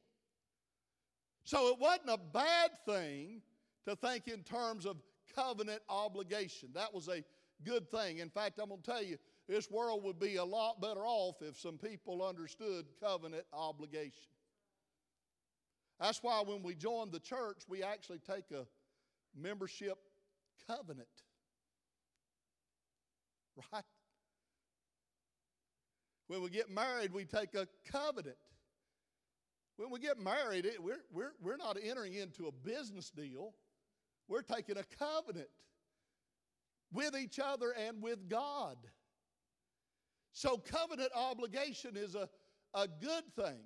So 1.43 1.69
it 1.69 1.79
wasn't 1.79 2.09
a 2.09 2.19
bad 2.33 2.71
thing 2.85 3.41
to 3.87 3.95
think 3.95 4.27
in 4.27 4.43
terms 4.43 4.85
of 4.85 4.97
covenant 5.35 5.81
obligation. 5.89 6.69
That 6.75 6.93
was 6.93 7.07
a 7.07 7.23
good 7.65 7.89
thing. 7.89 8.19
In 8.19 8.29
fact, 8.29 8.59
I'm 8.61 8.69
going 8.69 8.81
to 8.81 8.91
tell 8.91 9.03
you, 9.03 9.17
this 9.47 9.71
world 9.71 10.03
would 10.03 10.19
be 10.19 10.35
a 10.35 10.43
lot 10.43 10.81
better 10.81 11.05
off 11.05 11.41
if 11.41 11.57
some 11.57 11.77
people 11.77 12.23
understood 12.23 12.85
covenant 13.01 13.45
obligation. 13.53 14.29
That's 15.99 16.21
why 16.21 16.43
when 16.45 16.61
we 16.63 16.75
join 16.75 17.11
the 17.11 17.19
church, 17.19 17.63
we 17.67 17.81
actually 17.81 18.19
take 18.19 18.51
a 18.51 18.65
membership 19.35 19.97
covenant. 20.67 21.07
Right? 23.73 23.83
When 26.27 26.43
we 26.43 26.49
get 26.49 26.69
married, 26.69 27.13
we 27.13 27.25
take 27.25 27.55
a 27.55 27.67
covenant. 27.91 28.35
When 29.77 29.89
we 29.89 29.99
get 29.99 30.19
married, 30.19 30.65
it, 30.65 30.83
we're, 30.83 31.03
we're, 31.11 31.31
we're 31.41 31.57
not 31.57 31.77
entering 31.81 32.13
into 32.13 32.47
a 32.47 32.51
business 32.51 33.09
deal, 33.09 33.53
we're 34.27 34.41
taking 34.41 34.77
a 34.77 34.83
covenant 34.99 35.47
with 36.91 37.15
each 37.15 37.39
other 37.39 37.73
and 37.87 38.01
with 38.01 38.27
God. 38.29 38.77
So, 40.33 40.57
covenant 40.57 41.11
obligation 41.15 41.97
is 41.97 42.15
a, 42.15 42.29
a 42.73 42.87
good 42.87 43.23
thing, 43.35 43.59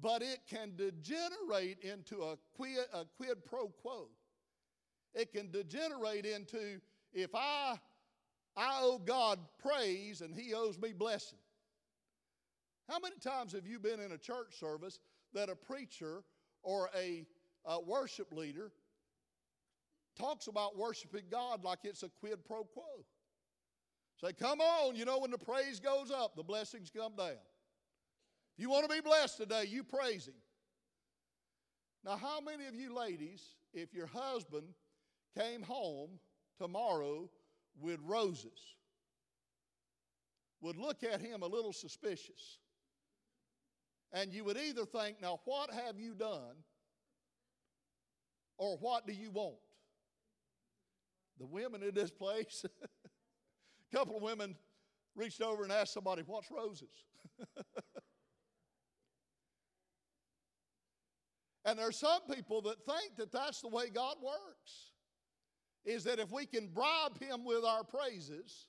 but 0.00 0.22
it 0.22 0.40
can 0.48 0.72
degenerate 0.76 1.78
into 1.82 2.22
a 2.22 2.36
quid, 2.54 2.78
a 2.92 3.04
quid 3.16 3.44
pro 3.44 3.68
quo. 3.68 4.08
It 5.14 5.32
can 5.32 5.50
degenerate 5.50 6.24
into 6.24 6.80
if 7.12 7.30
I, 7.34 7.78
I 8.56 8.80
owe 8.82 8.98
God 8.98 9.38
praise 9.62 10.20
and 10.20 10.34
He 10.34 10.54
owes 10.54 10.78
me 10.78 10.92
blessing. 10.92 11.38
How 12.88 12.98
many 12.98 13.16
times 13.16 13.52
have 13.52 13.66
you 13.66 13.78
been 13.78 14.00
in 14.00 14.12
a 14.12 14.18
church 14.18 14.58
service 14.58 14.98
that 15.32 15.48
a 15.48 15.54
preacher 15.54 16.24
or 16.62 16.90
a, 16.96 17.24
a 17.64 17.80
worship 17.80 18.32
leader 18.32 18.72
talks 20.18 20.48
about 20.48 20.76
worshiping 20.76 21.24
God 21.30 21.62
like 21.62 21.80
it's 21.84 22.02
a 22.02 22.08
quid 22.08 22.44
pro 22.44 22.64
quo? 22.64 23.04
Say, 24.20 24.32
come 24.34 24.60
on, 24.60 24.96
you 24.96 25.04
know, 25.04 25.18
when 25.18 25.30
the 25.30 25.38
praise 25.38 25.80
goes 25.80 26.10
up, 26.10 26.36
the 26.36 26.42
blessings 26.42 26.90
come 26.94 27.16
down. 27.16 27.30
If 27.30 28.58
you 28.58 28.68
want 28.68 28.88
to 28.88 28.94
be 28.94 29.00
blessed 29.00 29.38
today, 29.38 29.64
you 29.66 29.82
praise 29.82 30.28
Him. 30.28 30.34
Now, 32.04 32.16
how 32.16 32.40
many 32.40 32.66
of 32.66 32.74
you 32.74 32.94
ladies, 32.94 33.42
if 33.72 33.94
your 33.94 34.06
husband 34.06 34.64
came 35.38 35.62
home 35.62 36.18
tomorrow 36.58 37.30
with 37.78 37.98
roses, 38.02 38.58
would 40.60 40.76
look 40.76 41.02
at 41.02 41.20
him 41.20 41.42
a 41.42 41.46
little 41.46 41.72
suspicious? 41.72 42.58
And 44.12 44.32
you 44.32 44.44
would 44.44 44.58
either 44.58 44.84
think, 44.84 45.20
now, 45.22 45.40
what 45.44 45.70
have 45.72 45.98
you 45.98 46.14
done? 46.14 46.56
Or 48.58 48.76
what 48.78 49.06
do 49.06 49.12
you 49.12 49.30
want? 49.30 49.54
The 51.38 51.46
women 51.46 51.82
in 51.82 51.94
this 51.94 52.10
place, 52.10 52.64
a 53.92 53.96
couple 53.96 54.16
of 54.16 54.22
women 54.22 54.56
reached 55.14 55.40
over 55.42 55.62
and 55.62 55.72
asked 55.72 55.94
somebody, 55.94 56.22
What's 56.26 56.50
roses? 56.50 57.04
and 61.64 61.78
there 61.78 61.88
are 61.88 61.92
some 61.92 62.20
people 62.32 62.62
that 62.62 62.84
think 62.84 63.16
that 63.16 63.32
that's 63.32 63.60
the 63.60 63.68
way 63.68 63.90
God 63.90 64.16
works. 64.22 64.92
Is 65.84 66.04
that 66.04 66.18
if 66.18 66.30
we 66.30 66.46
can 66.46 66.68
bribe 66.68 67.18
Him 67.18 67.44
with 67.44 67.64
our 67.64 67.84
praises, 67.84 68.66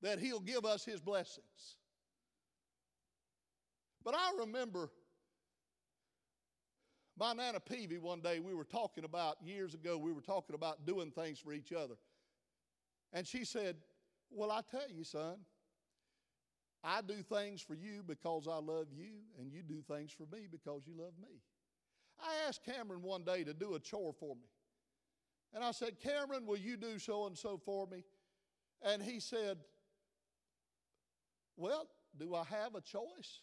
that 0.00 0.18
He'll 0.20 0.40
give 0.40 0.64
us 0.64 0.84
His 0.84 1.00
blessings. 1.00 1.76
But 4.04 4.14
I 4.14 4.32
remember 4.38 4.90
my 7.18 7.32
Nana 7.34 7.60
Peavy 7.60 7.98
one 7.98 8.20
day, 8.20 8.40
we 8.40 8.54
were 8.54 8.64
talking 8.64 9.04
about, 9.04 9.36
years 9.44 9.74
ago, 9.74 9.98
we 9.98 10.12
were 10.12 10.22
talking 10.22 10.54
about 10.54 10.86
doing 10.86 11.10
things 11.10 11.38
for 11.38 11.52
each 11.52 11.72
other. 11.72 11.94
And 13.12 13.26
she 13.26 13.44
said, 13.44 13.76
Well, 14.30 14.50
I 14.50 14.60
tell 14.70 14.88
you, 14.88 15.04
son, 15.04 15.36
I 16.84 17.00
do 17.00 17.22
things 17.22 17.62
for 17.62 17.74
you 17.74 18.02
because 18.06 18.48
I 18.48 18.56
love 18.56 18.88
you, 18.92 19.10
and 19.38 19.52
you 19.52 19.62
do 19.62 19.82
things 19.82 20.12
for 20.12 20.24
me 20.34 20.46
because 20.50 20.82
you 20.86 20.94
love 20.98 21.12
me. 21.20 21.40
I 22.20 22.48
asked 22.48 22.64
Cameron 22.64 23.02
one 23.02 23.24
day 23.24 23.44
to 23.44 23.54
do 23.54 23.74
a 23.74 23.80
chore 23.80 24.12
for 24.12 24.34
me. 24.34 24.48
And 25.54 25.62
I 25.62 25.72
said, 25.72 26.00
Cameron, 26.00 26.46
will 26.46 26.56
you 26.56 26.76
do 26.76 26.98
so 26.98 27.26
and 27.26 27.36
so 27.36 27.60
for 27.64 27.86
me? 27.86 28.04
And 28.82 29.02
he 29.02 29.20
said, 29.20 29.58
Well, 31.56 31.86
do 32.18 32.34
I 32.34 32.44
have 32.44 32.74
a 32.74 32.80
choice? 32.80 33.40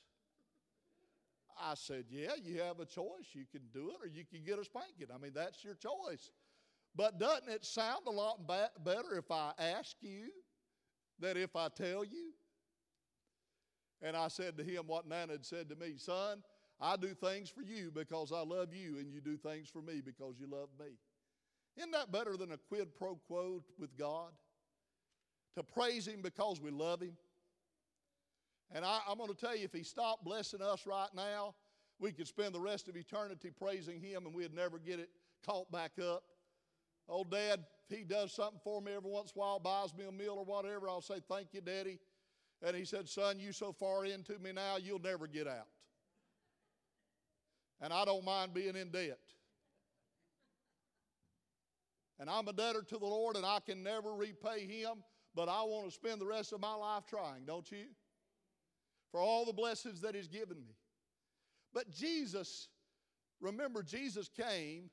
I 1.62 1.76
said, 1.76 2.06
Yeah, 2.10 2.34
you 2.42 2.62
have 2.62 2.80
a 2.80 2.86
choice. 2.86 3.28
You 3.34 3.46
can 3.52 3.62
do 3.74 3.92
it 3.92 4.04
or 4.04 4.08
you 4.08 4.26
can 4.26 4.44
get 4.44 4.60
a 4.60 4.66
spanking. 4.66 5.08
I 5.14 5.18
mean, 5.18 5.34
that's 5.36 5.64
your 5.64 5.76
choice. 5.76 6.32
But 6.96 7.20
doesn't 7.20 7.50
it 7.50 7.66
sound 7.66 8.02
a 8.08 8.12
lot 8.12 8.48
ba- 8.48 8.72
better 8.84 9.18
if 9.18 9.32
I 9.32 9.52
ask 9.58 9.96
you 10.02 10.30
than 11.20 11.38
if 11.38 11.56
I 11.56 11.70
tell 11.70 12.04
you? 12.04 12.34
And 14.02 14.16
I 14.16 14.28
said 14.30 14.58
to 14.58 14.64
him 14.64 14.84
what 14.88 15.08
Nana 15.08 15.34
had 15.34 15.46
said 15.46 15.70
to 15.70 15.76
me 15.76 15.94
Son, 15.98 16.44
I 16.80 16.96
do 16.96 17.14
things 17.14 17.50
for 17.50 17.62
you 17.62 17.92
because 17.94 18.32
I 18.32 18.42
love 18.42 18.74
you, 18.74 18.98
and 18.98 19.12
you 19.12 19.20
do 19.20 19.38
things 19.38 19.70
for 19.70 19.82
me 19.82 20.02
because 20.04 20.36
you 20.40 20.48
love 20.48 20.70
me. 20.80 20.98
Isn't 21.78 21.92
that 21.92 22.12
better 22.12 22.38
than 22.38 22.52
a 22.52 22.58
quid 22.58 22.96
pro 22.96 23.16
quo 23.28 23.64
with 23.78 23.98
God? 23.98 24.32
To 25.56 25.64
praise 25.64 26.08
Him 26.08 26.22
because 26.22 26.62
we 26.62 26.72
love 26.72 27.02
Him 27.02 27.18
and 28.72 28.86
I, 28.86 29.00
am 29.10 29.18
going 29.18 29.30
to 29.30 29.36
tell 29.36 29.56
you, 29.56 29.66
if 29.66 29.74
He 29.74 29.84
stopped 29.84 30.24
blessing 30.24 30.62
us 30.62 30.86
right 30.86 31.10
now, 31.16 31.56
we 32.00 32.12
could 32.12 32.28
spend 32.28 32.54
the 32.54 32.60
rest 32.60 32.88
of 32.88 32.96
eternity 32.96 33.50
praising 33.50 34.00
Him 34.00 34.26
and 34.26 34.34
we'd 34.34 34.54
never 34.54 34.78
get 34.78 35.00
it 35.00 35.10
caught 35.46 35.72
back 35.72 35.92
up. 36.00 36.24
Old 37.10 37.32
Dad, 37.32 37.66
if 37.90 37.98
He 37.98 38.04
does 38.04 38.32
something 38.34 38.60
for 38.64 38.82
me 38.82 38.94
every 38.94 39.10
once 39.10 39.32
in 39.36 39.40
a 39.40 39.44
while, 39.44 39.60
buys 39.60 39.96
me 39.96 40.06
a 40.06 40.12
meal 40.12 40.36
or 40.38 40.46
whatever, 40.46 40.90
I'll 40.90 41.02
say, 41.02 41.22
Thank 41.28 41.54
you, 41.54 41.62
Daddy. 41.62 42.00
And 42.62 42.76
he 42.76 42.84
said, 42.84 43.08
Son, 43.08 43.40
you 43.40 43.54
so 43.54 43.72
far 43.72 44.06
into 44.06 44.38
me 44.40 44.52
now, 44.52 44.76
you'll 44.76 45.00
never 45.00 45.28
get 45.28 45.48
out. 45.48 45.68
And 47.80 47.94
I 47.94 48.04
don't 48.04 48.26
mind 48.26 48.54
being 48.54 48.76
in 48.76 48.92
debt. 48.92 49.20
And 52.20 52.30
I'm 52.30 52.50
a 52.50 52.54
debtor 52.54 52.82
to 52.82 52.98
the 52.98 53.06
Lord 53.06 53.38
and 53.38 53.46
I 53.46 53.60
can 53.66 53.82
never 53.82 54.14
repay 54.14 54.68
him, 54.68 55.04
but 55.36 55.48
I 55.48 55.64
want 55.64 55.86
to 55.88 55.92
spend 55.92 56.20
the 56.20 56.26
rest 56.26 56.52
of 56.52 56.60
my 56.60 56.74
life 56.74 57.06
trying, 57.08 57.46
don't 57.46 57.72
you? 57.72 57.86
for 59.12 59.20
all 59.20 59.46
the 59.46 59.54
blessings 59.54 60.02
that 60.02 60.16
He's 60.16 60.28
given 60.28 60.58
me. 60.58 60.76
But 61.74 61.90
Jesus, 61.92 62.70
remember, 63.42 63.84
Jesus 63.84 64.30
came. 64.30 64.90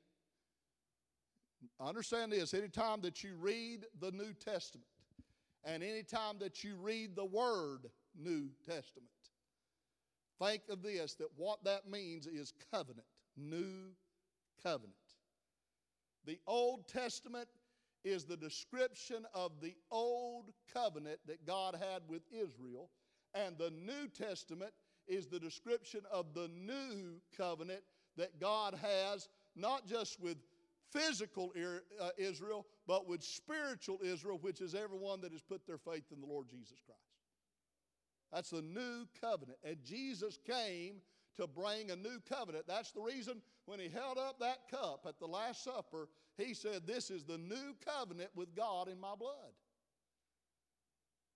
Understand 1.81 2.33
this 2.33 2.55
anytime 2.55 3.01
that 3.03 3.23
you 3.23 3.37
read 3.39 3.87
the 4.01 4.11
New 4.11 4.33
Testament 4.33 4.87
and 5.65 5.83
anytime 5.83 6.39
that 6.41 6.63
you 6.65 6.77
read 6.77 7.17
the 7.17 7.25
word 7.25 7.91
New 8.19 8.49
Testament, 8.65 9.11
think 10.41 10.63
of 10.71 10.83
this 10.83 11.15
that 11.15 11.29
what 11.37 11.63
that 11.65 11.91
means 11.91 12.27
is 12.27 12.53
covenant, 12.73 13.07
new 13.37 13.93
covenant. 14.63 14.95
The 16.25 16.39
Old 16.47 16.89
Testament 16.89 17.49
is 18.05 18.25
the 18.25 18.37
description 18.37 19.27
of 19.35 19.53
the 19.61 19.75
old 19.91 20.53
covenant 20.73 21.19
that 21.27 21.47
God 21.47 21.75
had 21.75 22.03
with 22.09 22.23
Israel 22.33 22.91
and 23.35 23.59
the 23.59 23.71
New 23.71 24.09
Testament 24.09 24.73
is 25.07 25.27
the 25.27 25.39
description 25.39 26.01
of 26.11 26.35
the 26.35 26.49
new 26.49 27.21
covenant 27.37 27.83
that 28.17 28.41
God 28.41 28.79
has, 28.81 29.29
not 29.55 29.87
just 29.87 30.21
with 30.21 30.39
physical 30.93 31.53
uh, 32.01 32.09
Israel, 32.17 32.67
but 32.87 33.09
with 33.09 33.23
spiritual 33.23 34.01
Israel, 34.03 34.39
which 34.41 34.61
is 34.61 34.75
everyone 34.75 35.21
that 35.21 35.33
has 35.33 35.43
put 35.43 35.67
their 35.67 35.79
faith 35.79 36.05
in 36.13 36.21
the 36.21 36.27
Lord 36.27 36.49
Jesus 36.49 36.79
Christ. 36.85 37.01
That's 38.33 38.51
the 38.51 38.63
new 38.63 39.07
covenant. 39.21 39.59
And 39.65 39.77
Jesus 39.85 40.39
came 40.47 40.97
to 41.37 41.47
bring 41.47 41.91
a 41.91 41.97
new 41.97 42.21
covenant. 42.29 42.65
That's 42.67 42.91
the 42.91 43.01
reason 43.01 43.43
when 43.67 43.79
he 43.79 43.89
held 43.89 44.19
up 44.19 44.39
that 44.41 44.69
cup 44.71 45.07
at 45.07 45.19
the 45.19 45.27
Last 45.27 45.65
Supper, 45.65 46.09
he 46.37 46.55
said, 46.55 46.87
This 46.87 47.11
is 47.11 47.25
the 47.25 47.39
new 47.39 47.75
covenant 47.85 48.31
with 48.35 48.55
God 48.55 48.89
in 48.89 48.99
my 49.01 49.15
blood. 49.19 49.53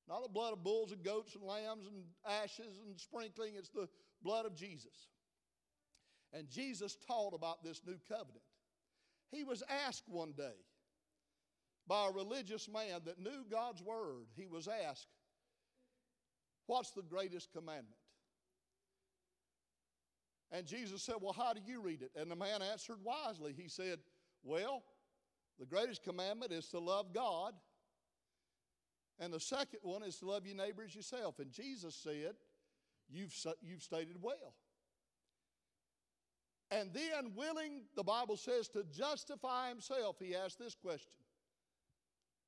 Not 0.08 0.22
the 0.22 0.28
blood 0.28 0.52
of 0.52 0.64
bulls 0.64 0.90
and 0.90 1.04
goats 1.04 1.36
and 1.36 1.44
lambs 1.44 1.86
and 1.86 2.02
ashes 2.42 2.80
and 2.84 2.98
sprinkling, 2.98 3.54
it's 3.56 3.68
the 3.68 3.88
blood 4.22 4.44
of 4.44 4.56
Jesus. 4.56 5.08
And 6.32 6.48
Jesus 6.48 6.96
taught 7.06 7.34
about 7.34 7.62
this 7.62 7.82
new 7.86 7.96
covenant. 8.08 8.42
He 9.30 9.44
was 9.44 9.62
asked 9.86 10.04
one 10.08 10.32
day 10.36 10.56
by 11.86 12.08
a 12.08 12.12
religious 12.12 12.68
man 12.68 13.00
that 13.04 13.18
knew 13.18 13.44
God's 13.50 13.82
word, 13.82 14.26
he 14.36 14.46
was 14.46 14.68
asked, 14.68 15.08
What's 16.66 16.92
the 16.92 17.02
greatest 17.02 17.52
commandment? 17.52 17.96
And 20.52 20.66
Jesus 20.66 21.02
said, 21.02 21.16
Well, 21.20 21.32
how 21.32 21.52
do 21.52 21.60
you 21.64 21.80
read 21.80 22.02
it? 22.02 22.10
And 22.16 22.30
the 22.30 22.36
man 22.36 22.62
answered 22.62 22.98
wisely. 23.02 23.54
He 23.56 23.68
said, 23.68 23.98
Well, 24.42 24.82
the 25.58 25.66
greatest 25.66 26.02
commandment 26.02 26.52
is 26.52 26.68
to 26.68 26.78
love 26.78 27.12
God 27.12 27.54
and 29.20 29.32
the 29.32 29.38
second 29.38 29.80
one 29.82 30.02
is 30.02 30.16
to 30.16 30.26
love 30.26 30.46
your 30.46 30.56
neighbor 30.56 30.82
as 30.82 30.94
yourself. 30.94 31.38
And 31.38 31.52
Jesus 31.52 31.94
said, 31.94 32.34
You've, 33.10 33.34
you've 33.60 33.82
stated 33.82 34.16
well. 34.20 34.54
And 36.70 36.90
then, 36.92 37.32
willing, 37.34 37.82
the 37.96 38.04
Bible 38.04 38.36
says, 38.36 38.68
to 38.68 38.84
justify 38.84 39.68
himself, 39.68 40.16
he 40.20 40.36
asked 40.36 40.58
this 40.58 40.74
question 40.74 41.22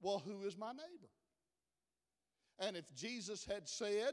Well, 0.01 0.23
who 0.25 0.47
is 0.47 0.57
my 0.57 0.73
neighbor? 0.73 1.11
And 2.59 2.77
if 2.77 2.95
Jesus 2.95 3.45
had 3.45 3.69
said, 3.69 4.13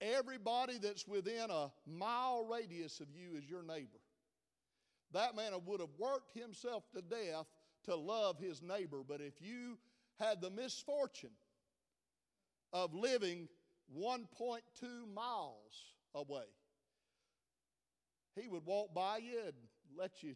Everybody 0.00 0.78
that's 0.78 1.06
within 1.06 1.48
a 1.50 1.70
mile 1.86 2.44
radius 2.44 2.98
of 2.98 3.06
you 3.14 3.36
is 3.38 3.48
your 3.48 3.62
neighbor, 3.62 4.00
that 5.12 5.36
man 5.36 5.52
would 5.64 5.78
have 5.78 5.94
worked 5.96 6.36
himself 6.36 6.82
to 6.90 7.02
death 7.02 7.46
to 7.84 7.94
love 7.94 8.36
his 8.36 8.62
neighbor. 8.62 9.02
But 9.06 9.20
if 9.20 9.34
you 9.40 9.78
had 10.18 10.40
the 10.40 10.50
misfortune 10.50 11.30
of 12.72 12.94
living 12.94 13.48
1.2 13.96 14.60
miles 15.14 15.94
away. 16.14 16.46
He 18.40 18.48
would 18.48 18.64
walk 18.64 18.94
by 18.94 19.18
you 19.18 19.38
and 19.44 19.54
let 19.96 20.22
you 20.22 20.34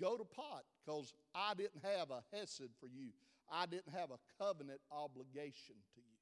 go 0.00 0.16
to 0.16 0.24
pot 0.24 0.64
because 0.84 1.14
I 1.34 1.54
didn't 1.54 1.82
have 1.82 2.10
a 2.10 2.22
hesed 2.32 2.70
for 2.80 2.86
you. 2.86 3.10
I 3.50 3.66
didn't 3.66 3.92
have 3.92 4.10
a 4.10 4.18
covenant 4.42 4.80
obligation 4.92 5.76
to 5.94 6.00
you. 6.00 6.20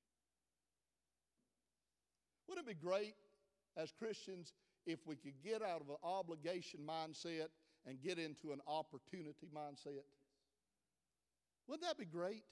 Wouldn't 2.48 2.66
it 2.66 2.80
be 2.80 2.86
great 2.86 3.14
as 3.76 3.92
Christians 3.92 4.54
if 4.86 5.06
we 5.06 5.16
could 5.16 5.42
get 5.44 5.62
out 5.62 5.82
of 5.82 5.90
an 5.90 5.96
obligation 6.02 6.80
mindset 6.88 7.48
and 7.86 8.00
get 8.00 8.18
into 8.18 8.52
an 8.52 8.60
opportunity 8.66 9.48
mindset? 9.54 10.04
Wouldn't 11.66 11.86
that 11.86 11.98
be 11.98 12.06
great? 12.06 12.44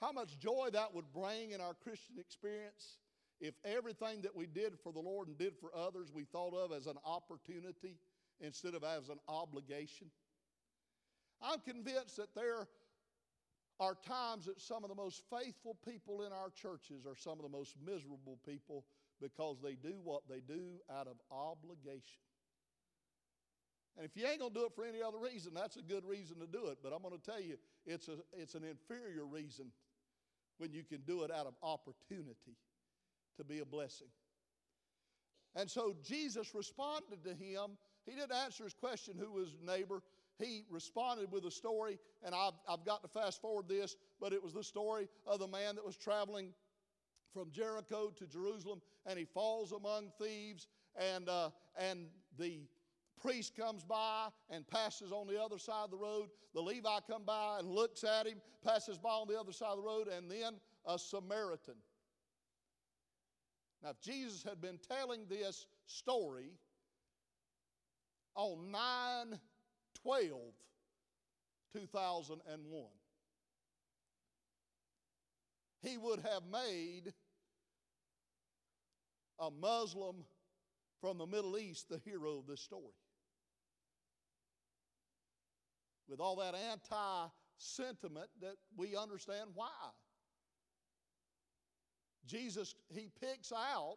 How 0.00 0.12
much 0.12 0.38
joy 0.38 0.68
that 0.72 0.94
would 0.94 1.12
bring 1.12 1.52
in 1.52 1.60
our 1.60 1.74
Christian 1.74 2.16
experience 2.18 2.98
if 3.40 3.54
everything 3.64 4.22
that 4.22 4.36
we 4.36 4.46
did 4.46 4.78
for 4.82 4.92
the 4.92 5.00
Lord 5.00 5.28
and 5.28 5.38
did 5.38 5.54
for 5.58 5.70
others 5.74 6.10
we 6.12 6.24
thought 6.24 6.54
of 6.54 6.72
as 6.72 6.86
an 6.86 6.96
opportunity 7.04 7.96
instead 8.40 8.74
of 8.74 8.84
as 8.84 9.08
an 9.08 9.18
obligation. 9.28 10.08
I'm 11.42 11.60
convinced 11.60 12.16
that 12.16 12.34
there 12.34 12.68
are 13.78 13.96
times 14.06 14.44
that 14.44 14.60
some 14.60 14.84
of 14.84 14.90
the 14.90 14.96
most 14.96 15.22
faithful 15.30 15.76
people 15.86 16.22
in 16.22 16.32
our 16.32 16.50
churches 16.50 17.06
are 17.06 17.16
some 17.16 17.38
of 17.38 17.42
the 17.42 17.48
most 17.48 17.76
miserable 17.84 18.38
people 18.46 18.84
because 19.22 19.56
they 19.62 19.74
do 19.74 19.94
what 20.04 20.22
they 20.28 20.40
do 20.40 20.80
out 20.94 21.06
of 21.06 21.16
obligation. 21.30 22.20
And 23.96 24.06
if 24.06 24.16
you 24.16 24.26
ain't 24.26 24.40
going 24.40 24.52
to 24.52 24.60
do 24.60 24.66
it 24.66 24.72
for 24.74 24.84
any 24.84 25.02
other 25.02 25.18
reason, 25.18 25.52
that's 25.54 25.76
a 25.76 25.82
good 25.82 26.04
reason 26.04 26.38
to 26.40 26.46
do 26.46 26.66
it. 26.66 26.78
But 26.82 26.92
I'm 26.92 27.02
going 27.02 27.18
to 27.18 27.22
tell 27.22 27.40
you, 27.40 27.56
it's, 27.86 28.08
a, 28.08 28.16
it's 28.32 28.54
an 28.54 28.64
inferior 28.64 29.24
reason 29.26 29.72
when 30.58 30.72
you 30.72 30.84
can 30.84 31.00
do 31.06 31.24
it 31.24 31.30
out 31.30 31.46
of 31.46 31.54
opportunity 31.62 32.56
to 33.36 33.44
be 33.44 33.60
a 33.60 33.64
blessing. 33.64 34.08
And 35.56 35.70
so 35.70 35.94
Jesus 36.04 36.54
responded 36.54 37.24
to 37.24 37.30
him. 37.30 37.76
He 38.06 38.12
didn't 38.12 38.32
answer 38.32 38.64
his 38.64 38.74
question, 38.74 39.14
who 39.18 39.32
was 39.32 39.56
neighbor. 39.64 40.02
He 40.38 40.64
responded 40.70 41.30
with 41.30 41.44
a 41.44 41.50
story, 41.50 41.98
and 42.24 42.34
I've, 42.34 42.54
I've 42.68 42.84
got 42.84 43.02
to 43.02 43.08
fast 43.08 43.42
forward 43.42 43.68
this, 43.68 43.96
but 44.20 44.32
it 44.32 44.42
was 44.42 44.54
the 44.54 44.64
story 44.64 45.08
of 45.26 45.38
the 45.38 45.48
man 45.48 45.74
that 45.74 45.84
was 45.84 45.96
traveling 45.96 46.54
from 47.32 47.50
Jericho 47.50 48.10
to 48.16 48.26
Jerusalem, 48.26 48.80
and 49.06 49.18
he 49.18 49.24
falls 49.24 49.72
among 49.72 50.10
thieves, 50.20 50.66
and, 50.96 51.28
uh, 51.28 51.50
and 51.76 52.06
the 52.38 52.60
priest 53.20 53.54
comes 53.56 53.84
by 53.84 54.28
and 54.48 54.66
passes 54.66 55.12
on 55.12 55.26
the 55.26 55.40
other 55.40 55.58
side 55.58 55.84
of 55.84 55.90
the 55.90 55.96
road. 55.96 56.28
The 56.54 56.60
Levi 56.60 56.98
come 57.08 57.24
by 57.24 57.58
and 57.58 57.68
looks 57.68 58.02
at 58.02 58.26
him, 58.26 58.40
passes 58.64 58.98
by 58.98 59.10
on 59.10 59.28
the 59.28 59.38
other 59.38 59.52
side 59.52 59.72
of 59.72 59.76
the 59.76 59.82
road, 59.82 60.08
and 60.08 60.30
then 60.30 60.54
a 60.86 60.98
Samaritan. 60.98 61.74
Now, 63.82 63.90
if 63.90 64.00
Jesus 64.00 64.42
had 64.42 64.60
been 64.60 64.78
telling 64.88 65.26
this 65.28 65.66
story 65.86 66.52
on 68.34 68.70
9 68.70 69.38
12 70.02 70.30
2001, 71.72 72.84
he 75.82 75.96
would 75.96 76.20
have 76.20 76.42
made 76.50 77.12
a 79.38 79.50
Muslim 79.50 80.16
from 81.00 81.16
the 81.18 81.26
Middle 81.26 81.56
East 81.56 81.88
the 81.88 82.00
hero 82.04 82.38
of 82.38 82.46
this 82.46 82.60
story. 82.60 82.82
With 86.08 86.20
all 86.20 86.36
that 86.36 86.54
anti 86.54 87.28
sentiment 87.56 88.28
that 88.42 88.56
we 88.76 88.96
understand 88.96 89.50
why. 89.54 89.68
Jesus, 92.30 92.74
he 92.88 93.08
picks 93.20 93.52
out 93.52 93.96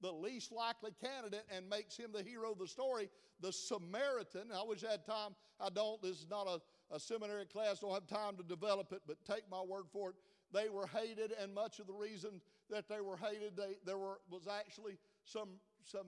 the 0.00 0.12
least 0.12 0.52
likely 0.52 0.92
candidate 1.02 1.44
and 1.54 1.68
makes 1.68 1.96
him 1.96 2.10
the 2.12 2.22
hero 2.22 2.52
of 2.52 2.58
the 2.58 2.68
story, 2.68 3.08
the 3.40 3.52
Samaritan. 3.52 4.48
I 4.54 4.62
wish 4.62 4.84
I 4.84 4.92
had 4.92 5.04
time. 5.04 5.34
I 5.60 5.70
don't. 5.70 6.00
This 6.00 6.20
is 6.20 6.26
not 6.30 6.46
a, 6.46 6.60
a 6.94 7.00
seminary 7.00 7.46
class. 7.46 7.80
Don't 7.80 7.92
have 7.92 8.06
time 8.06 8.36
to 8.36 8.44
develop 8.44 8.92
it, 8.92 9.02
but 9.06 9.16
take 9.24 9.42
my 9.50 9.60
word 9.60 9.84
for 9.92 10.10
it. 10.10 10.16
They 10.52 10.68
were 10.68 10.86
hated, 10.86 11.32
and 11.42 11.52
much 11.52 11.78
of 11.78 11.86
the 11.86 11.92
reason 11.92 12.40
that 12.70 12.88
they 12.88 13.00
were 13.00 13.16
hated, 13.16 13.56
they, 13.56 13.74
there 13.84 13.98
were, 13.98 14.20
was 14.30 14.46
actually 14.46 14.98
some, 15.24 15.48
some 15.82 16.06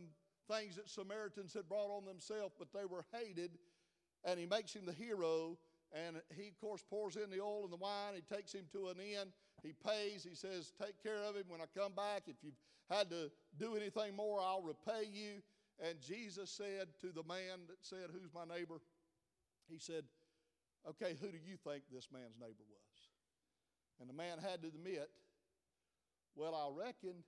things 0.50 0.76
that 0.76 0.88
Samaritans 0.88 1.52
had 1.52 1.68
brought 1.68 1.90
on 1.90 2.06
themselves, 2.06 2.54
but 2.58 2.68
they 2.72 2.84
were 2.84 3.04
hated. 3.12 3.50
And 4.24 4.38
he 4.38 4.46
makes 4.46 4.74
him 4.74 4.86
the 4.86 4.92
hero, 4.92 5.58
and 5.92 6.16
he, 6.36 6.48
of 6.48 6.58
course, 6.58 6.82
pours 6.88 7.16
in 7.16 7.30
the 7.30 7.40
oil 7.40 7.64
and 7.64 7.72
the 7.72 7.76
wine. 7.76 8.14
He 8.14 8.34
takes 8.34 8.52
him 8.52 8.64
to 8.72 8.88
an 8.88 8.96
inn. 8.98 9.28
He 9.62 9.72
pays. 9.86 10.26
He 10.28 10.34
says, 10.34 10.72
Take 10.80 11.02
care 11.02 11.22
of 11.28 11.36
him 11.36 11.44
when 11.48 11.60
I 11.60 11.64
come 11.76 11.92
back. 11.92 12.22
If 12.26 12.36
you've 12.42 12.58
had 12.90 13.10
to 13.10 13.30
do 13.58 13.76
anything 13.76 14.16
more, 14.16 14.40
I'll 14.40 14.62
repay 14.62 15.08
you. 15.12 15.42
And 15.86 16.00
Jesus 16.00 16.50
said 16.50 16.88
to 17.00 17.08
the 17.08 17.22
man 17.26 17.66
that 17.68 17.78
said, 17.80 18.10
Who's 18.12 18.30
my 18.34 18.44
neighbor? 18.44 18.80
He 19.68 19.78
said, 19.78 20.04
Okay, 20.88 21.16
who 21.20 21.28
do 21.28 21.38
you 21.44 21.56
think 21.56 21.84
this 21.92 22.08
man's 22.12 22.38
neighbor 22.40 22.64
was? 22.68 22.80
And 24.00 24.08
the 24.08 24.14
man 24.14 24.38
had 24.38 24.62
to 24.62 24.68
admit, 24.68 25.10
Well, 26.34 26.54
I 26.54 26.84
reckon 26.84 27.22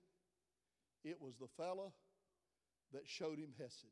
it 1.04 1.20
was 1.20 1.36
the 1.36 1.48
fella 1.56 1.88
that 2.92 3.06
showed 3.06 3.38
him 3.38 3.52
Hesed. 3.58 3.86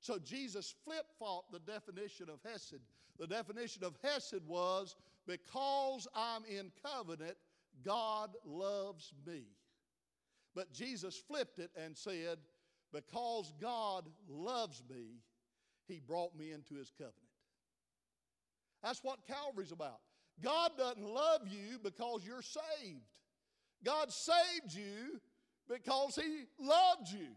So 0.00 0.18
Jesus 0.18 0.74
flip 0.84 1.06
flopped 1.18 1.52
the 1.52 1.58
definition 1.58 2.28
of 2.30 2.40
Hesed. 2.48 2.80
The 3.18 3.26
definition 3.26 3.84
of 3.84 3.96
Hesed 4.02 4.46
was 4.46 4.96
because 5.28 6.08
I'm 6.14 6.42
in 6.46 6.72
covenant, 6.82 7.36
God 7.84 8.30
loves 8.44 9.12
me. 9.26 9.44
But 10.54 10.72
Jesus 10.72 11.16
flipped 11.16 11.58
it 11.58 11.70
and 11.76 11.96
said, 11.96 12.38
because 12.92 13.52
God 13.60 14.08
loves 14.26 14.82
me, 14.88 15.20
he 15.86 16.00
brought 16.00 16.34
me 16.34 16.50
into 16.50 16.74
his 16.74 16.90
covenant. 16.90 17.14
That's 18.82 19.04
what 19.04 19.18
Calvary's 19.26 19.70
about. 19.70 20.00
God 20.42 20.72
doesn't 20.78 21.06
love 21.06 21.42
you 21.46 21.78
because 21.82 22.24
you're 22.24 22.42
saved. 22.42 23.02
God 23.84 24.10
saved 24.10 24.72
you 24.72 25.20
because 25.68 26.16
he 26.16 26.44
loved 26.58 27.12
you. 27.12 27.28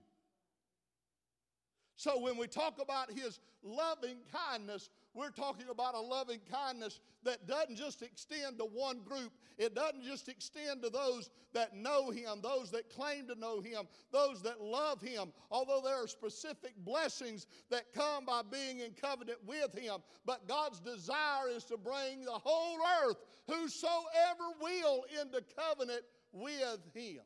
So 1.98 2.20
when 2.20 2.38
we 2.38 2.48
talk 2.48 2.80
about 2.82 3.12
his 3.12 3.40
loving 3.64 4.18
kindness, 4.32 4.90
we're 5.14 5.30
talking 5.30 5.68
about 5.70 5.94
a 5.94 6.00
loving 6.00 6.40
kindness 6.50 7.02
that 7.24 7.46
doesn't 7.46 7.76
just 7.76 8.02
extend 8.02 8.58
to 8.60 8.66
one 8.66 9.02
group. 9.02 9.34
It 9.58 9.76
doesn't 9.76 10.04
just 10.04 10.30
extend 10.30 10.82
to 10.84 10.90
those 10.90 11.30
that 11.54 11.76
know 11.76 12.10
Him, 12.10 12.40
those 12.42 12.72
that 12.72 12.90
claim 12.90 13.28
to 13.28 13.36
know 13.36 13.60
Him, 13.60 13.88
those 14.12 14.42
that 14.44 14.62
love 14.62 15.02
Him. 15.02 15.34
Although 15.50 15.82
there 15.84 16.02
are 16.02 16.08
specific 16.08 16.74
blessings 16.78 17.46
that 17.70 17.94
come 17.94 18.26
by 18.26 18.42
being 18.50 18.80
in 18.80 18.92
covenant 18.92 19.40
with 19.46 19.78
Him. 19.78 19.98
But 20.26 20.48
God's 20.48 20.80
desire 20.80 21.50
is 21.50 21.66
to 21.66 21.78
bring 21.78 22.24
the 22.24 22.32
whole 22.32 22.78
earth, 23.04 23.18
whosoever 23.48 24.56
will, 24.62 25.04
into 25.22 25.44
covenant 25.58 26.04
with 26.32 26.80
Him. 26.94 27.22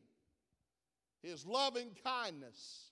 His 1.21 1.45
loving 1.45 1.89
kindness 2.03 2.91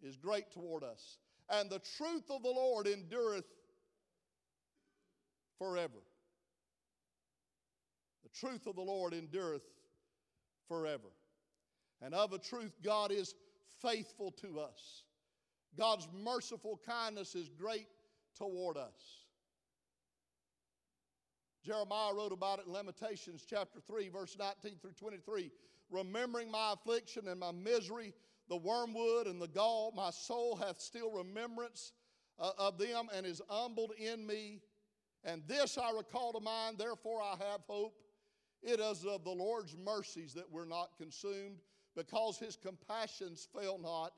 is 0.00 0.16
great 0.16 0.52
toward 0.52 0.84
us. 0.84 1.18
And 1.50 1.70
the 1.70 1.80
truth 1.96 2.30
of 2.30 2.42
the 2.42 2.50
Lord 2.50 2.86
endureth 2.86 3.44
forever. 5.58 6.02
The 8.22 8.28
truth 8.30 8.66
of 8.66 8.76
the 8.76 8.82
Lord 8.82 9.12
endureth 9.12 9.62
forever. 10.68 11.08
And 12.00 12.14
of 12.14 12.32
a 12.32 12.38
truth, 12.38 12.72
God 12.82 13.10
is 13.10 13.34
faithful 13.82 14.30
to 14.32 14.60
us. 14.60 15.02
God's 15.76 16.08
merciful 16.12 16.80
kindness 16.86 17.34
is 17.34 17.48
great 17.48 17.86
toward 18.36 18.76
us. 18.76 19.24
Jeremiah 21.64 22.14
wrote 22.14 22.32
about 22.32 22.60
it 22.60 22.66
in 22.66 22.72
Lamentations 22.72 23.44
chapter 23.48 23.80
3, 23.86 24.08
verse 24.08 24.36
19 24.38 24.78
through 24.80 24.92
23. 24.92 25.50
Remembering 25.90 26.50
my 26.50 26.72
affliction 26.72 27.28
and 27.28 27.40
my 27.40 27.52
misery, 27.52 28.14
the 28.48 28.56
wormwood 28.56 29.26
and 29.26 29.40
the 29.40 29.48
gall, 29.48 29.92
my 29.94 30.10
soul 30.10 30.56
hath 30.56 30.80
still 30.80 31.10
remembrance 31.10 31.92
uh, 32.38 32.52
of 32.58 32.78
them 32.78 33.08
and 33.14 33.26
is 33.26 33.42
humbled 33.48 33.92
in 33.98 34.26
me. 34.26 34.60
And 35.24 35.42
this 35.46 35.76
I 35.78 35.90
recall 35.90 36.32
to 36.32 36.40
mind, 36.40 36.78
therefore 36.78 37.20
I 37.20 37.36
have 37.50 37.60
hope. 37.66 37.94
It 38.62 38.80
is 38.80 39.04
of 39.04 39.24
the 39.24 39.30
Lord's 39.30 39.76
mercies 39.76 40.34
that 40.34 40.50
we're 40.50 40.64
not 40.64 40.96
consumed, 40.96 41.58
because 41.96 42.38
his 42.38 42.56
compassions 42.56 43.46
fail 43.54 43.78
not. 43.78 44.12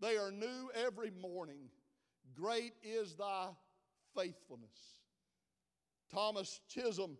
They 0.00 0.16
are 0.16 0.30
new 0.30 0.70
every 0.74 1.10
morning. 1.10 1.68
Great 2.34 2.72
is 2.82 3.14
thy 3.14 3.48
faithfulness. 4.16 4.98
Thomas 6.12 6.60
Chisholm 6.68 7.16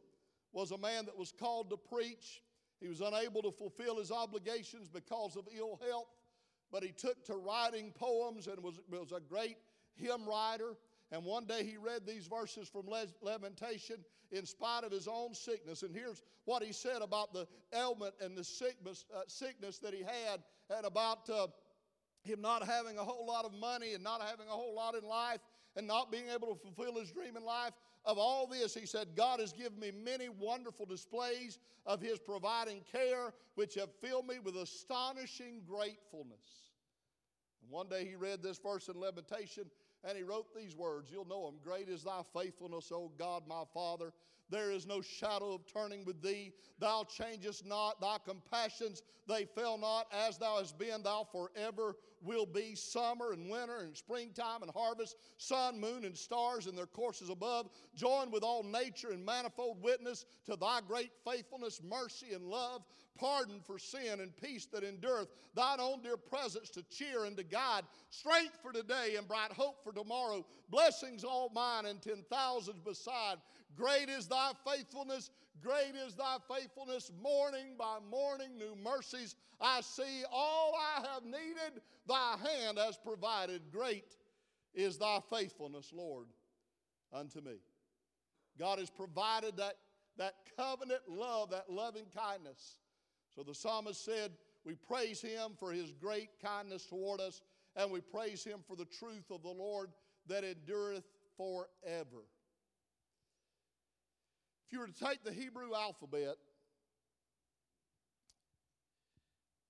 was 0.53 0.70
a 0.70 0.78
man 0.78 1.05
that 1.07 1.16
was 1.16 1.32
called 1.32 1.70
to 1.70 1.76
preach. 1.76 2.43
He 2.80 2.89
was 2.89 3.01
unable 3.01 3.43
to 3.43 3.51
fulfill 3.51 3.99
his 3.99 4.11
obligations 4.11 4.89
because 4.89 5.37
of 5.37 5.49
ill 5.57 5.80
health, 5.89 6.09
but 6.70 6.82
he 6.82 6.91
took 6.91 7.24
to 7.26 7.37
writing 7.37 7.93
poems 7.95 8.47
and 8.47 8.62
was, 8.62 8.80
was 8.91 9.12
a 9.12 9.20
great 9.20 9.57
hymn 9.95 10.26
writer. 10.26 10.76
And 11.15 11.25
one 11.25 11.47
day 11.47 11.62
he 11.62 11.77
read 11.77 12.05
these 12.05 12.27
verses 12.27 12.69
from 12.69 12.89
Lamentation 13.23 13.99
in 14.33 14.45
spite 14.45 14.83
of 14.83 14.91
his 14.91 15.07
own 15.07 15.33
sickness. 15.33 15.85
And 15.85 15.95
here's 15.95 16.21
what 16.45 16.61
he 16.61 16.73
said 16.73 17.03
about 17.03 17.33
the 17.33 17.47
ailment 17.73 18.15
and 18.21 18.37
the 18.37 18.43
sickness, 18.43 19.05
uh, 19.15 19.21
sickness 19.29 19.79
that 19.79 19.95
he 19.95 20.01
had, 20.01 20.43
and 20.77 20.85
about 20.85 21.31
uh, 21.31 21.47
him 22.25 22.41
not 22.41 22.67
having 22.67 22.99
a 22.99 23.05
whole 23.05 23.25
lot 23.25 23.45
of 23.45 23.53
money 23.55 23.95
and 23.95 24.03
not 24.03 24.23
having 24.23 24.49
a 24.49 24.53
whole 24.53 24.75
lot 24.75 24.97
in 24.97 25.05
life 25.05 25.39
and 25.77 25.87
not 25.87 26.11
being 26.11 26.25
able 26.35 26.53
to 26.53 26.61
fulfill 26.61 26.99
his 26.99 27.12
dream 27.12 27.37
in 27.37 27.45
life. 27.45 27.75
Of 28.05 28.19
all 28.19 28.49
this, 28.49 28.75
he 28.75 28.85
said, 28.85 29.15
God 29.15 29.39
has 29.39 29.53
given 29.53 29.79
me 29.79 29.93
many 29.93 30.29
wonderful 30.29 30.85
displays 30.85 31.61
of 31.87 32.01
his 32.01 32.19
providing 32.19 32.81
care, 32.91 33.33
which 33.55 33.77
have 33.77 33.91
filled 34.03 34.27
me 34.27 34.41
with 34.43 34.57
astonishing 34.57 35.62
gratefulness. 35.65 36.73
And 37.62 37.71
one 37.71 37.89
day 37.89 38.05
he 38.05 38.17
read 38.17 38.43
this 38.43 38.59
verse 38.59 38.89
in 38.89 38.99
Lamentation 38.99 39.67
and 40.07 40.17
he 40.17 40.23
wrote 40.23 40.55
these 40.55 40.77
words. 40.77 41.11
You'll 41.11 41.27
know 41.27 41.47
them. 41.47 41.57
Great 41.63 41.89
is 41.89 42.05
thy 42.05 42.21
faithfulness, 42.35 42.91
O 42.93 43.11
God, 43.19 43.45
my 43.49 43.63
Father. 43.73 44.13
There 44.51 44.71
is 44.71 44.87
no 44.87 45.01
shadow 45.01 45.55
of 45.55 45.67
turning 45.67 46.05
with 46.05 46.23
thee. 46.23 46.53
Thou 46.79 47.05
changest 47.05 47.65
not. 47.65 48.01
Thy 48.01 48.19
compassions, 48.25 49.03
they 49.27 49.47
fail 49.47 49.79
not. 49.79 50.07
As 50.13 50.39
thou 50.39 50.59
hast 50.59 50.79
been, 50.79 51.03
thou 51.03 51.27
forever 51.31 51.97
will 52.23 52.47
be 52.47 52.75
summer 52.75 53.33
and 53.33 53.51
winter 53.51 53.81
and 53.81 53.97
springtime 53.97 54.63
and 54.63 54.71
harvest, 54.71 55.17
sun, 55.37 55.79
moon, 55.79 56.05
and 56.05 56.17
stars 56.17 56.67
in 56.67 56.75
their 56.75 56.87
courses 56.87 57.29
above, 57.29 57.69
join 57.95 58.31
with 58.31 58.43
all 58.43 58.63
nature 58.63 59.13
in 59.13 59.25
manifold 59.25 59.83
witness 59.83 60.25
to 60.47 60.57
thy 60.57 60.81
great 60.87 61.11
faithfulness, 61.25 61.83
mercy, 61.83 62.33
and 62.33 62.47
love, 62.47 62.83
pardon 63.19 63.61
for 63.67 63.79
sin, 63.79 64.21
and 64.21 64.37
peace 64.37 64.67
that 64.67 64.83
endureth, 64.85 65.29
thine 65.55 65.81
own 65.81 66.03
dear 66.03 66.17
presence 66.17 66.71
to 66.71 66.83
cheer 66.85 67.27
and 67.27 67.37
to 67.37 67.45
guide, 67.45 67.85
strength 68.11 68.59
for 68.63 68.73
today 68.73 69.17
and 69.17 69.29
bright 69.29 69.53
hope 69.53 69.85
for 69.85 69.93
tomorrow, 69.93 70.45
blessings 70.71 71.25
all 71.25 71.51
mine 71.55 71.87
and 71.87 72.01
ten 72.01 72.25
thousands 72.31 72.81
beside. 72.81 73.37
Great 73.77 74.09
is 74.09 74.27
thy 74.27 74.53
faithfulness, 74.64 75.31
great 75.62 75.95
is 76.07 76.14
thy 76.14 76.37
faithfulness. 76.49 77.11
Morning 77.22 77.75
by 77.79 77.99
morning, 78.11 78.57
new 78.59 78.77
mercies 78.83 79.35
I 79.61 79.81
see. 79.81 80.22
All 80.31 80.75
I 80.79 81.07
have 81.12 81.25
needed, 81.25 81.83
thy 82.07 82.37
hand 82.37 82.79
has 82.79 82.97
provided. 82.97 83.62
Great 83.72 84.16
is 84.75 84.99
thy 84.99 85.20
faithfulness, 85.31 85.91
Lord, 85.93 86.27
unto 87.12 87.41
me. 87.41 87.57
God 88.59 88.79
has 88.79 88.91
provided 88.91 89.57
that, 89.57 89.75
that 90.18 90.35
covenant 90.57 91.03
love, 91.09 91.51
that 91.51 91.70
loving 91.70 92.07
kindness. 92.14 92.77
So 93.35 93.43
the 93.43 93.55
psalmist 93.55 94.05
said, 94.05 94.33
We 94.64 94.75
praise 94.75 95.20
him 95.20 95.53
for 95.59 95.72
his 95.72 95.91
great 95.93 96.29
kindness 96.43 96.87
toward 96.87 97.20
us, 97.20 97.43
and 97.77 97.91
we 97.91 98.01
praise 98.01 98.45
him 98.45 98.61
for 98.66 98.77
the 98.77 98.85
truth 98.85 99.31
of 99.31 99.43
the 99.43 99.49
Lord 99.49 99.91
that 100.29 100.45
endureth 100.45 101.05
forever. 101.37 102.22
You 104.75 104.81
were 104.81 104.89
to 104.89 105.05
take 105.05 105.22
the 105.22 105.33
Hebrew 105.33 105.72
alphabet 105.72 106.35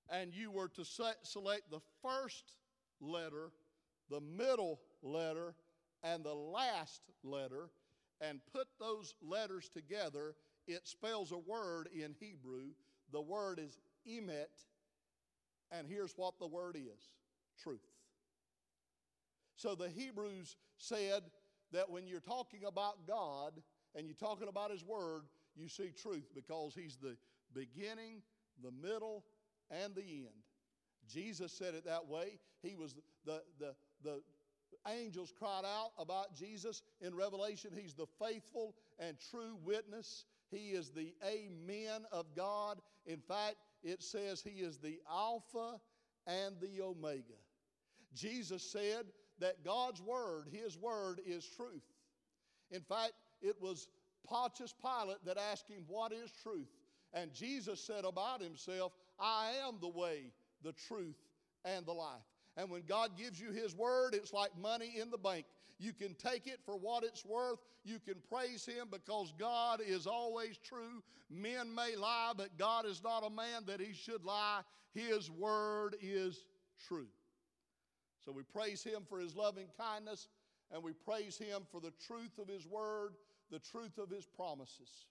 and 0.09 0.33
you 0.33 0.51
were 0.51 0.69
to 0.69 0.83
select 0.83 1.71
the 1.71 1.83
first 2.01 2.55
letter, 3.03 3.51
the 4.09 4.23
middle 4.23 4.81
letter, 5.03 5.57
and 6.03 6.25
the 6.25 6.33
last 6.33 7.03
letter, 7.23 7.69
and 8.23 8.41
put 8.51 8.67
those 8.81 9.15
letters 9.21 9.69
together, 9.69 10.37
it 10.67 10.89
spells 10.89 11.33
a 11.33 11.39
word 11.39 11.91
in 11.95 12.15
Hebrew. 12.19 12.69
The 13.13 13.21
word 13.21 13.59
is 13.59 13.79
emet, 14.09 14.65
and 15.71 15.87
here's 15.87 16.15
what 16.17 16.39
the 16.39 16.47
word 16.47 16.77
is 16.77 17.11
truth. 17.63 17.85
So 19.57 19.75
the 19.75 19.91
Hebrews 19.91 20.57
said 20.79 21.25
that 21.73 21.91
when 21.91 22.07
you're 22.07 22.21
talking 22.21 22.65
about 22.67 23.07
God 23.07 23.61
and 23.95 24.07
you're 24.07 24.15
talking 24.15 24.49
about 24.49 24.71
His 24.71 24.85
Word, 24.85 25.23
you 25.57 25.69
see 25.69 25.91
truth 25.91 26.29
because 26.35 26.75
He's 26.75 26.97
the 26.97 27.17
beginning, 27.55 28.23
the 28.63 28.71
middle, 28.71 29.25
and 29.71 29.95
the 29.95 30.03
end. 30.03 30.45
Jesus 31.09 31.53
said 31.53 31.75
it 31.75 31.85
that 31.87 32.07
way. 32.07 32.39
He 32.63 32.75
was 32.75 32.95
the, 33.25 33.43
the, 33.59 33.75
the 34.03 34.23
angels 34.89 35.33
cried 35.39 35.65
out 35.65 35.91
about 35.99 36.35
Jesus 36.35 36.83
in 37.01 37.15
Revelation. 37.15 37.71
He's 37.75 37.95
the 37.95 38.07
faithful 38.21 38.75
and 38.99 39.17
true 39.31 39.57
witness. 39.65 40.25
He 40.51 40.71
is 40.71 40.91
the 40.91 41.15
Amen 41.27 42.05
of 42.13 42.27
God. 42.37 42.79
In 43.07 43.19
fact, 43.19 43.57
it 43.83 44.03
says 44.03 44.43
He 44.43 44.61
is 44.61 44.79
the 44.79 44.99
Alpha 45.11 45.81
and 46.27 46.57
the 46.61 46.83
Omega. 46.83 47.23
Jesus 48.15 48.63
said 48.71 49.07
that 49.41 49.65
God's 49.65 50.01
Word, 50.01 50.49
His 50.51 50.77
Word, 50.77 51.21
is 51.27 51.47
truth. 51.57 51.83
In 52.71 52.81
fact, 52.81 53.13
it 53.45 53.61
was 53.61 53.89
Pontius 54.27 54.75
Pilate 54.81 55.25
that 55.25 55.39
asked 55.39 55.69
Him, 55.69 55.85
What 55.87 56.13
is 56.13 56.31
truth? 56.43 56.69
And 57.13 57.33
Jesus 57.33 57.81
said 57.81 58.05
about 58.05 58.43
Himself, 58.43 58.93
I 59.21 59.53
am 59.67 59.75
the 59.81 59.89
way, 59.89 60.33
the 60.63 60.73
truth, 60.73 61.17
and 61.65 61.87
the 61.87 61.93
life. 61.93 62.23
And 62.57 62.71
when 62.71 62.83
God 62.89 63.17
gives 63.17 63.41
you 63.41 63.53
His 63.53 63.75
Word, 63.75 64.15
it's 64.15 64.33
like 64.33 64.51
money 64.61 64.95
in 65.01 65.11
the 65.11 65.19
bank. 65.19 65.45
You 65.79 65.93
can 65.93 66.15
take 66.15 66.47
it 66.47 66.61
for 66.65 66.77
what 66.77 67.05
it's 67.05 67.25
worth. 67.25 67.59
You 67.85 67.99
can 67.99 68.15
praise 68.33 68.65
Him 68.65 68.89
because 68.91 69.33
God 69.39 69.81
is 69.85 70.07
always 70.07 70.57
true. 70.59 71.03
Men 71.31 71.75
may 71.75 71.97
lie, 71.97 72.33
but 72.37 72.57
God 72.57 72.87
is 72.87 73.03
not 73.03 73.27
a 73.27 73.31
man 73.31 73.65
that 73.67 73.81
He 73.81 73.93
should 73.93 74.25
lie. 74.25 74.61
His 74.95 75.31
Word 75.31 75.97
is 76.01 76.47
true. 76.87 77.09
So 78.25 78.33
we 78.33 78.43
praise 78.43 78.83
Him 78.83 79.03
for 79.09 79.19
His 79.19 79.37
loving 79.37 79.67
kindness 79.79 80.29
and 80.73 80.83
we 80.83 80.93
praise 80.93 81.37
Him 81.37 81.63
for 81.71 81.81
the 81.81 81.93
truth 82.07 82.39
of 82.39 82.49
His 82.49 82.67
Word, 82.67 83.15
the 83.51 83.59
truth 83.59 83.99
of 83.99 84.11
His 84.11 84.27
promises. 84.27 85.07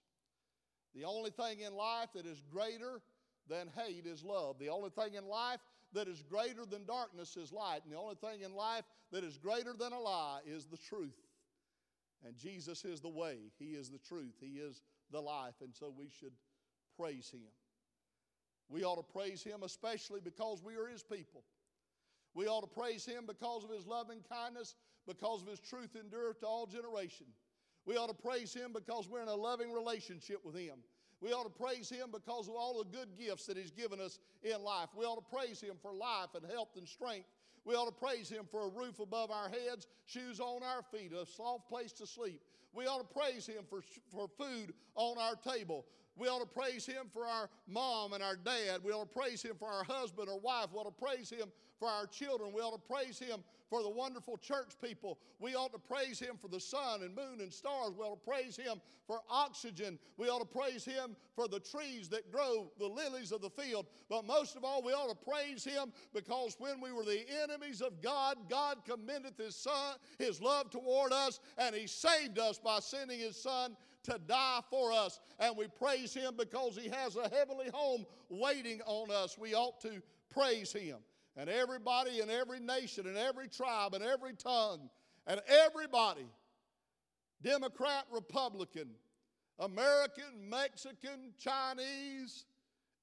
The 0.94 1.04
only 1.04 1.30
thing 1.30 1.60
in 1.60 1.74
life 1.74 2.10
that 2.14 2.26
is 2.26 2.42
greater 2.52 3.00
than 3.48 3.68
hate 3.68 4.06
is 4.06 4.22
love. 4.22 4.58
The 4.58 4.68
only 4.68 4.90
thing 4.90 5.14
in 5.14 5.26
life 5.26 5.60
that 5.92 6.08
is 6.08 6.22
greater 6.22 6.64
than 6.64 6.84
darkness 6.84 7.36
is 7.36 7.52
light. 7.52 7.80
And 7.84 7.92
the 7.92 7.98
only 7.98 8.16
thing 8.16 8.42
in 8.42 8.54
life 8.54 8.84
that 9.12 9.24
is 9.24 9.38
greater 9.38 9.74
than 9.78 9.92
a 9.92 9.98
lie 9.98 10.40
is 10.46 10.66
the 10.66 10.76
truth. 10.76 11.18
And 12.26 12.36
Jesus 12.36 12.84
is 12.84 13.00
the 13.00 13.08
way, 13.08 13.36
He 13.58 13.72
is 13.72 13.90
the 13.90 13.98
truth, 13.98 14.34
He 14.40 14.58
is 14.58 14.82
the 15.10 15.20
life. 15.20 15.54
And 15.60 15.74
so 15.74 15.92
we 15.96 16.08
should 16.08 16.32
praise 16.98 17.30
Him. 17.30 17.48
We 18.68 18.84
ought 18.84 18.96
to 18.96 19.12
praise 19.12 19.42
Him 19.42 19.62
especially 19.62 20.20
because 20.20 20.62
we 20.62 20.76
are 20.76 20.86
His 20.86 21.02
people. 21.02 21.42
We 22.34 22.46
ought 22.46 22.62
to 22.62 22.80
praise 22.80 23.04
Him 23.04 23.24
because 23.26 23.62
of 23.62 23.70
His 23.70 23.86
loving 23.86 24.20
kindness, 24.28 24.74
because 25.06 25.42
of 25.42 25.48
His 25.48 25.60
truth 25.60 25.96
endureth 25.96 26.40
to 26.40 26.46
all 26.46 26.66
generation. 26.66 27.26
We 27.86 27.96
ought 27.96 28.08
to 28.08 28.14
praise 28.14 28.54
Him 28.54 28.72
because 28.72 29.08
we're 29.08 29.22
in 29.22 29.28
a 29.28 29.34
loving 29.34 29.72
relationship 29.72 30.44
with 30.44 30.56
Him. 30.56 30.76
We 31.20 31.32
ought 31.32 31.44
to 31.44 31.62
praise 31.62 31.88
Him 31.88 32.08
because 32.12 32.48
of 32.48 32.54
all 32.54 32.82
the 32.82 32.96
good 32.96 33.08
gifts 33.18 33.46
that 33.46 33.56
He's 33.56 33.70
given 33.70 34.00
us 34.00 34.18
in 34.42 34.62
life. 34.62 34.88
We 34.96 35.04
ought 35.04 35.16
to 35.16 35.36
praise 35.36 35.60
Him 35.60 35.76
for 35.80 35.92
life 35.92 36.28
and 36.34 36.44
health 36.50 36.76
and 36.76 36.88
strength. 36.88 37.28
We 37.64 37.74
ought 37.74 37.86
to 37.86 37.92
praise 37.92 38.28
Him 38.28 38.46
for 38.50 38.64
a 38.64 38.68
roof 38.68 39.00
above 39.00 39.30
our 39.30 39.48
heads, 39.48 39.86
shoes 40.06 40.40
on 40.40 40.62
our 40.62 40.82
feet, 40.82 41.12
a 41.12 41.24
soft 41.26 41.68
place 41.68 41.92
to 41.92 42.06
sleep. 42.06 42.40
We 42.74 42.86
ought 42.86 42.98
to 42.98 43.18
praise 43.18 43.46
Him 43.46 43.64
for, 43.68 43.80
for 44.10 44.28
food 44.38 44.74
on 44.96 45.16
our 45.18 45.36
table. 45.36 45.86
We 46.16 46.28
ought 46.28 46.40
to 46.40 46.46
praise 46.46 46.86
Him 46.86 47.06
for 47.12 47.26
our 47.26 47.48
mom 47.66 48.12
and 48.12 48.22
our 48.22 48.36
dad. 48.36 48.80
We 48.84 48.92
ought 48.92 49.12
to 49.12 49.18
praise 49.18 49.42
Him 49.42 49.56
for 49.58 49.68
our 49.68 49.84
husband 49.84 50.28
or 50.28 50.38
wife. 50.38 50.66
We 50.72 50.78
ought 50.78 50.84
to 50.84 51.04
praise 51.04 51.30
Him 51.30 51.48
for 51.78 51.88
our 51.88 52.06
children. 52.06 52.52
We 52.54 52.60
ought 52.60 52.72
to 52.72 52.94
praise 52.94 53.18
Him 53.18 53.42
for 53.74 53.82
the 53.82 53.88
wonderful 53.88 54.36
church 54.36 54.70
people. 54.80 55.18
We 55.40 55.56
ought 55.56 55.72
to 55.72 55.80
praise 55.80 56.20
Him 56.20 56.36
for 56.40 56.46
the 56.46 56.60
sun 56.60 57.02
and 57.02 57.12
moon 57.12 57.40
and 57.40 57.52
stars. 57.52 57.90
We 57.98 58.04
ought 58.04 58.24
to 58.24 58.30
praise 58.30 58.56
Him 58.56 58.80
for 59.04 59.18
oxygen. 59.28 59.98
We 60.16 60.28
ought 60.28 60.38
to 60.38 60.58
praise 60.58 60.84
Him 60.84 61.16
for 61.34 61.48
the 61.48 61.58
trees 61.58 62.08
that 62.10 62.30
grow, 62.30 62.70
the 62.78 62.86
lilies 62.86 63.32
of 63.32 63.40
the 63.40 63.50
field. 63.50 63.86
But 64.08 64.26
most 64.26 64.54
of 64.54 64.62
all, 64.62 64.80
we 64.80 64.92
ought 64.92 65.08
to 65.08 65.28
praise 65.28 65.64
Him 65.64 65.92
because 66.14 66.54
when 66.60 66.80
we 66.80 66.92
were 66.92 67.02
the 67.02 67.24
enemies 67.42 67.80
of 67.80 68.00
God, 68.00 68.36
God 68.48 68.78
commended 68.84 69.34
His 69.36 69.56
Son, 69.56 69.96
His 70.20 70.40
love 70.40 70.70
toward 70.70 71.12
us, 71.12 71.40
and 71.58 71.74
He 71.74 71.88
saved 71.88 72.38
us 72.38 72.60
by 72.60 72.78
sending 72.78 73.18
His 73.18 73.36
Son 73.36 73.76
to 74.04 74.20
die 74.28 74.60
for 74.70 74.92
us. 74.92 75.18
And 75.40 75.56
we 75.56 75.66
praise 75.66 76.14
Him 76.14 76.34
because 76.38 76.78
He 76.80 76.88
has 76.90 77.16
a 77.16 77.28
heavenly 77.28 77.70
home 77.74 78.06
waiting 78.28 78.82
on 78.86 79.10
us. 79.10 79.36
We 79.36 79.54
ought 79.54 79.80
to 79.80 80.00
praise 80.30 80.72
Him 80.72 80.98
and 81.36 81.50
everybody 81.50 82.20
in 82.20 82.30
every 82.30 82.60
nation 82.60 83.06
and 83.06 83.16
every 83.16 83.48
tribe 83.48 83.94
and 83.94 84.04
every 84.04 84.34
tongue 84.34 84.88
and 85.26 85.40
everybody, 85.48 86.26
Democrat, 87.42 88.04
Republican, 88.12 88.88
American, 89.58 90.48
Mexican, 90.48 91.32
Chinese, 91.38 92.44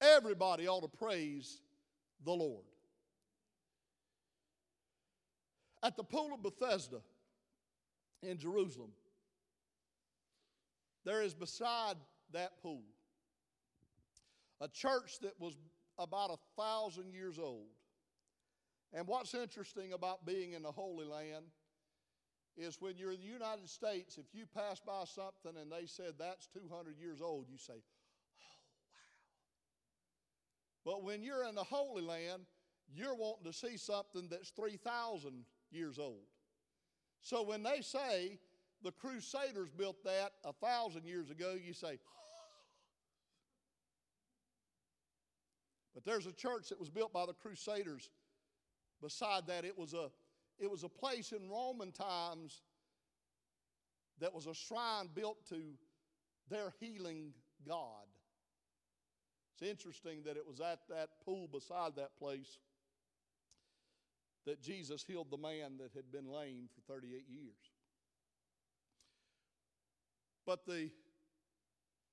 everybody 0.00 0.66
ought 0.66 0.82
to 0.82 0.98
praise 0.98 1.60
the 2.24 2.32
Lord. 2.32 2.64
At 5.82 5.96
the 5.96 6.04
Pool 6.04 6.32
of 6.32 6.42
Bethesda 6.42 7.00
in 8.22 8.38
Jerusalem, 8.38 8.92
there 11.04 11.22
is 11.22 11.34
beside 11.34 11.96
that 12.32 12.62
pool 12.62 12.84
a 14.60 14.68
church 14.68 15.18
that 15.22 15.34
was 15.40 15.56
about 15.98 16.30
a 16.30 16.60
thousand 16.60 17.12
years 17.12 17.38
old. 17.38 17.66
And 18.92 19.06
what's 19.06 19.34
interesting 19.34 19.92
about 19.92 20.26
being 20.26 20.52
in 20.52 20.62
the 20.62 20.72
Holy 20.72 21.06
Land 21.06 21.46
is 22.56 22.76
when 22.80 22.98
you're 22.98 23.12
in 23.12 23.20
the 23.20 23.26
United 23.26 23.68
States, 23.68 24.18
if 24.18 24.26
you 24.34 24.44
pass 24.54 24.80
by 24.80 25.04
something 25.04 25.60
and 25.60 25.72
they 25.72 25.86
said 25.86 26.14
that's 26.18 26.46
200 26.48 26.98
years 26.98 27.22
old, 27.22 27.46
you 27.50 27.56
say, 27.56 27.72
oh, 27.72 28.58
wow. 30.84 30.92
But 30.92 31.04
when 31.04 31.22
you're 31.22 31.44
in 31.48 31.54
the 31.54 31.64
Holy 31.64 32.02
Land, 32.02 32.42
you're 32.94 33.14
wanting 33.14 33.50
to 33.50 33.52
see 33.52 33.78
something 33.78 34.28
that's 34.30 34.50
3,000 34.50 35.44
years 35.70 35.98
old. 35.98 36.26
So 37.22 37.42
when 37.42 37.62
they 37.62 37.80
say 37.80 38.38
the 38.82 38.92
Crusaders 38.92 39.70
built 39.70 40.04
that 40.04 40.32
a 40.44 40.52
thousand 40.52 41.06
years 41.06 41.30
ago, 41.30 41.54
you 41.54 41.72
say, 41.72 41.98
but 45.94 46.04
there's 46.04 46.26
a 46.26 46.32
church 46.32 46.68
that 46.70 46.80
was 46.80 46.90
built 46.90 47.12
by 47.12 47.26
the 47.26 47.34
Crusaders 47.34 48.10
Beside 49.02 49.48
that, 49.48 49.64
it 49.64 49.76
was 49.76 49.94
a, 49.94 50.10
it 50.58 50.70
was 50.70 50.84
a 50.84 50.88
place 50.88 51.32
in 51.32 51.50
Roman 51.50 51.90
times 51.90 52.62
that 54.20 54.32
was 54.32 54.46
a 54.46 54.54
shrine 54.54 55.08
built 55.12 55.44
to 55.48 55.60
their 56.48 56.72
healing 56.78 57.32
God. 57.66 58.06
It's 59.54 59.68
interesting 59.68 60.22
that 60.24 60.36
it 60.36 60.46
was 60.46 60.60
at 60.60 60.80
that 60.88 61.08
pool 61.24 61.48
beside 61.52 61.96
that 61.96 62.16
place 62.16 62.58
that 64.46 64.62
Jesus 64.62 65.04
healed 65.04 65.30
the 65.30 65.36
man 65.36 65.78
that 65.78 65.90
had 65.94 66.10
been 66.12 66.30
lame 66.30 66.68
for 66.74 66.92
38 66.92 67.24
years. 67.28 67.70
But 70.46 70.66
the 70.66 70.90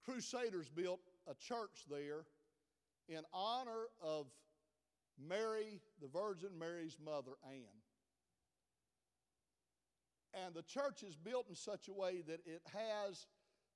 Crusaders 0.05 0.69
built 0.69 1.01
a 1.27 1.33
church 1.35 1.85
there 1.89 2.25
in 3.07 3.21
honor 3.33 3.85
of 4.01 4.27
Mary, 5.27 5.81
the 6.01 6.07
Virgin 6.07 6.57
Mary's 6.57 6.97
mother, 7.03 7.31
Anne. 7.43 7.81
And 10.33 10.53
the 10.53 10.61
church 10.61 11.03
is 11.03 11.15
built 11.15 11.47
in 11.49 11.55
such 11.55 11.87
a 11.87 11.93
way 11.93 12.21
that 12.27 12.39
it 12.45 12.61
has 12.73 13.25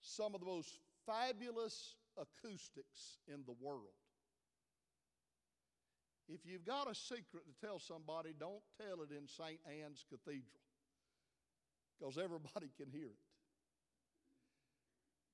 some 0.01 0.35
of 0.35 0.41
the 0.41 0.47
most 0.47 0.79
fabulous 1.05 1.95
acoustics 2.17 3.17
in 3.27 3.43
the 3.45 3.55
world. 3.59 3.93
If 6.29 6.45
you've 6.45 6.65
got 6.65 6.89
a 6.89 6.95
secret 6.95 7.43
to 7.45 7.65
tell 7.65 7.79
somebody, 7.79 8.33
don't 8.39 8.61
tell 8.77 9.01
it 9.01 9.11
in 9.11 9.27
St. 9.27 9.59
Anne's 9.65 10.05
Cathedral 10.09 10.61
because 11.99 12.17
everybody 12.17 12.69
can 12.77 12.89
hear 12.89 13.07
it. 13.07 13.17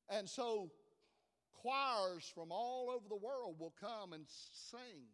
And 0.09 0.27
so, 0.27 0.71
choirs 1.53 2.31
from 2.33 2.51
all 2.51 2.89
over 2.89 3.07
the 3.07 3.15
world 3.15 3.55
will 3.59 3.73
come 3.79 4.13
and 4.13 4.25
sing. 4.27 5.05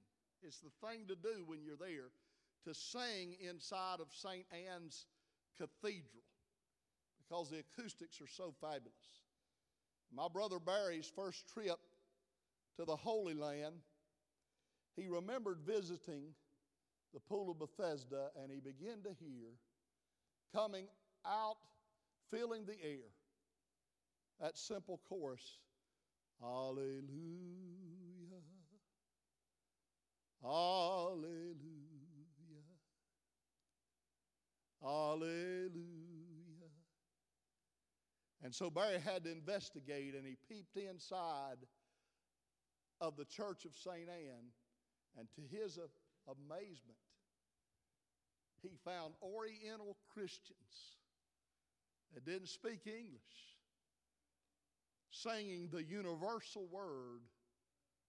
It's 0.43 0.59
the 0.59 0.87
thing 0.87 1.07
to 1.07 1.15
do 1.15 1.43
when 1.45 1.63
you're 1.63 1.75
there 1.77 2.09
to 2.65 2.73
sing 2.73 3.35
inside 3.39 3.99
of 3.99 4.07
St. 4.11 4.45
Anne's 4.51 5.05
Cathedral 5.57 6.23
because 7.17 7.49
the 7.49 7.59
acoustics 7.59 8.21
are 8.21 8.27
so 8.27 8.53
fabulous. 8.61 9.23
My 10.13 10.27
brother 10.31 10.59
Barry's 10.59 11.11
first 11.15 11.47
trip 11.53 11.77
to 12.77 12.85
the 12.85 12.95
Holy 12.95 13.33
Land, 13.33 13.75
he 14.95 15.07
remembered 15.07 15.59
visiting 15.65 16.33
the 17.13 17.19
Pool 17.19 17.51
of 17.51 17.59
Bethesda 17.59 18.29
and 18.41 18.51
he 18.51 18.59
began 18.59 19.01
to 19.03 19.09
hear 19.19 19.49
coming 20.53 20.87
out, 21.25 21.57
filling 22.31 22.65
the 22.65 22.81
air, 22.83 23.09
that 24.39 24.57
simple 24.57 24.99
chorus 25.09 25.59
Hallelujah, 26.41 26.99
Hallelujah, 30.45 31.55
Hallelujah. 34.79 35.71
And 38.43 38.53
so 38.53 38.69
Barry 38.69 38.99
had 38.99 39.23
to 39.23 39.31
investigate, 39.31 40.13
and 40.13 40.23
he 40.23 40.37
peeped 40.47 40.77
inside 40.77 41.57
of 43.01 43.17
the 43.17 43.25
church 43.25 43.65
of 43.65 43.73
St. 43.73 44.07
Anne, 44.07 44.51
and 45.17 45.27
to 45.35 45.41
his 45.49 45.79
amazement, 46.27 46.99
he 48.61 48.69
found 48.83 49.15
Oriental 49.23 49.97
Christians 50.13 50.99
that 52.13 52.23
didn't 52.23 52.49
speak 52.49 52.81
English 52.85 53.55
singing 55.09 55.69
the 55.71 55.83
universal 55.83 56.67
word 56.71 57.21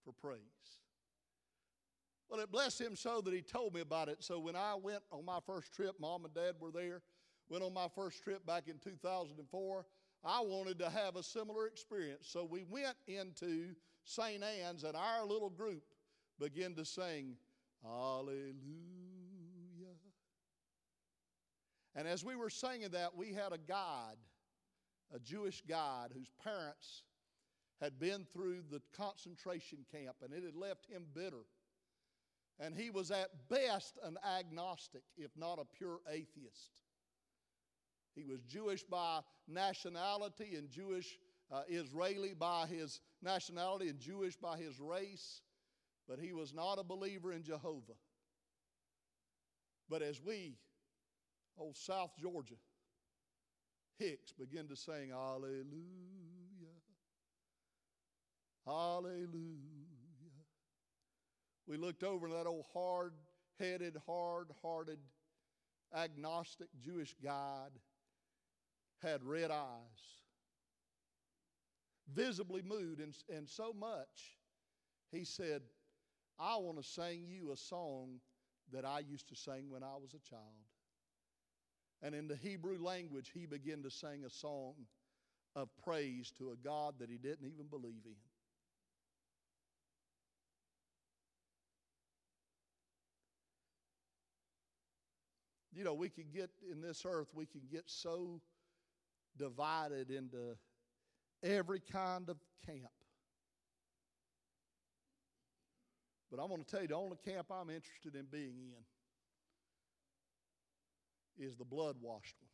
for 0.05 0.13
praise. 0.13 0.41
Well, 2.29 2.41
it 2.41 2.51
blessed 2.51 2.81
him 2.81 2.97
so 2.97 3.21
that 3.21 3.33
he 3.33 3.43
told 3.43 3.75
me 3.75 3.81
about 3.81 4.09
it. 4.09 4.23
So 4.23 4.39
when 4.41 4.57
I 4.57 4.75
went 4.75 5.03
on 5.13 5.25
my 5.25 5.39
first 5.47 5.73
trip, 5.73 5.95
mom 6.01 6.25
and 6.25 6.35
dad 6.35 6.55
were 6.61 6.73
there, 6.73 7.03
went 7.49 7.63
on 7.63 7.73
my 7.73 7.87
first 7.95 8.23
trip 8.23 8.45
back 8.45 8.65
in 8.69 8.79
2004, 8.79 9.87
I 10.25 10.41
wanted 10.41 10.79
to 10.81 10.91
have 10.91 11.17
a 11.17 11.23
similar 11.23 11.67
experience. 11.67 12.27
So 12.29 12.45
we 12.45 12.65
went 12.65 12.97
into 13.07 13.75
St. 14.05 14.43
Anne's, 14.43 14.83
and 14.83 14.97
our 14.97 15.25
little 15.25 15.51
group 15.51 15.85
began 16.41 16.75
to 16.75 16.85
sing, 16.85 17.37
Hallelujah. 17.85 18.57
And 21.95 22.09
as 22.09 22.25
we 22.25 22.35
were 22.35 22.51
singing 22.51 22.91
that, 22.91 23.17
we 23.17 23.33
had 23.33 23.53
a 23.53 23.59
guide 23.59 24.17
a 25.15 25.19
Jewish 25.19 25.63
guide 25.69 26.09
whose 26.15 26.31
parents 26.43 27.03
had 27.81 27.99
been 27.99 28.25
through 28.33 28.63
the 28.71 28.81
concentration 28.97 29.85
camp 29.93 30.17
and 30.23 30.33
it 30.33 30.43
had 30.43 30.57
left 30.57 30.87
him 30.91 31.05
bitter. 31.15 31.45
And 32.59 32.75
he 32.75 32.91
was 32.91 33.11
at 33.11 33.29
best 33.49 33.99
an 34.03 34.17
agnostic, 34.39 35.03
if 35.17 35.31
not 35.37 35.59
a 35.59 35.65
pure 35.77 36.01
atheist. 36.11 36.71
He 38.15 38.25
was 38.25 38.41
Jewish 38.43 38.83
by 38.83 39.21
nationality 39.47 40.55
and 40.57 40.71
Jewish 40.71 41.19
uh, 41.53 41.63
Israeli 41.69 42.35
by 42.35 42.67
his 42.67 43.01
nationality 43.23 43.89
and 43.89 44.01
Jewish 44.01 44.37
by 44.37 44.57
his 44.57 44.81
race, 44.81 45.43
but 46.09 46.19
he 46.19 46.33
was 46.33 46.55
not 46.55 46.79
a 46.79 46.83
believer 46.83 47.33
in 47.33 47.43
Jehovah. 47.43 47.93
But 49.89 50.03
as 50.03 50.21
we, 50.21 50.57
old 51.59 51.77
South 51.77 52.11
Georgia, 52.19 52.57
Hicks 53.99 54.33
begin 54.33 54.69
to 54.69 54.77
sing, 54.77 55.11
Hallelujah, 55.11 55.67
Hallelujah. 58.67 59.76
We 61.67 61.77
looked 61.77 62.05
over 62.05 62.27
and 62.27 62.35
that 62.35 62.47
old 62.47 62.67
hard 62.73 63.13
headed, 63.59 63.97
hard 64.07 64.51
hearted, 64.63 64.99
agnostic 65.95 66.69
Jewish 66.81 67.15
guide 67.23 67.73
had 69.03 69.25
red 69.25 69.51
eyes, 69.51 70.23
visibly 72.13 72.63
moved, 72.63 73.01
and, 73.01 73.15
and 73.35 73.49
so 73.49 73.73
much, 73.73 74.39
he 75.11 75.25
said, 75.25 75.63
I 76.39 76.57
want 76.57 76.79
to 76.79 76.83
sing 76.83 77.27
you 77.29 77.53
a 77.53 77.57
song 77.57 78.21
that 78.73 78.85
I 78.85 79.01
used 79.01 79.29
to 79.29 79.37
sing 79.37 79.71
when 79.71 79.83
I 79.83 79.97
was 80.01 80.15
a 80.15 80.29
child. 80.29 80.43
And 82.03 82.15
in 82.15 82.29
the 82.29 82.37
Hebrew 82.37 82.79
language, 82.79 83.31
he 83.33 83.47
began 83.47 83.83
to 83.83 83.91
sing 83.91 84.25
a 84.25 84.31
song 84.31 84.75
of 85.55 85.69
praise 85.83 86.31
to 86.39 86.51
a 86.51 86.57
God 86.57 86.95
that 86.99 87.09
he 87.09 87.17
didn't 87.17 87.47
even 87.47 87.67
believe 87.67 88.03
in. 88.05 88.17
You 95.77 95.85
know, 95.85 95.93
we 95.93 96.09
can 96.09 96.25
get 96.33 96.49
in 96.73 96.81
this 96.81 97.05
earth, 97.05 97.29
we 97.35 97.45
can 97.45 97.61
get 97.71 97.83
so 97.85 98.41
divided 99.37 100.11
into 100.11 100.57
every 101.43 101.81
kind 101.81 102.31
of 102.31 102.39
camp. 102.65 102.89
But 106.31 106.41
I'm 106.41 106.49
going 106.49 106.65
to 106.65 106.71
tell 106.71 106.81
you 106.81 106.89
the 106.89 106.97
only 106.97 107.19
camp 107.23 107.49
I'm 107.51 107.69
interested 107.69 108.15
in 108.15 108.25
being 108.33 108.55
in 111.39 111.47
is 111.47 111.57
the 111.57 111.67
blood 111.67 111.97
washed 112.01 112.37
one. 112.41 112.49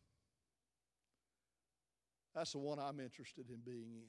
That's 2.35 2.51
the 2.51 2.59
one 2.59 2.81
I'm 2.81 2.99
interested 2.99 3.51
in 3.51 3.61
being 3.64 3.93
in. 3.95 4.09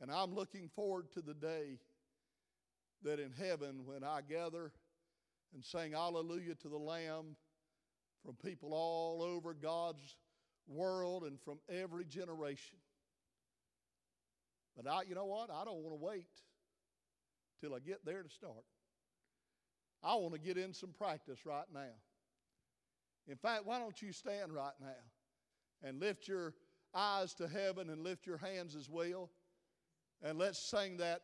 And 0.00 0.08
I'm 0.08 0.32
looking 0.32 0.68
forward 0.68 1.10
to 1.14 1.20
the 1.20 1.34
day 1.34 1.80
that 3.02 3.18
in 3.18 3.32
heaven, 3.32 3.86
when 3.86 4.04
I 4.04 4.20
gather 4.20 4.70
and 5.54 5.64
sing 5.64 5.92
hallelujah 5.92 6.54
to 6.56 6.68
the 6.68 6.78
Lamb 6.78 7.36
from 8.24 8.36
people 8.36 8.72
all 8.72 9.22
over 9.22 9.54
God's 9.54 10.16
world 10.66 11.24
and 11.24 11.40
from 11.40 11.58
every 11.68 12.04
generation. 12.04 12.78
But 14.76 14.90
I, 14.90 15.02
you 15.08 15.14
know 15.14 15.26
what? 15.26 15.50
I 15.50 15.64
don't 15.64 15.82
want 15.82 15.98
to 15.98 16.04
wait 16.04 16.26
till 17.60 17.74
I 17.74 17.78
get 17.78 18.04
there 18.04 18.22
to 18.22 18.30
start. 18.30 18.64
I 20.02 20.14
want 20.16 20.34
to 20.34 20.40
get 20.40 20.56
in 20.56 20.72
some 20.72 20.90
practice 20.90 21.44
right 21.44 21.66
now. 21.72 21.94
In 23.28 23.36
fact, 23.36 23.66
why 23.66 23.78
don't 23.78 24.00
you 24.02 24.12
stand 24.12 24.52
right 24.52 24.72
now 24.80 25.86
and 25.88 26.00
lift 26.00 26.26
your 26.26 26.54
eyes 26.94 27.34
to 27.34 27.46
heaven 27.46 27.90
and 27.90 28.02
lift 28.02 28.26
your 28.26 28.38
hands 28.38 28.74
as 28.74 28.88
well? 28.88 29.30
And 30.22 30.38
let's 30.38 30.58
sing 30.58 30.96
that 30.96 31.20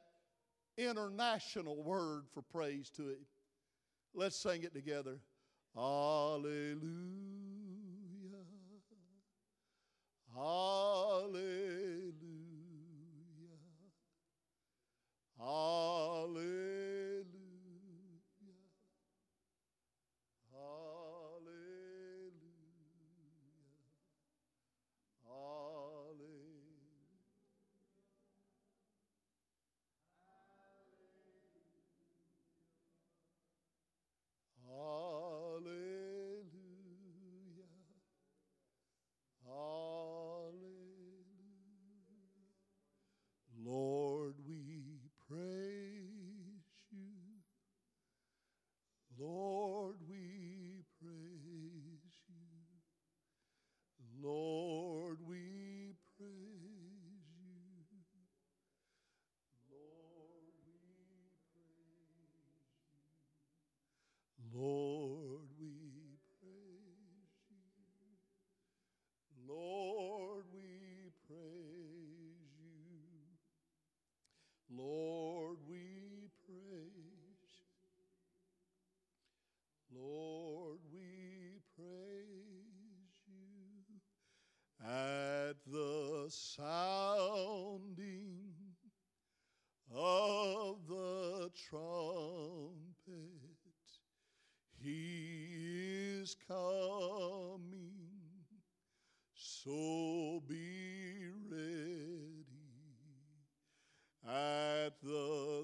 international 0.76 1.82
word 1.82 2.24
for 2.32 2.42
praise 2.42 2.90
to 2.90 3.08
Him. 3.08 3.26
Let's 4.14 4.36
sing 4.36 4.62
it 4.64 4.74
together. 4.74 5.18
Hallelujah. 5.74 6.78
Hallelujah. 10.34 12.12
Hallelujah. 15.38 16.57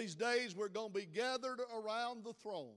These 0.09 0.14
days 0.14 0.56
we're 0.56 0.68
going 0.68 0.90
to 0.90 0.98
be 0.98 1.04
gathered 1.04 1.61
around 1.76 2.24
the 2.24 2.32
throne. 2.32 2.76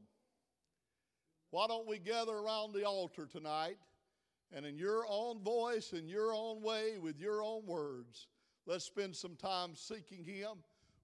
Why 1.51 1.65
don't 1.65 1.87
we 1.87 1.97
gather 1.97 2.33
around 2.33 2.73
the 2.73 2.83
altar 2.83 3.25
tonight 3.25 3.77
and 4.53 4.65
in 4.65 4.77
your 4.77 5.05
own 5.07 5.39
voice, 5.39 5.93
in 5.93 6.09
your 6.09 6.33
own 6.33 6.61
way, 6.61 6.97
with 7.01 7.17
your 7.21 7.41
own 7.41 7.65
words, 7.65 8.27
let's 8.65 8.83
spend 8.83 9.15
some 9.15 9.37
time 9.37 9.75
seeking 9.75 10.25
Him, 10.25 10.57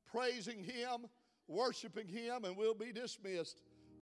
praising 0.06 0.62
Him, 0.62 1.06
worshiping 1.48 2.10
Him, 2.10 2.44
and 2.44 2.58
we'll 2.58 2.76
be 2.76 2.92
dismissed. 2.92 3.62